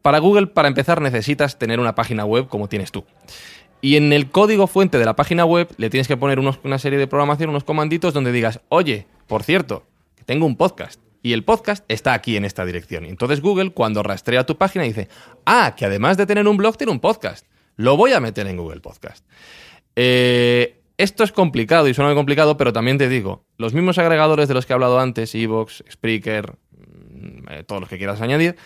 Para 0.00 0.18
Google, 0.18 0.46
para 0.46 0.68
empezar, 0.68 1.00
necesitas 1.02 1.58
tener 1.58 1.80
una 1.80 1.94
página 1.94 2.24
web 2.24 2.48
como 2.48 2.68
tienes 2.68 2.92
tú. 2.92 3.04
Y 3.82 3.96
en 3.96 4.12
el 4.14 4.30
código 4.30 4.66
fuente 4.66 4.98
de 4.98 5.04
la 5.04 5.16
página 5.16 5.44
web 5.44 5.68
le 5.76 5.90
tienes 5.90 6.08
que 6.08 6.16
poner 6.16 6.38
una 6.38 6.78
serie 6.78 6.98
de 6.98 7.06
programación, 7.06 7.50
unos 7.50 7.64
comanditos 7.64 8.14
donde 8.14 8.32
digas, 8.32 8.60
oye, 8.70 9.06
por 9.26 9.42
cierto, 9.42 9.84
que 10.16 10.24
tengo 10.24 10.46
un 10.46 10.56
podcast. 10.56 11.00
Y 11.24 11.32
el 11.32 11.42
podcast 11.42 11.86
está 11.88 12.12
aquí 12.12 12.36
en 12.36 12.44
esta 12.44 12.66
dirección. 12.66 13.06
Entonces 13.06 13.40
Google, 13.40 13.70
cuando 13.70 14.02
rastrea 14.02 14.44
tu 14.44 14.58
página, 14.58 14.84
dice, 14.84 15.08
ah, 15.46 15.74
que 15.74 15.86
además 15.86 16.18
de 16.18 16.26
tener 16.26 16.46
un 16.46 16.58
blog, 16.58 16.76
tiene 16.76 16.92
un 16.92 17.00
podcast. 17.00 17.46
Lo 17.76 17.96
voy 17.96 18.12
a 18.12 18.20
meter 18.20 18.46
en 18.46 18.58
Google 18.58 18.82
Podcast. 18.82 19.24
Eh, 19.96 20.82
esto 20.98 21.24
es 21.24 21.32
complicado 21.32 21.88
y 21.88 21.94
suena 21.94 22.10
muy 22.10 22.14
complicado, 22.14 22.58
pero 22.58 22.74
también 22.74 22.98
te 22.98 23.08
digo, 23.08 23.46
los 23.56 23.72
mismos 23.72 23.96
agregadores 23.96 24.48
de 24.48 24.54
los 24.54 24.66
que 24.66 24.74
he 24.74 24.74
hablado 24.74 25.00
antes, 25.00 25.34
Evox, 25.34 25.82
Spreaker, 25.90 26.56
mm, 26.72 27.48
eh, 27.48 27.64
todos 27.66 27.80
los 27.80 27.88
que 27.88 27.96
quieras 27.96 28.20
añadir, 28.20 28.56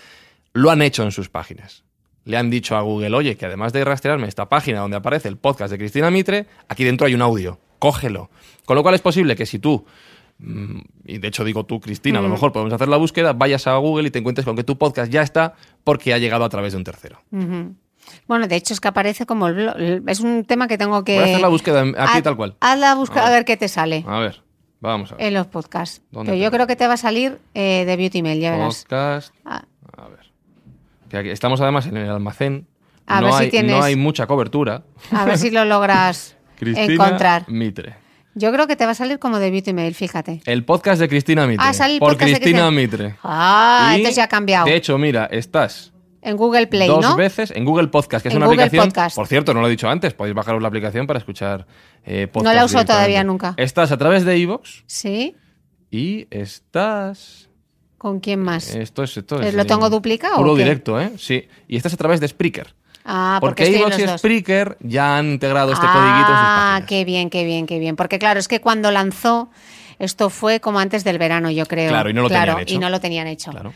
lo 0.53 0.73
han 0.73 0.83
hecho 0.83 1.05
en 1.05 1.13
sus 1.13 1.29
páginas. 1.29 1.85
Le 2.25 2.39
han 2.39 2.51
dicho 2.51 2.77
a 2.77 2.81
Google, 2.81 3.15
oye, 3.15 3.37
que 3.37 3.47
además 3.47 3.73
de 3.73 3.85
rastrearme 3.85 4.27
esta 4.27 4.49
página 4.49 4.81
donde 4.81 4.97
aparece 4.97 5.29
el 5.29 5.37
podcast 5.37 5.71
de 5.71 5.79
Cristina 5.79 6.11
Mitre, 6.11 6.47
aquí 6.67 6.83
dentro 6.83 7.07
hay 7.07 7.15
un 7.15 7.23
audio, 7.23 7.61
cógelo. 7.79 8.31
Con 8.65 8.75
lo 8.75 8.83
cual 8.83 8.97
es 8.97 9.01
posible 9.01 9.37
que 9.37 9.47
si 9.47 9.61
tú, 9.61 9.87
y 10.41 11.19
de 11.19 11.29
hecho 11.29 11.43
digo 11.45 11.65
tú, 11.67 11.81
Cristina, 11.81 12.21
a 12.21 12.23
lo 12.23 12.29
mejor 12.29 12.53
podemos 12.53 12.73
hacer 12.73 12.89
la 12.89 12.97
búsqueda, 12.97 13.33
vayas 13.33 13.67
a 13.67 13.77
Google 13.77 14.07
y 14.09 14.11
te 14.11 14.21
encuentres 14.21 14.45
con 14.45 14.55
que 14.57 14.63
tu 14.65 14.79
podcast 14.79 15.11
ya 15.11 15.23
está 15.23 15.55
porque 15.85 16.15
ha 16.15 16.19
llegado 16.19 16.45
a 16.45 16.49
través 16.49 16.73
de 16.73 16.79
un 16.79 16.85
tercero. 16.85 17.19
Bueno, 18.27 18.47
de 18.47 18.57
hecho 18.57 18.73
es 18.73 18.81
que 18.81 18.89
aparece 18.89 19.27
como 19.27 19.49
el 19.49 19.55
blog. 19.55 19.75
Es 20.09 20.21
un 20.21 20.45
tema 20.45 20.67
que 20.69 20.79
tengo 20.79 21.03
que... 21.05 21.15
Voy 21.15 21.23
a 21.23 21.27
hacer 21.27 21.41
la 21.41 21.49
búsqueda 21.49 21.85
aquí 21.99 22.23
tal 22.23 22.37
cual. 22.37 22.57
Haz 22.61 22.79
la 22.79 22.95
búsqueda 22.95 23.25
A 23.25 23.27
a 23.29 23.31
ver. 23.31 23.45
qué 23.45 23.57
te 23.57 23.69
sale 23.69 24.05
A 24.07 24.19
ver, 24.21 24.43
vamos 24.81 25.13
a 25.13 25.17
ver. 25.17 25.27
en 25.27 25.35
los 25.35 25.47
podcasts. 25.49 26.03
¿Dónde 26.11 26.33
Pero 26.33 26.43
yo 26.43 26.51
creo 26.51 26.67
que 26.67 26.77
te 26.77 26.87
va 26.87 26.95
a 26.95 26.99
salir 26.99 27.39
eh, 27.55 27.85
de 27.85 27.97
Beauty 27.97 28.23
Mail, 28.23 28.41
ya 28.41 28.53
verás. 28.53 28.83
Podcast. 28.85 29.35
Ah, 29.45 29.65
A 29.97 30.09
ver. 30.09 30.31
Que 31.11 31.17
aquí- 31.19 31.31
estamos 31.31 31.61
además 31.61 31.87
en 31.87 31.97
el 31.97 32.09
almacén. 32.11 32.67
A 33.07 33.21
no, 33.21 33.27
ver 33.27 33.35
si 33.35 33.43
hay, 33.45 33.51
tienes- 33.51 33.77
no 33.77 33.83
hay 33.83 33.97
mucha 33.97 34.27
cobertura. 34.27 34.85
A 35.11 35.25
ver 35.25 35.37
si 35.37 35.51
lo 35.51 35.65
logras 35.65 36.37
encontrar. 36.61 37.45
Mitre. 37.51 37.97
Yo 38.39 38.53
creo 38.53 38.67
que 38.69 38.77
te 38.77 38.85
va 38.85 38.93
a 38.93 38.95
salir 38.95 39.19
como 39.19 39.39
de 39.41 39.51
Beauty 39.51 39.73
Mail, 39.73 39.95
fíjate. 39.95 40.41
El 40.47 40.65
podcast 40.65 41.01
de 41.01 41.09
Cristina 41.09 41.47
Mitre. 41.47 41.65
Ah, 41.67 41.73
sale 41.75 41.95
el 41.95 41.99
por 42.01 42.13
podcast 42.13 42.31
de 42.35 42.41
Cristina 42.41 42.69
Cristina- 42.69 42.71
Mitre. 43.07 43.17
Ah, 43.25 43.93
entonces 43.97 44.15
ya 44.17 44.25
ha 44.25 44.29
cambiado. 44.29 44.67
De 44.67 44.77
hecho, 44.77 44.97
mira, 44.97 45.27
estás 45.27 45.93
en 46.23 46.37
Google 46.37 46.67
Play, 46.69 46.87
dos 46.89 47.03
¿no? 47.05 47.17
veces 47.17 47.51
en 47.51 47.65
Google 47.65 47.89
Podcast, 47.89 48.23
que 48.23 48.29
es 48.29 48.35
En 48.35 48.39
una 48.39 48.47
Google 48.47 48.63
aplicación. 48.63 48.91
Podcast. 48.91 49.17
Por 49.17 49.27
cierto, 49.27 49.55
no 49.55 49.61
lo 49.61 49.67
he 49.67 49.71
dicho 49.71 49.89
antes, 49.89 50.15
podéis 50.15 50.35
bajaros 50.37 50.63
la 50.63 50.69
aplicación 50.69 51.07
para 51.07 51.19
escuchar 51.19 51.67
eh, 52.05 52.29
podcast. 52.29 52.45
No 52.47 52.55
la 52.61 52.65
uso 52.65 52.85
todavía 52.85 53.25
nunca. 53.25 53.55
Estás 53.57 53.91
a 53.93 53.97
través 53.99 54.25
de 54.25 54.39
iVoox 54.39 54.83
Sí. 54.87 55.35
y 55.91 56.27
estás. 56.31 57.49
¿Con 57.99 58.21
quién 58.21 58.41
más? 58.41 58.73
Esto 58.77 59.03
es. 59.03 59.17
Esto 59.17 59.41
es 59.43 59.55
¿lo 59.55 59.63
eh, 59.63 59.65
tengo 59.65 59.91
duplicado 59.91 60.37
Puro 60.37 60.53
o 60.53 60.57
qué? 60.57 60.63
directo, 60.63 61.01
¿eh? 61.01 61.11
Sí. 61.19 61.49
Y 61.67 61.77
estás 61.77 61.93
a 61.95 61.97
través 61.97 62.21
de 62.21 62.29
Spreaker. 62.29 62.75
Ah, 63.09 63.39
porque, 63.41 63.65
porque 63.65 63.79
iVoox 63.79 63.99
y. 64.15 64.19
Spreaker 64.19 64.77
ya 64.81 65.17
han 65.19 65.27
integrado 65.33 65.73
este 65.73 65.87
codiguito 65.87 66.09
en 66.19 66.27
sus 66.27 66.35
Ah, 66.37 66.67
páginas. 66.73 66.89
qué 66.89 67.05
bien, 67.05 67.31
qué 67.31 67.45
bien, 67.45 67.67
qué 67.67 67.79
bien. 67.81 67.97
Porque 67.97 68.19
claro, 68.21 68.39
es 68.39 68.47
que 68.47 68.61
cuando 68.61 68.91
lanzó, 68.93 69.49
esto 69.99 70.31
fue 70.31 70.61
como 70.61 70.79
antes 70.79 71.03
del 71.03 71.19
verano, 71.19 71.51
yo 71.51 71.67
creo. 71.67 71.91
Claro, 71.91 72.11
y 72.11 72.15
no 72.15 72.23
lo 72.23 72.29
Claro, 72.29 72.53
tenían 72.53 72.63
hecho. 72.63 72.75
Y 72.75 72.79
no 72.79 72.91
lo 72.91 73.01
tenían 73.01 73.27
hecho. 73.27 73.51
Claro. 73.51 73.73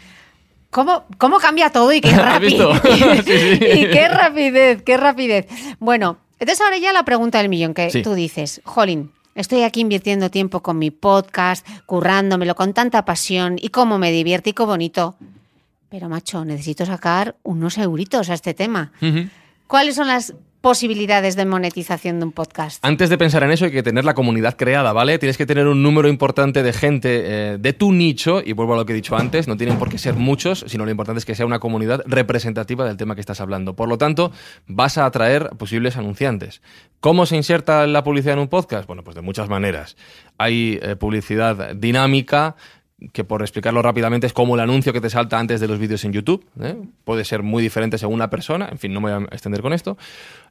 ¿Cómo, 0.71 1.05
¿Cómo 1.19 1.39
cambia 1.39 1.71
todo 1.71 1.93
y 1.93 2.01
qué 2.01 2.09
visto? 2.41 2.73
Sí, 3.25 3.57
sí. 3.59 3.65
y 3.65 3.91
qué 3.91 4.09
rapidez, 4.09 4.83
qué 4.83 4.97
rapidez. 4.97 5.47
Bueno, 5.81 6.19
entonces 6.39 6.65
ahora 6.65 6.79
ya 6.79 6.93
la 6.93 7.05
pregunta 7.05 7.39
del 7.39 7.49
millón, 7.49 7.75
que 7.75 7.91
Sí. 7.91 8.03
tú 8.03 8.15
dices, 8.15 8.61
Jolín, 8.65 9.13
estoy 9.35 9.63
aquí 9.65 9.81
invirtiendo 9.81 10.31
tiempo 10.31 10.61
con 10.63 10.79
mi 10.79 10.91
podcast, 10.91 11.67
currándomelo 11.87 12.55
con 12.55 12.73
tanta 12.73 13.05
pasión 13.05 13.57
y 13.61 13.69
cómo 13.69 13.99
me 13.99 14.11
divierte 14.13 14.51
y 14.51 14.53
qué 14.55 14.63
bonito. 14.63 15.17
Pero 15.93 16.09
macho, 16.09 16.43
necesito 16.43 16.87
sacar 16.87 17.37
unos 17.43 17.77
euritos 17.77 18.31
a 18.31 18.35
este 18.35 18.55
tema. 18.55 18.93
¿Cuáles 19.67 19.95
son 19.95 20.07
las 20.07 20.33
posibilidades 20.63 21.37
de 21.37 21.45
monetización 21.45 22.19
de 22.19 22.25
un 22.25 22.33
podcast? 22.33 22.83
Antes 22.83 23.11
de 23.11 23.19
pensar 23.19 23.43
en 23.43 23.51
eso 23.51 23.67
hay 23.67 23.73
que 23.73 23.83
tener 23.83 24.03
la 24.07 24.15
comunidad 24.15 24.57
creada, 24.57 24.95
¿vale? 24.95 25.19
Tienes 25.19 25.37
que 25.37 25.45
tener 25.45 25.67
un 25.67 25.83
número 25.83 26.09
importante 26.09 26.63
de 26.63 26.73
gente 26.73 27.09
eh, 27.25 27.59
de 27.61 27.73
tu 27.75 27.93
nicho, 27.93 28.41
y 28.43 28.55
vuelvo 28.55 28.73
a 28.73 28.79
lo 28.79 28.87
que 28.87 28.95
he 28.95 28.97
dicho 28.97 29.17
antes, 29.17 29.49
no 29.49 29.59
tienen 29.59 29.79
por 29.79 29.91
qué 29.91 29.99
ser 29.99 30.15
muchos, 30.15 30.65
sino 30.67 30.87
lo 30.87 30.91
importante 30.91 31.19
es 31.19 31.27
que 31.27 31.35
sea 31.35 31.45
una 31.45 31.59
comunidad 31.59 32.03
representativa 32.07 32.87
del 32.87 32.97
tema 32.97 33.15
que 33.15 33.21
estás 33.21 33.43
hablando. 33.43 33.77
Por 33.77 33.91
lo 33.91 33.99
tanto, 33.99 34.33
vas 34.67 34.97
a 34.97 35.05
atraer 35.05 35.51
posibles 35.59 35.99
anunciantes. 35.99 36.63
¿Cómo 37.01 37.27
se 37.27 37.37
inserta 37.37 37.87
la 37.87 38.03
publicidad 38.03 38.33
en 38.33 38.41
un 38.41 38.49
podcast? 38.49 38.87
Bueno, 38.87 39.05
pues 39.05 39.15
de 39.15 39.21
muchas 39.21 39.51
maneras. 39.51 39.99
Hay 40.39 40.79
eh, 40.81 40.97
publicidad 40.97 41.75
dinámica, 41.75 42.57
que 43.13 43.25
por 43.25 43.43
explicarlo 43.43 43.83
rápidamente 43.83 44.27
es 44.27 44.33
como 44.33 44.55
el 44.55 44.61
anuncio 44.61 44.93
que 44.93 45.01
te 45.01 45.11
salta 45.11 45.39
antes 45.39 45.61
de 45.61 45.69
los 45.69 45.79
vídeos 45.79 46.05
en 46.05 46.13
YouTube. 46.13 46.47
¿eh? 46.61 46.77
Puede 47.05 47.25
ser 47.25 47.43
muy 47.43 47.63
diferente 47.63 47.99
según 47.99 48.19
la 48.19 48.31
persona, 48.31 48.69
en 48.71 48.79
fin, 48.79 48.93
no 48.93 49.01
me 49.01 49.15
voy 49.15 49.25
a 49.25 49.35
extender 49.35 49.63
con 49.63 49.73
esto. 49.73 49.97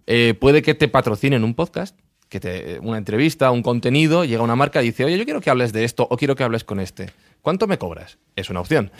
Eh, 0.07 0.33
puede 0.39 0.61
que 0.61 0.73
te 0.73 0.87
patrocinen 0.87 1.43
un 1.43 1.53
podcast, 1.53 1.97
que 2.29 2.39
te, 2.39 2.79
una 2.79 2.97
entrevista, 2.97 3.51
un 3.51 3.61
contenido, 3.61 4.25
llega 4.25 4.43
una 4.43 4.55
marca 4.55 4.81
y 4.81 4.87
dice, 4.87 5.05
oye, 5.05 5.17
yo 5.17 5.25
quiero 5.25 5.41
que 5.41 5.49
hables 5.49 5.73
de 5.73 5.83
esto 5.83 6.07
o 6.09 6.17
quiero 6.17 6.35
que 6.35 6.43
hables 6.43 6.63
con 6.63 6.79
este. 6.79 7.11
¿Cuánto 7.41 7.67
me 7.67 7.77
cobras? 7.77 8.17
Es 8.35 8.49
una 8.49 8.61
opción. 8.61 8.91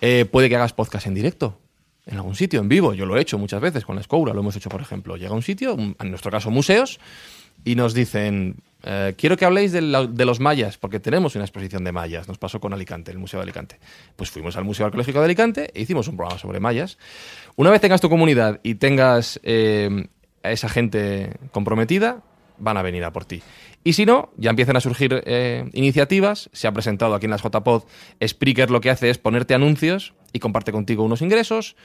Eh, 0.00 0.24
puede 0.30 0.48
que 0.48 0.56
hagas 0.56 0.72
podcast 0.72 1.06
en 1.06 1.14
directo, 1.14 1.58
en 2.06 2.16
algún 2.16 2.34
sitio, 2.34 2.60
en 2.60 2.68
vivo. 2.68 2.94
Yo 2.94 3.06
lo 3.06 3.16
he 3.16 3.20
hecho 3.20 3.38
muchas 3.38 3.60
veces 3.60 3.84
con 3.84 3.94
la 3.94 4.00
Escoura, 4.00 4.32
lo 4.34 4.40
hemos 4.40 4.56
hecho, 4.56 4.68
por 4.68 4.80
ejemplo. 4.80 5.16
Llega 5.16 5.30
a 5.30 5.34
un 5.34 5.42
sitio, 5.42 5.76
en 5.78 6.10
nuestro 6.10 6.30
caso 6.30 6.50
museos, 6.50 6.98
y 7.64 7.74
nos 7.74 7.94
dicen, 7.94 8.62
eh, 8.82 9.14
quiero 9.16 9.36
que 9.36 9.44
habléis 9.44 9.72
de, 9.72 9.82
los 9.82 10.40
mayas, 10.40 10.78
porque 10.78 11.00
tenemos 11.00 11.34
una 11.34 11.44
exposición 11.44 11.84
de 11.84 11.92
mayas. 11.92 12.28
Nos 12.28 12.38
pasó 12.38 12.60
con 12.60 12.72
Alicante, 12.72 13.10
el 13.10 13.18
Museo 13.18 13.40
de 13.40 13.44
Alicante. 13.44 13.78
Pues 14.16 14.30
fuimos 14.30 14.56
al 14.56 14.64
Museo 14.64 14.86
Arqueológico 14.86 15.18
de 15.18 15.26
Alicante 15.26 15.70
e 15.74 15.82
hicimos 15.82 16.08
un 16.08 16.16
programa 16.16 16.38
sobre 16.38 16.60
mayas. 16.60 16.98
Una 17.56 17.70
vez 17.70 17.80
tengas 17.80 18.00
tu 18.00 18.08
comunidad 18.08 18.60
y 18.62 18.76
tengas 18.76 19.40
eh, 19.42 20.08
a 20.42 20.50
esa 20.50 20.68
gente 20.68 21.34
comprometida, 21.52 22.22
van 22.58 22.76
a 22.76 22.82
venir 22.82 23.04
a 23.04 23.12
por 23.12 23.24
ti. 23.24 23.42
Y 23.82 23.94
si 23.94 24.04
no, 24.04 24.30
ya 24.36 24.50
empiezan 24.50 24.76
a 24.76 24.80
surgir 24.80 25.22
eh, 25.24 25.68
iniciativas. 25.72 26.50
Se 26.52 26.68
ha 26.68 26.72
presentado 26.72 27.14
aquí 27.14 27.24
en 27.24 27.30
las 27.30 27.42
JPod. 27.42 27.84
Spreaker 28.26 28.70
lo 28.70 28.80
que 28.80 28.90
hace 28.90 29.08
es 29.08 29.16
ponerte 29.16 29.54
anuncios 29.54 30.12
y 30.32 30.38
comparte 30.38 30.70
contigo 30.70 31.02
unos 31.02 31.22
ingresos. 31.22 31.76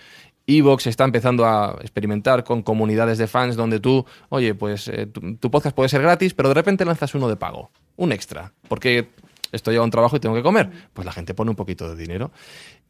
Evox 0.48 0.88
está 0.88 1.04
empezando 1.04 1.46
a 1.46 1.78
experimentar 1.82 2.44
con 2.44 2.62
comunidades 2.62 3.18
de 3.18 3.28
fans 3.28 3.56
donde 3.56 3.80
tú, 3.80 4.06
oye, 4.30 4.54
pues 4.54 4.88
eh, 4.88 5.08
tu, 5.08 5.36
tu, 5.38 5.50
podcast 5.50 5.76
puede 5.76 5.90
ser 5.90 6.02
gratis, 6.02 6.34
pero 6.34 6.50
de 6.50 6.56
repente 6.56 6.86
lanzas 6.86 7.16
uno 7.16 7.28
de 7.28 7.36
pago, 7.36 7.72
un 7.96 8.12
extra, 8.12 8.54
porque 8.68 9.10
estoy 9.52 9.74
lleva 9.74 9.86
un 9.86 9.92
trabajo 9.92 10.16
y 10.16 10.20
tengo 10.20 10.36
que 10.36 10.44
comer. 10.44 10.70
Pues 10.94 11.06
la 11.06 11.12
gente 11.12 11.34
pone 11.34 11.50
un 11.50 11.56
poquito 11.56 11.90
de 11.90 11.96
dinero 11.96 12.32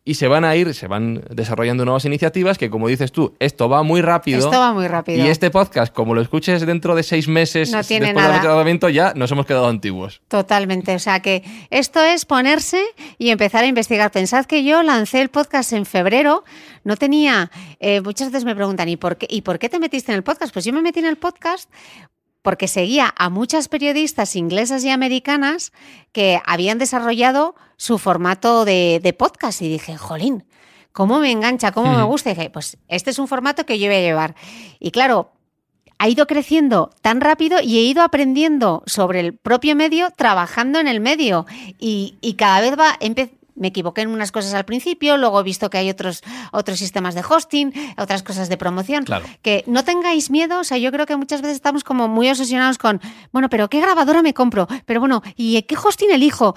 y 0.08 0.14
se 0.14 0.28
van 0.28 0.46
a 0.46 0.56
ir, 0.56 0.76
se 0.76 0.86
van 0.86 1.24
desarrollando 1.32 1.84
nuevas 1.84 2.06
iniciativas 2.06 2.60
que, 2.60 2.70
como 2.70 2.88
dices 2.88 3.12
tú, 3.12 3.36
esto 3.40 3.68
va 3.68 3.82
muy 3.82 4.04
rápido. 4.04 4.38
Esto 4.38 4.60
va 4.60 4.72
muy 4.72 4.88
rápido. 4.88 5.26
Y 5.26 5.30
este 5.30 5.50
podcast, 5.50 5.92
como 5.92 6.14
lo 6.14 6.22
escuches 6.22 6.64
dentro 6.64 6.94
de 6.94 7.02
seis 7.02 7.28
meses 7.28 7.72
no 7.72 7.84
tiene 7.84 8.08
después 8.08 8.24
nada. 8.24 8.36
del 8.36 8.44
tratamiento, 8.44 8.88
ya 8.90 9.14
nos 9.16 9.32
hemos 9.32 9.48
quedado 9.48 9.68
antiguos. 9.68 10.22
Totalmente. 10.28 10.94
O 10.94 11.00
sea 11.00 11.22
que 11.22 11.44
esto 11.72 12.04
es 12.04 12.26
ponerse 12.26 12.84
y 13.18 13.32
empezar 13.32 13.64
a 13.64 13.68
investigar. 13.68 14.12
Pensad 14.12 14.46
que 14.46 14.64
yo 14.64 14.84
lancé 14.84 15.22
el 15.22 15.30
podcast 15.30 15.74
en 15.74 15.88
febrero. 15.88 16.44
No 16.84 16.98
tenía. 16.98 17.50
Eh, 17.80 18.02
muchas 18.02 18.32
veces 18.32 18.46
me 18.46 18.56
preguntan, 18.56 18.88
¿y 18.88 18.98
por, 18.98 19.18
qué, 19.18 19.26
¿y 19.28 19.42
por 19.42 19.58
qué 19.58 19.70
te 19.70 19.80
metiste 19.80 20.12
en 20.12 20.18
el 20.18 20.24
podcast? 20.24 20.54
Pues 20.54 20.66
yo 20.66 20.72
me 20.72 20.84
metí 20.84 21.00
en 21.00 21.08
el 21.08 21.18
podcast 21.18 21.68
porque 22.44 22.68
seguía 22.68 23.12
a 23.18 23.32
muchas 23.32 23.70
periodistas 23.70 24.36
inglesas 24.36 24.84
y 24.84 24.92
americanas 24.92 25.74
que 26.12 26.40
habían 26.46 26.78
desarrollado 26.78 27.56
su 27.78 27.98
formato 27.98 28.66
de, 28.66 29.00
de 29.02 29.14
podcast 29.14 29.62
y 29.62 29.70
dije, 29.70 29.98
jolín, 29.98 30.46
¿cómo 30.92 31.20
me 31.20 31.32
engancha? 31.32 31.72
¿Cómo 31.72 31.92
mm. 31.92 31.98
me 31.98 32.04
gusta? 32.04 32.32
Y 32.32 32.36
dije, 32.36 32.50
pues 32.50 32.78
este 32.88 33.12
es 33.12 33.20
un 33.20 33.28
formato 33.28 33.66
que 33.66 33.80
yo 33.80 33.88
voy 33.88 33.98
a 33.98 34.02
llevar. 34.02 34.36
Y 34.80 34.92
claro, 34.92 35.32
ha 35.98 36.10
ido 36.10 36.28
creciendo 36.28 36.90
tan 37.02 37.22
rápido 37.22 37.60
y 37.62 37.78
he 37.78 37.82
ido 37.82 38.02
aprendiendo 38.02 38.84
sobre 38.86 39.20
el 39.20 39.34
propio 39.34 39.76
medio 39.76 40.12
trabajando 40.12 40.80
en 40.80 40.88
el 40.88 41.00
medio 41.00 41.46
y, 41.80 42.16
y 42.22 42.34
cada 42.34 42.62
vez 42.62 42.78
va, 42.78 42.98
me 43.56 43.70
equivoqué 43.70 44.02
en 44.02 44.10
unas 44.10 44.32
cosas 44.32 44.54
al 44.54 44.66
principio, 44.66 45.18
luego 45.18 45.40
he 45.40 45.44
visto 45.44 45.70
que 45.70 45.78
hay 45.78 45.90
otros, 45.90 46.22
otros 46.52 46.78
sistemas 46.78 47.16
de 47.16 47.24
hosting, 47.28 47.74
otras 47.98 48.22
cosas 48.22 48.50
de 48.50 48.58
promoción. 48.58 49.06
Claro. 49.06 49.26
Que 49.42 49.64
no 49.68 49.84
tengáis 49.84 50.30
miedo, 50.30 50.60
o 50.60 50.64
sea, 50.64 50.78
yo 50.78 50.92
creo 50.92 51.06
que 51.06 51.16
muchas 51.16 51.42
veces 51.42 51.56
estamos 51.56 51.84
como 51.84 52.08
muy 52.08 52.30
obsesionados 52.30 52.78
con, 52.78 53.02
bueno, 53.32 53.50
pero 53.50 53.70
¿qué 53.70 53.80
grabadora 53.80 54.22
me 54.22 54.34
compro? 54.34 54.68
Pero 54.86 55.00
bueno, 55.00 55.24
¿y 55.36 55.62
qué 55.64 55.76
hosting 55.78 56.12
elijo? 56.12 56.56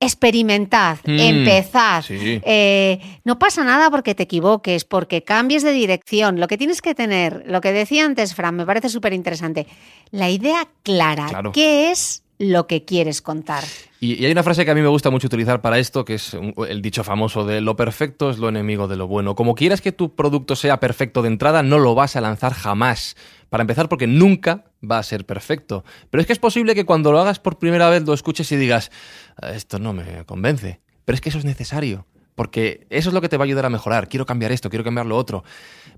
Experimentad, 0.00 0.96
Mm, 1.04 1.18
empezad. 1.20 2.02
sí. 2.02 2.40
Eh, 2.44 2.98
no 3.24 3.38
pasa 3.38 3.62
nada 3.64 3.90
porque 3.90 4.14
te 4.14 4.22
equivoques, 4.22 4.84
porque 4.84 5.22
cambies 5.22 5.62
de 5.62 5.72
dirección. 5.72 6.40
Lo 6.40 6.48
que 6.48 6.56
tienes 6.58 6.80
que 6.82 6.94
tener, 6.94 7.44
lo 7.46 7.60
que 7.60 7.72
decía 7.72 8.06
antes 8.06 8.34
Fran, 8.34 8.56
me 8.56 8.64
parece 8.66 8.88
súper 8.88 9.12
interesante, 9.12 9.66
la 10.10 10.30
idea 10.30 10.66
clara. 10.82 11.26
Claro. 11.28 11.52
¿Qué 11.52 11.90
es 11.90 12.22
lo 12.40 12.66
que 12.66 12.86
quieres 12.86 13.20
contar? 13.20 13.62
Y, 14.00 14.24
hay 14.24 14.32
una 14.32 14.42
frase 14.42 14.64
que 14.64 14.70
a 14.70 14.74
mí 14.74 14.80
me 14.80 14.88
gusta 14.88 15.10
mucho 15.10 15.26
utilizar 15.26 15.60
para 15.60 15.78
esto, 15.78 16.06
que 16.06 16.14
es 16.14 16.34
el 16.68 16.80
dicho 16.80 17.04
famoso 17.04 17.44
de 17.44 17.60
lo 17.60 17.76
perfecto 17.76 18.30
es 18.30 18.38
lo 18.38 18.48
enemigo 18.48 18.88
de 18.88 18.96
lo 18.96 19.06
bueno. 19.06 19.34
Como 19.34 19.54
quieras 19.54 19.82
que 19.82 19.92
tu 19.92 20.16
producto 20.16 20.56
sea 20.56 20.80
perfecto 20.80 21.20
de 21.20 21.28
entrada, 21.28 21.62
no 21.62 21.78
lo 21.78 21.94
vas 21.94 22.16
a 22.16 22.22
lanzar 22.22 22.54
jamás. 22.54 23.14
Para 23.50 23.60
empezar, 23.60 23.90
porque 23.90 24.06
nunca 24.06 24.64
va 24.82 24.98
a 24.98 25.02
ser 25.02 25.26
perfecto. 25.26 25.84
Pero 26.08 26.22
es 26.22 26.26
que 26.26 26.32
es 26.32 26.38
posible 26.38 26.74
que 26.74 26.86
cuando 26.86 27.12
lo 27.12 27.20
hagas 27.20 27.38
por 27.38 27.58
primera 27.58 27.90
vez 27.90 28.04
lo 28.06 28.14
escuches 28.14 28.50
y 28.52 28.56
digas, 28.56 28.90
"Ah, 29.36 29.50
esto 29.50 29.78
no 29.78 29.92
me 29.92 30.24
convence. 30.24 30.80
Pero 31.04 31.14
es 31.14 31.20
que 31.20 31.28
eso 31.28 31.38
es 31.38 31.44
necesario. 31.44 32.06
Porque 32.40 32.86
eso 32.88 33.10
es 33.10 33.12
lo 33.12 33.20
que 33.20 33.28
te 33.28 33.36
va 33.36 33.44
a 33.44 33.44
ayudar 33.44 33.66
a 33.66 33.68
mejorar. 33.68 34.08
Quiero 34.08 34.24
cambiar 34.24 34.50
esto, 34.50 34.70
quiero 34.70 34.82
cambiar 34.82 35.04
lo 35.04 35.14
otro. 35.14 35.44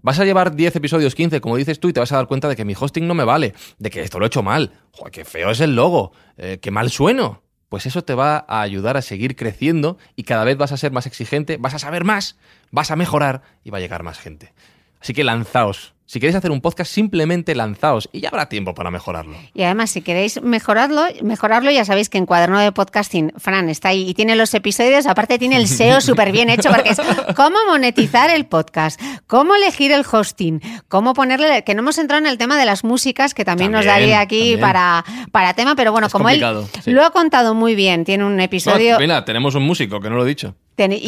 Vas 0.01 0.18
a 0.18 0.24
llevar 0.24 0.57
10 0.57 0.74
episodios, 0.74 1.14
15, 1.14 1.40
como 1.40 1.57
dices 1.57 1.78
tú, 1.78 1.88
y 1.88 1.93
te 1.93 2.01
vas 2.01 2.11
a 2.11 2.16
dar 2.16 2.26
cuenta 2.26 2.49
de 2.49 2.57
que 2.57 2.64
mi 2.64 2.74
hosting 2.76 3.07
no 3.07 3.14
me 3.14 3.22
vale, 3.22 3.55
de 3.78 3.90
que 3.90 4.01
esto 4.01 4.18
lo 4.18 4.24
he 4.24 4.26
hecho 4.26 4.43
mal. 4.43 4.72
Joder, 4.90 5.12
qué 5.12 5.24
feo 5.24 5.53
es 5.53 5.61
el 5.61 5.76
logo, 5.76 6.11
eh, 6.36 6.59
qué 6.61 6.72
mal 6.72 6.90
sueno. 6.90 7.45
Pues 7.68 7.86
eso 7.86 8.03
te 8.03 8.16
va 8.16 8.45
a 8.49 8.61
ayudar 8.61 8.97
a 8.97 9.03
seguir 9.03 9.36
creciendo 9.36 9.99
y 10.16 10.24
cada 10.24 10.43
vez 10.43 10.57
vas 10.59 10.72
a 10.72 10.76
ser 10.76 10.90
más 10.90 11.07
exigente, 11.07 11.59
vas 11.61 11.74
a 11.74 11.78
saber 11.78 12.03
más, 12.03 12.36
vas 12.72 12.90
a 12.90 12.97
mejorar 12.97 13.43
y 13.62 13.70
va 13.70 13.78
a 13.78 13.80
llegar 13.80 14.03
más 14.03 14.18
gente. 14.18 14.53
Así 15.01 15.12
que 15.12 15.22
lanzaos. 15.22 15.95
Si 16.13 16.21
queréis 16.21 16.37
hacer 16.37 16.51
un 16.51 16.61
podcast, 16.61 16.93
simplemente 16.93 17.55
lanzaos 17.55 18.11
y 18.13 18.21
ya 18.21 18.29
habrá 18.29 18.51
tiempo 18.51 18.75
para 18.75 18.91
mejorarlo. 18.91 19.35
Y 19.55 19.63
además, 19.63 19.93
si 19.93 20.03
queréis 20.03 20.43
mejorarlo, 20.43 21.05
mejorarlo, 21.23 21.71
ya 21.71 21.87
sabéis 21.87 22.11
que 22.11 22.19
en 22.19 22.27
Cuaderno 22.27 22.61
de 22.61 22.71
Podcasting, 22.71 23.33
Fran 23.39 23.71
está 23.71 23.89
ahí 23.89 24.11
y 24.11 24.13
tiene 24.13 24.37
los 24.37 24.53
episodios, 24.53 25.07
aparte 25.07 25.39
tiene 25.39 25.57
el 25.57 25.67
SEO 25.67 26.01
súper 26.03 26.31
bien 26.31 26.51
hecho, 26.51 26.69
porque 26.69 26.91
es 26.91 27.01
cómo 27.35 27.57
monetizar 27.67 28.29
el 28.29 28.45
podcast, 28.45 29.01
cómo 29.27 29.55
elegir 29.55 29.91
el 29.91 30.05
hosting, 30.05 30.61
cómo 30.87 31.15
ponerle, 31.15 31.65
que 31.65 31.75
no 31.75 31.81
hemos 31.81 31.97
entrado 31.97 32.23
en 32.23 32.31
el 32.31 32.37
tema 32.37 32.59
de 32.59 32.67
las 32.67 32.85
músicas, 32.85 33.33
que 33.33 33.47
también, 33.47 33.73
nos 33.73 33.87
daría 33.87 34.21
aquí 34.21 34.51
también. 34.51 34.61
para, 34.61 35.05
para 35.33 35.55
tema, 35.55 35.77
pero 35.77 35.93
bueno, 35.93 36.09
Es 36.09 36.13
como 36.13 36.29
él 36.29 36.45
sí. 36.85 36.91
lo 36.91 37.07
ha 37.07 37.11
contado 37.11 37.55
muy 37.55 37.75
bien, 37.75 38.05
tiene 38.05 38.27
un 38.27 38.39
episodio... 38.39 38.97
No, 38.97 39.01
mira, 39.01 39.25
tenemos 39.25 39.55
un 39.55 39.63
músico, 39.63 39.99
que 39.99 40.11
no 40.11 40.17
lo 40.17 40.27
he 40.27 40.29
dicho. 40.29 40.57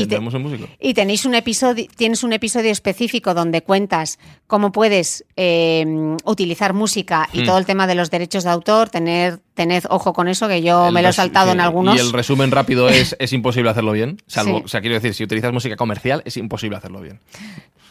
Y, 0.02 0.06
te- 0.06 0.18
un 0.18 0.24
músico. 0.24 0.68
y 0.80 0.94
tenéis 0.94 1.24
un 1.24 1.34
episodio, 1.34 1.86
tienes 1.96 2.22
un 2.22 2.32
episodio 2.32 2.70
específico 2.70 3.32
donde 3.34 3.62
cuentas 3.62 4.18
cómo 4.46 4.72
puedes 4.72 5.24
eh, 5.36 5.84
utilizar 6.24 6.74
música 6.74 7.28
y 7.32 7.40
Hmm. 7.42 7.46
todo 7.46 7.58
el 7.58 7.64
tema 7.66 7.86
de 7.86 7.94
los 7.94 8.10
derechos 8.10 8.44
de 8.44 8.50
autor, 8.50 8.90
tener, 8.90 9.40
tened 9.54 9.84
ojo 9.88 10.12
con 10.12 10.28
eso, 10.28 10.48
que 10.48 10.62
yo 10.62 10.90
me 10.92 11.02
lo 11.02 11.08
he 11.08 11.12
saltado 11.12 11.46
sí, 11.46 11.52
en 11.52 11.60
algunos. 11.60 11.96
Y 11.96 11.98
el 11.98 12.12
resumen 12.12 12.50
rápido 12.50 12.88
es, 12.88 13.16
es 13.18 13.32
imposible 13.32 13.70
hacerlo 13.70 13.92
bien. 13.92 14.18
Salvo, 14.26 14.58
Sí. 14.58 14.62
O 14.64 14.68
sea, 14.68 14.80
quiero 14.80 14.94
decir, 14.94 15.14
si 15.14 15.24
utilizas 15.24 15.52
música 15.52 15.76
comercial, 15.76 16.22
es 16.24 16.36
imposible 16.36 16.76
hacerlo 16.76 17.00
bien. 17.00 17.20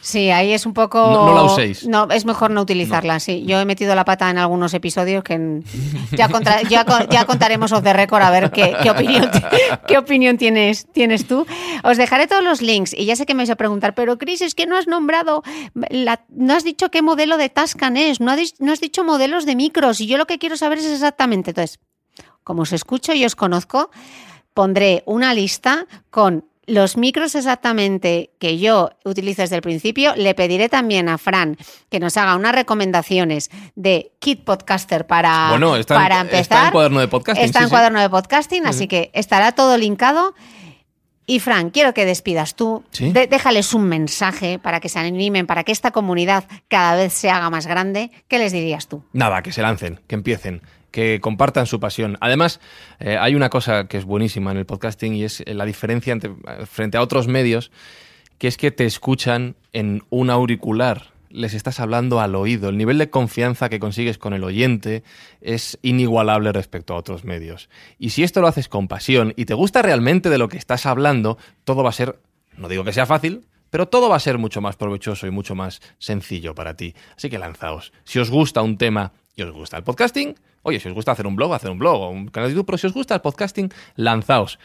Sí, 0.06 0.30
ahí 0.30 0.52
es 0.52 0.66
un 0.66 0.74
poco. 0.74 0.98
No- 0.98 1.26
no 1.28 1.34
la 1.34 1.42
uséis. 1.44 1.86
No, 1.88 2.06
es 2.10 2.26
mejor 2.26 2.50
no 2.50 2.60
utilizarla, 2.60 3.20
sí. 3.20 3.42
Yo 3.46 3.58
he 3.58 3.64
metido 3.64 3.94
la 3.94 4.04
pata 4.04 4.28
en 4.28 4.36
algunos 4.36 4.74
episodios 4.74 5.24
que 5.24 5.62
ya, 6.12 6.28
contra- 6.28 6.60
ya, 6.62 6.84
co- 6.84 7.08
ya 7.10 7.24
contaremos 7.24 7.72
off 7.72 7.82
the 7.82 7.94
record 7.94 8.20
a 8.22 8.30
ver 8.30 8.50
qué, 8.50 8.76
qué 8.82 8.90
opinión, 8.90 9.30
qué 9.88 9.96
opinión 9.96 10.36
tienes, 10.36 10.86
tienes 10.92 11.26
tú. 11.26 11.46
Os 11.82 11.96
dejaré 11.96 12.26
todos 12.26 12.44
los 12.44 12.60
links 12.60 12.92
y 12.92 13.06
ya 13.06 13.16
sé 13.16 13.24
que 13.24 13.32
me 13.32 13.38
vais 13.38 13.50
a 13.50 13.56
preguntar, 13.56 13.94
pero 13.94 14.18
Cris, 14.18 14.42
es 14.42 14.54
que 14.54 14.66
no 14.66 14.76
has 14.76 14.86
nombrado, 14.86 15.42
la- 15.88 16.20
no 16.28 16.52
has 16.52 16.64
dicho 16.64 16.90
qué 16.90 17.00
modelo 17.00 17.38
de 17.38 17.48
Tascam 17.48 17.96
es, 17.96 18.20
no 18.20 18.30
has, 18.30 18.38
dis- 18.38 18.54
no 18.58 18.72
has 18.72 18.80
dicho 18.80 19.04
modelos 19.04 19.46
de 19.46 19.56
micros 19.56 20.02
y 20.02 20.06
yo 20.06 20.18
lo 20.18 20.26
que 20.26 20.38
quiero 20.38 20.58
saber 20.58 20.76
es 20.80 20.84
exactamente. 20.86 21.52
Entonces, 21.52 21.80
como 22.42 22.62
os 22.62 22.72
escucho 22.74 23.14
y 23.14 23.24
os 23.24 23.36
conozco, 23.36 23.90
pondré 24.52 25.02
una 25.06 25.32
lista 25.32 25.86
con 26.10 26.44
los 26.66 26.96
micros 26.96 27.34
exactamente 27.34 28.30
que 28.38 28.58
yo 28.58 28.90
utilizo 29.04 29.42
desde 29.42 29.56
el 29.56 29.62
principio. 29.62 30.14
Le 30.16 30.34
pediré 30.34 30.68
también 30.68 31.08
a 31.08 31.18
Fran 31.18 31.56
que 31.90 32.00
nos 32.00 32.16
haga 32.16 32.36
unas 32.36 32.54
recomendaciones 32.54 33.50
de 33.74 34.12
Kit 34.18 34.44
Podcaster 34.44 35.06
para, 35.06 35.48
Bueno, 35.50 35.76
está 35.76 35.94
en- 35.96 36.00
para 36.02 36.14
está 36.22 36.28
en 36.30 36.36
empezar. 36.40 36.72
cuaderno 36.72 37.00
de 37.00 37.08
podcasting, 37.08 37.44
Está 37.44 37.58
sí, 37.60 37.62
en 37.64 37.68
sí. 37.68 37.70
cuaderno 37.70 38.00
de 38.00 38.10
podcasting, 38.10 38.66
así 38.66 38.86
que 38.88 39.10
estará 39.14 39.52
todo 39.52 39.76
linkado. 39.76 40.34
Y 41.26 41.40
Fran, 41.40 41.70
quiero 41.70 41.94
que 41.94 42.04
despidas 42.04 42.54
tú. 42.54 42.84
Sí. 42.90 43.10
De- 43.10 43.26
déjales 43.26 43.72
un 43.72 43.84
mensaje 43.84 44.58
para 44.58 44.80
que 44.80 44.90
se 44.90 44.98
animen, 44.98 45.46
para 45.46 45.64
que 45.64 45.72
esta 45.72 45.90
comunidad 45.90 46.44
cada 46.68 46.96
vez 46.96 47.14
se 47.14 47.30
haga 47.30 47.48
más 47.48 47.66
grande. 47.66 48.10
¿Qué 48.28 48.38
les 48.38 48.52
dirías 48.52 48.88
tú? 48.88 49.02
Nada, 49.14 49.42
que 49.42 49.50
se 49.50 49.62
lancen, 49.62 50.00
que 50.06 50.16
empiecen, 50.16 50.60
que 50.94 51.18
compartan 51.20 51.66
su 51.66 51.80
pasión. 51.80 52.16
Además, 52.20 52.60
eh, 53.00 53.16
hay 53.18 53.34
una 53.34 53.50
cosa 53.50 53.88
que 53.88 53.96
es 53.96 54.04
buenísima 54.04 54.52
en 54.52 54.58
el 54.58 54.64
podcasting 54.64 55.16
y 55.16 55.24
es 55.24 55.42
la 55.44 55.64
diferencia 55.64 56.16
frente 56.70 56.96
a 56.96 57.02
otros 57.02 57.26
medios, 57.26 57.72
que 58.38 58.46
es 58.46 58.56
que 58.56 58.70
te 58.70 58.84
escuchan 58.84 59.56
en 59.72 60.04
un 60.10 60.30
auricular. 60.30 61.10
Les 61.30 61.52
estás 61.52 61.80
hablando 61.80 62.20
al 62.20 62.36
oído. 62.36 62.68
El 62.68 62.78
nivel 62.78 62.98
de 62.98 63.10
confianza 63.10 63.68
que 63.68 63.80
consigues 63.80 64.18
con 64.18 64.34
el 64.34 64.44
oyente 64.44 65.02
es 65.40 65.80
inigualable 65.82 66.52
respecto 66.52 66.94
a 66.94 66.98
otros 66.98 67.24
medios. 67.24 67.68
Y 67.98 68.10
si 68.10 68.22
esto 68.22 68.40
lo 68.40 68.46
haces 68.46 68.68
con 68.68 68.86
pasión 68.86 69.32
y 69.34 69.46
te 69.46 69.54
gusta 69.54 69.82
realmente 69.82 70.30
de 70.30 70.38
lo 70.38 70.48
que 70.48 70.58
estás 70.58 70.86
hablando, 70.86 71.38
todo 71.64 71.82
va 71.82 71.88
a 71.88 71.92
ser, 71.92 72.20
no 72.56 72.68
digo 72.68 72.84
que 72.84 72.92
sea 72.92 73.06
fácil, 73.06 73.48
pero 73.68 73.88
todo 73.88 74.08
va 74.08 74.14
a 74.14 74.20
ser 74.20 74.38
mucho 74.38 74.60
más 74.60 74.76
provechoso 74.76 75.26
y 75.26 75.32
mucho 75.32 75.56
más 75.56 75.82
sencillo 75.98 76.54
para 76.54 76.76
ti. 76.76 76.94
Así 77.16 77.30
que 77.30 77.38
lanzaos. 77.38 77.92
Si 78.04 78.20
os 78.20 78.30
gusta 78.30 78.62
un 78.62 78.78
tema 78.78 79.10
y 79.34 79.42
os 79.42 79.50
gusta 79.50 79.76
el 79.76 79.82
podcasting, 79.82 80.36
oye, 80.64 80.80
si 80.80 80.88
os 80.88 80.94
gusta 80.94 81.12
hacer 81.12 81.28
un 81.28 81.36
blog, 81.36 81.54
hacer 81.54 81.70
un 81.70 81.78
blog 81.78 82.00
o 82.00 82.10
un 82.10 82.26
canal 82.26 82.50
de 82.50 82.54
YouTube, 82.54 82.66
pero 82.66 82.78
si 82.78 82.88
os 82.88 82.92
gusta 82.92 83.14
el 83.14 83.20
podcasting, 83.20 83.70
lanzaos. 83.94 84.58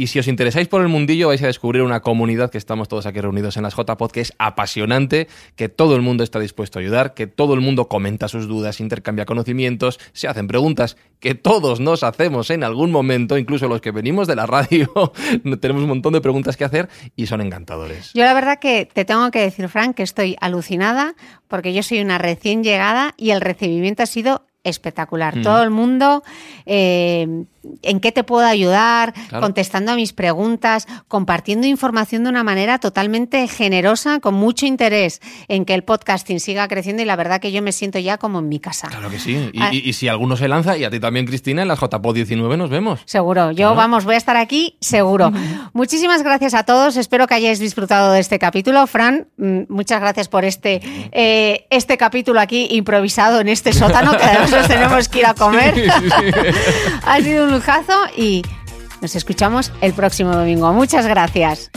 Y 0.00 0.06
si 0.06 0.18
os 0.18 0.28
interesáis 0.28 0.66
por 0.66 0.80
el 0.80 0.88
mundillo, 0.88 1.28
vais 1.28 1.42
a 1.42 1.46
descubrir 1.46 1.82
una 1.82 2.00
comunidad 2.00 2.50
que 2.50 2.56
estamos 2.56 2.88
todos 2.88 3.04
aquí 3.04 3.20
reunidos 3.20 3.58
en 3.58 3.64
las 3.64 3.76
JPod, 3.76 4.10
que 4.10 4.22
es 4.22 4.32
apasionante, 4.38 5.28
que 5.56 5.68
todo 5.68 5.94
el 5.94 6.00
mundo 6.00 6.24
está 6.24 6.40
dispuesto 6.40 6.78
a 6.78 6.80
ayudar, 6.80 7.12
que 7.12 7.26
todo 7.26 7.52
el 7.52 7.60
mundo 7.60 7.86
comenta 7.86 8.26
sus 8.26 8.48
dudas, 8.48 8.80
intercambia 8.80 9.26
conocimientos, 9.26 10.00
se 10.14 10.26
hacen 10.26 10.46
preguntas 10.46 10.96
que 11.18 11.34
todos 11.34 11.80
nos 11.80 12.02
hacemos 12.02 12.48
en 12.48 12.64
algún 12.64 12.90
momento, 12.90 13.36
incluso 13.36 13.68
los 13.68 13.82
que 13.82 13.90
venimos 13.90 14.26
de 14.26 14.36
la 14.36 14.46
radio, 14.46 14.90
tenemos 15.60 15.82
un 15.82 15.88
montón 15.90 16.14
de 16.14 16.22
preguntas 16.22 16.56
que 16.56 16.64
hacer 16.64 16.88
y 17.14 17.26
son 17.26 17.42
encantadores. 17.42 18.12
Yo 18.14 18.24
la 18.24 18.32
verdad 18.32 18.58
que 18.58 18.88
te 18.90 19.04
tengo 19.04 19.30
que 19.30 19.40
decir, 19.40 19.68
Frank, 19.68 19.96
que 19.96 20.02
estoy 20.02 20.34
alucinada 20.40 21.14
porque 21.46 21.74
yo 21.74 21.82
soy 21.82 22.00
una 22.00 22.16
recién 22.16 22.64
llegada 22.64 23.12
y 23.18 23.32
el 23.32 23.42
recibimiento 23.42 24.02
ha 24.02 24.06
sido 24.06 24.46
espectacular. 24.64 25.36
Mm. 25.36 25.42
Todo 25.42 25.62
el 25.62 25.70
mundo, 25.70 26.22
eh, 26.66 27.44
¿en 27.82 28.00
qué 28.00 28.12
te 28.12 28.24
puedo 28.24 28.46
ayudar? 28.46 29.12
Claro. 29.28 29.42
Contestando 29.44 29.92
a 29.92 29.96
mis 29.96 30.12
preguntas, 30.12 30.86
compartiendo 31.08 31.66
información 31.66 32.24
de 32.24 32.30
una 32.30 32.42
manera 32.44 32.78
totalmente 32.78 33.46
generosa, 33.48 34.20
con 34.20 34.34
mucho 34.34 34.66
interés 34.66 35.20
en 35.48 35.64
que 35.64 35.74
el 35.74 35.84
podcasting 35.84 36.40
siga 36.40 36.66
creciendo 36.68 37.02
y 37.02 37.04
la 37.06 37.16
verdad 37.16 37.40
que 37.40 37.52
yo 37.52 37.62
me 37.62 37.72
siento 37.72 37.98
ya 37.98 38.18
como 38.18 38.38
en 38.38 38.48
mi 38.48 38.60
casa. 38.60 38.88
Claro 38.88 39.10
que 39.10 39.18
sí. 39.18 39.50
Y, 39.52 39.60
Ah. 39.62 39.70
y- 39.72 39.88
y 39.88 39.92
si 39.92 40.08
alguno 40.08 40.36
se 40.36 40.48
lanza, 40.48 40.76
y 40.76 40.84
a 40.84 40.90
ti 40.90 41.00
también, 41.00 41.26
Cristina, 41.26 41.62
en 41.62 41.68
las 41.68 41.78
JPod 41.80 42.14
19 42.14 42.56
nos 42.56 42.70
vemos. 42.70 43.00
Seguro, 43.04 43.50
yo 43.50 43.56
Claro. 43.56 43.74
vamos, 43.76 44.04
voy 44.04 44.14
a 44.14 44.18
estar 44.18 44.36
aquí 44.36 44.76
seguro. 44.80 45.30
Muchísimas 45.72 46.22
gracias 46.22 46.54
a 46.54 46.64
todos, 46.64 46.96
espero 46.96 47.26
que 47.26 47.34
hayáis 47.34 47.58
disfrutado 47.58 48.12
de 48.12 48.20
este 48.20 48.38
capítulo. 48.38 48.86
Fran, 48.86 49.28
mm, 49.36 49.60
muchas 49.68 50.00
gracias 50.00 50.28
por 50.28 50.44
este, 50.44 50.80
eh, 51.12 51.66
este 51.70 51.96
capítulo 51.98 52.40
aquí 52.40 52.68
improvisado 52.70 53.40
en 53.40 53.48
este 53.48 53.72
sótano, 53.72 54.16
que 54.16 54.24
además 54.24 54.50
nos 54.50 54.68
tenemos 54.68 55.08
que 55.08 55.18
ir 55.20 55.26
a 55.26 55.34
comer. 55.34 55.74
ha 57.06 57.20
sido 57.20 57.44
un 57.44 57.49
lujazo 57.50 57.94
y 58.16 58.42
nos 59.00 59.16
escuchamos 59.16 59.72
el 59.80 59.92
próximo 59.92 60.34
domingo. 60.34 60.72
Muchas 60.72 61.06
gracias. 61.06 61.70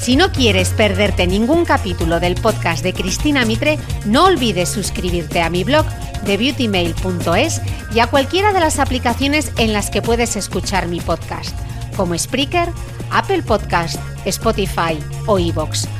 Si 0.00 0.16
no 0.16 0.32
quieres 0.32 0.70
perderte 0.70 1.26
ningún 1.26 1.64
capítulo 1.64 2.20
del 2.20 2.34
podcast 2.34 2.82
de 2.82 2.94
Cristina 2.94 3.44
Mitre, 3.44 3.78
no 4.06 4.24
olvides 4.24 4.68
suscribirte 4.70 5.42
a 5.42 5.50
mi 5.50 5.62
blog 5.62 5.86
de 6.24 6.36
beautymail.es 6.36 7.60
y 7.94 8.00
a 8.00 8.06
cualquiera 8.06 8.52
de 8.52 8.60
las 8.60 8.78
aplicaciones 8.78 9.52
en 9.58 9.72
las 9.72 9.90
que 9.90 10.02
puedes 10.02 10.36
escuchar 10.36 10.88
mi 10.88 11.00
podcast, 11.00 11.54
como 11.96 12.18
Spreaker, 12.18 12.70
Apple 13.10 13.42
Podcast, 13.42 14.00
Spotify 14.24 14.98
o 15.26 15.38
iVoox. 15.38 15.99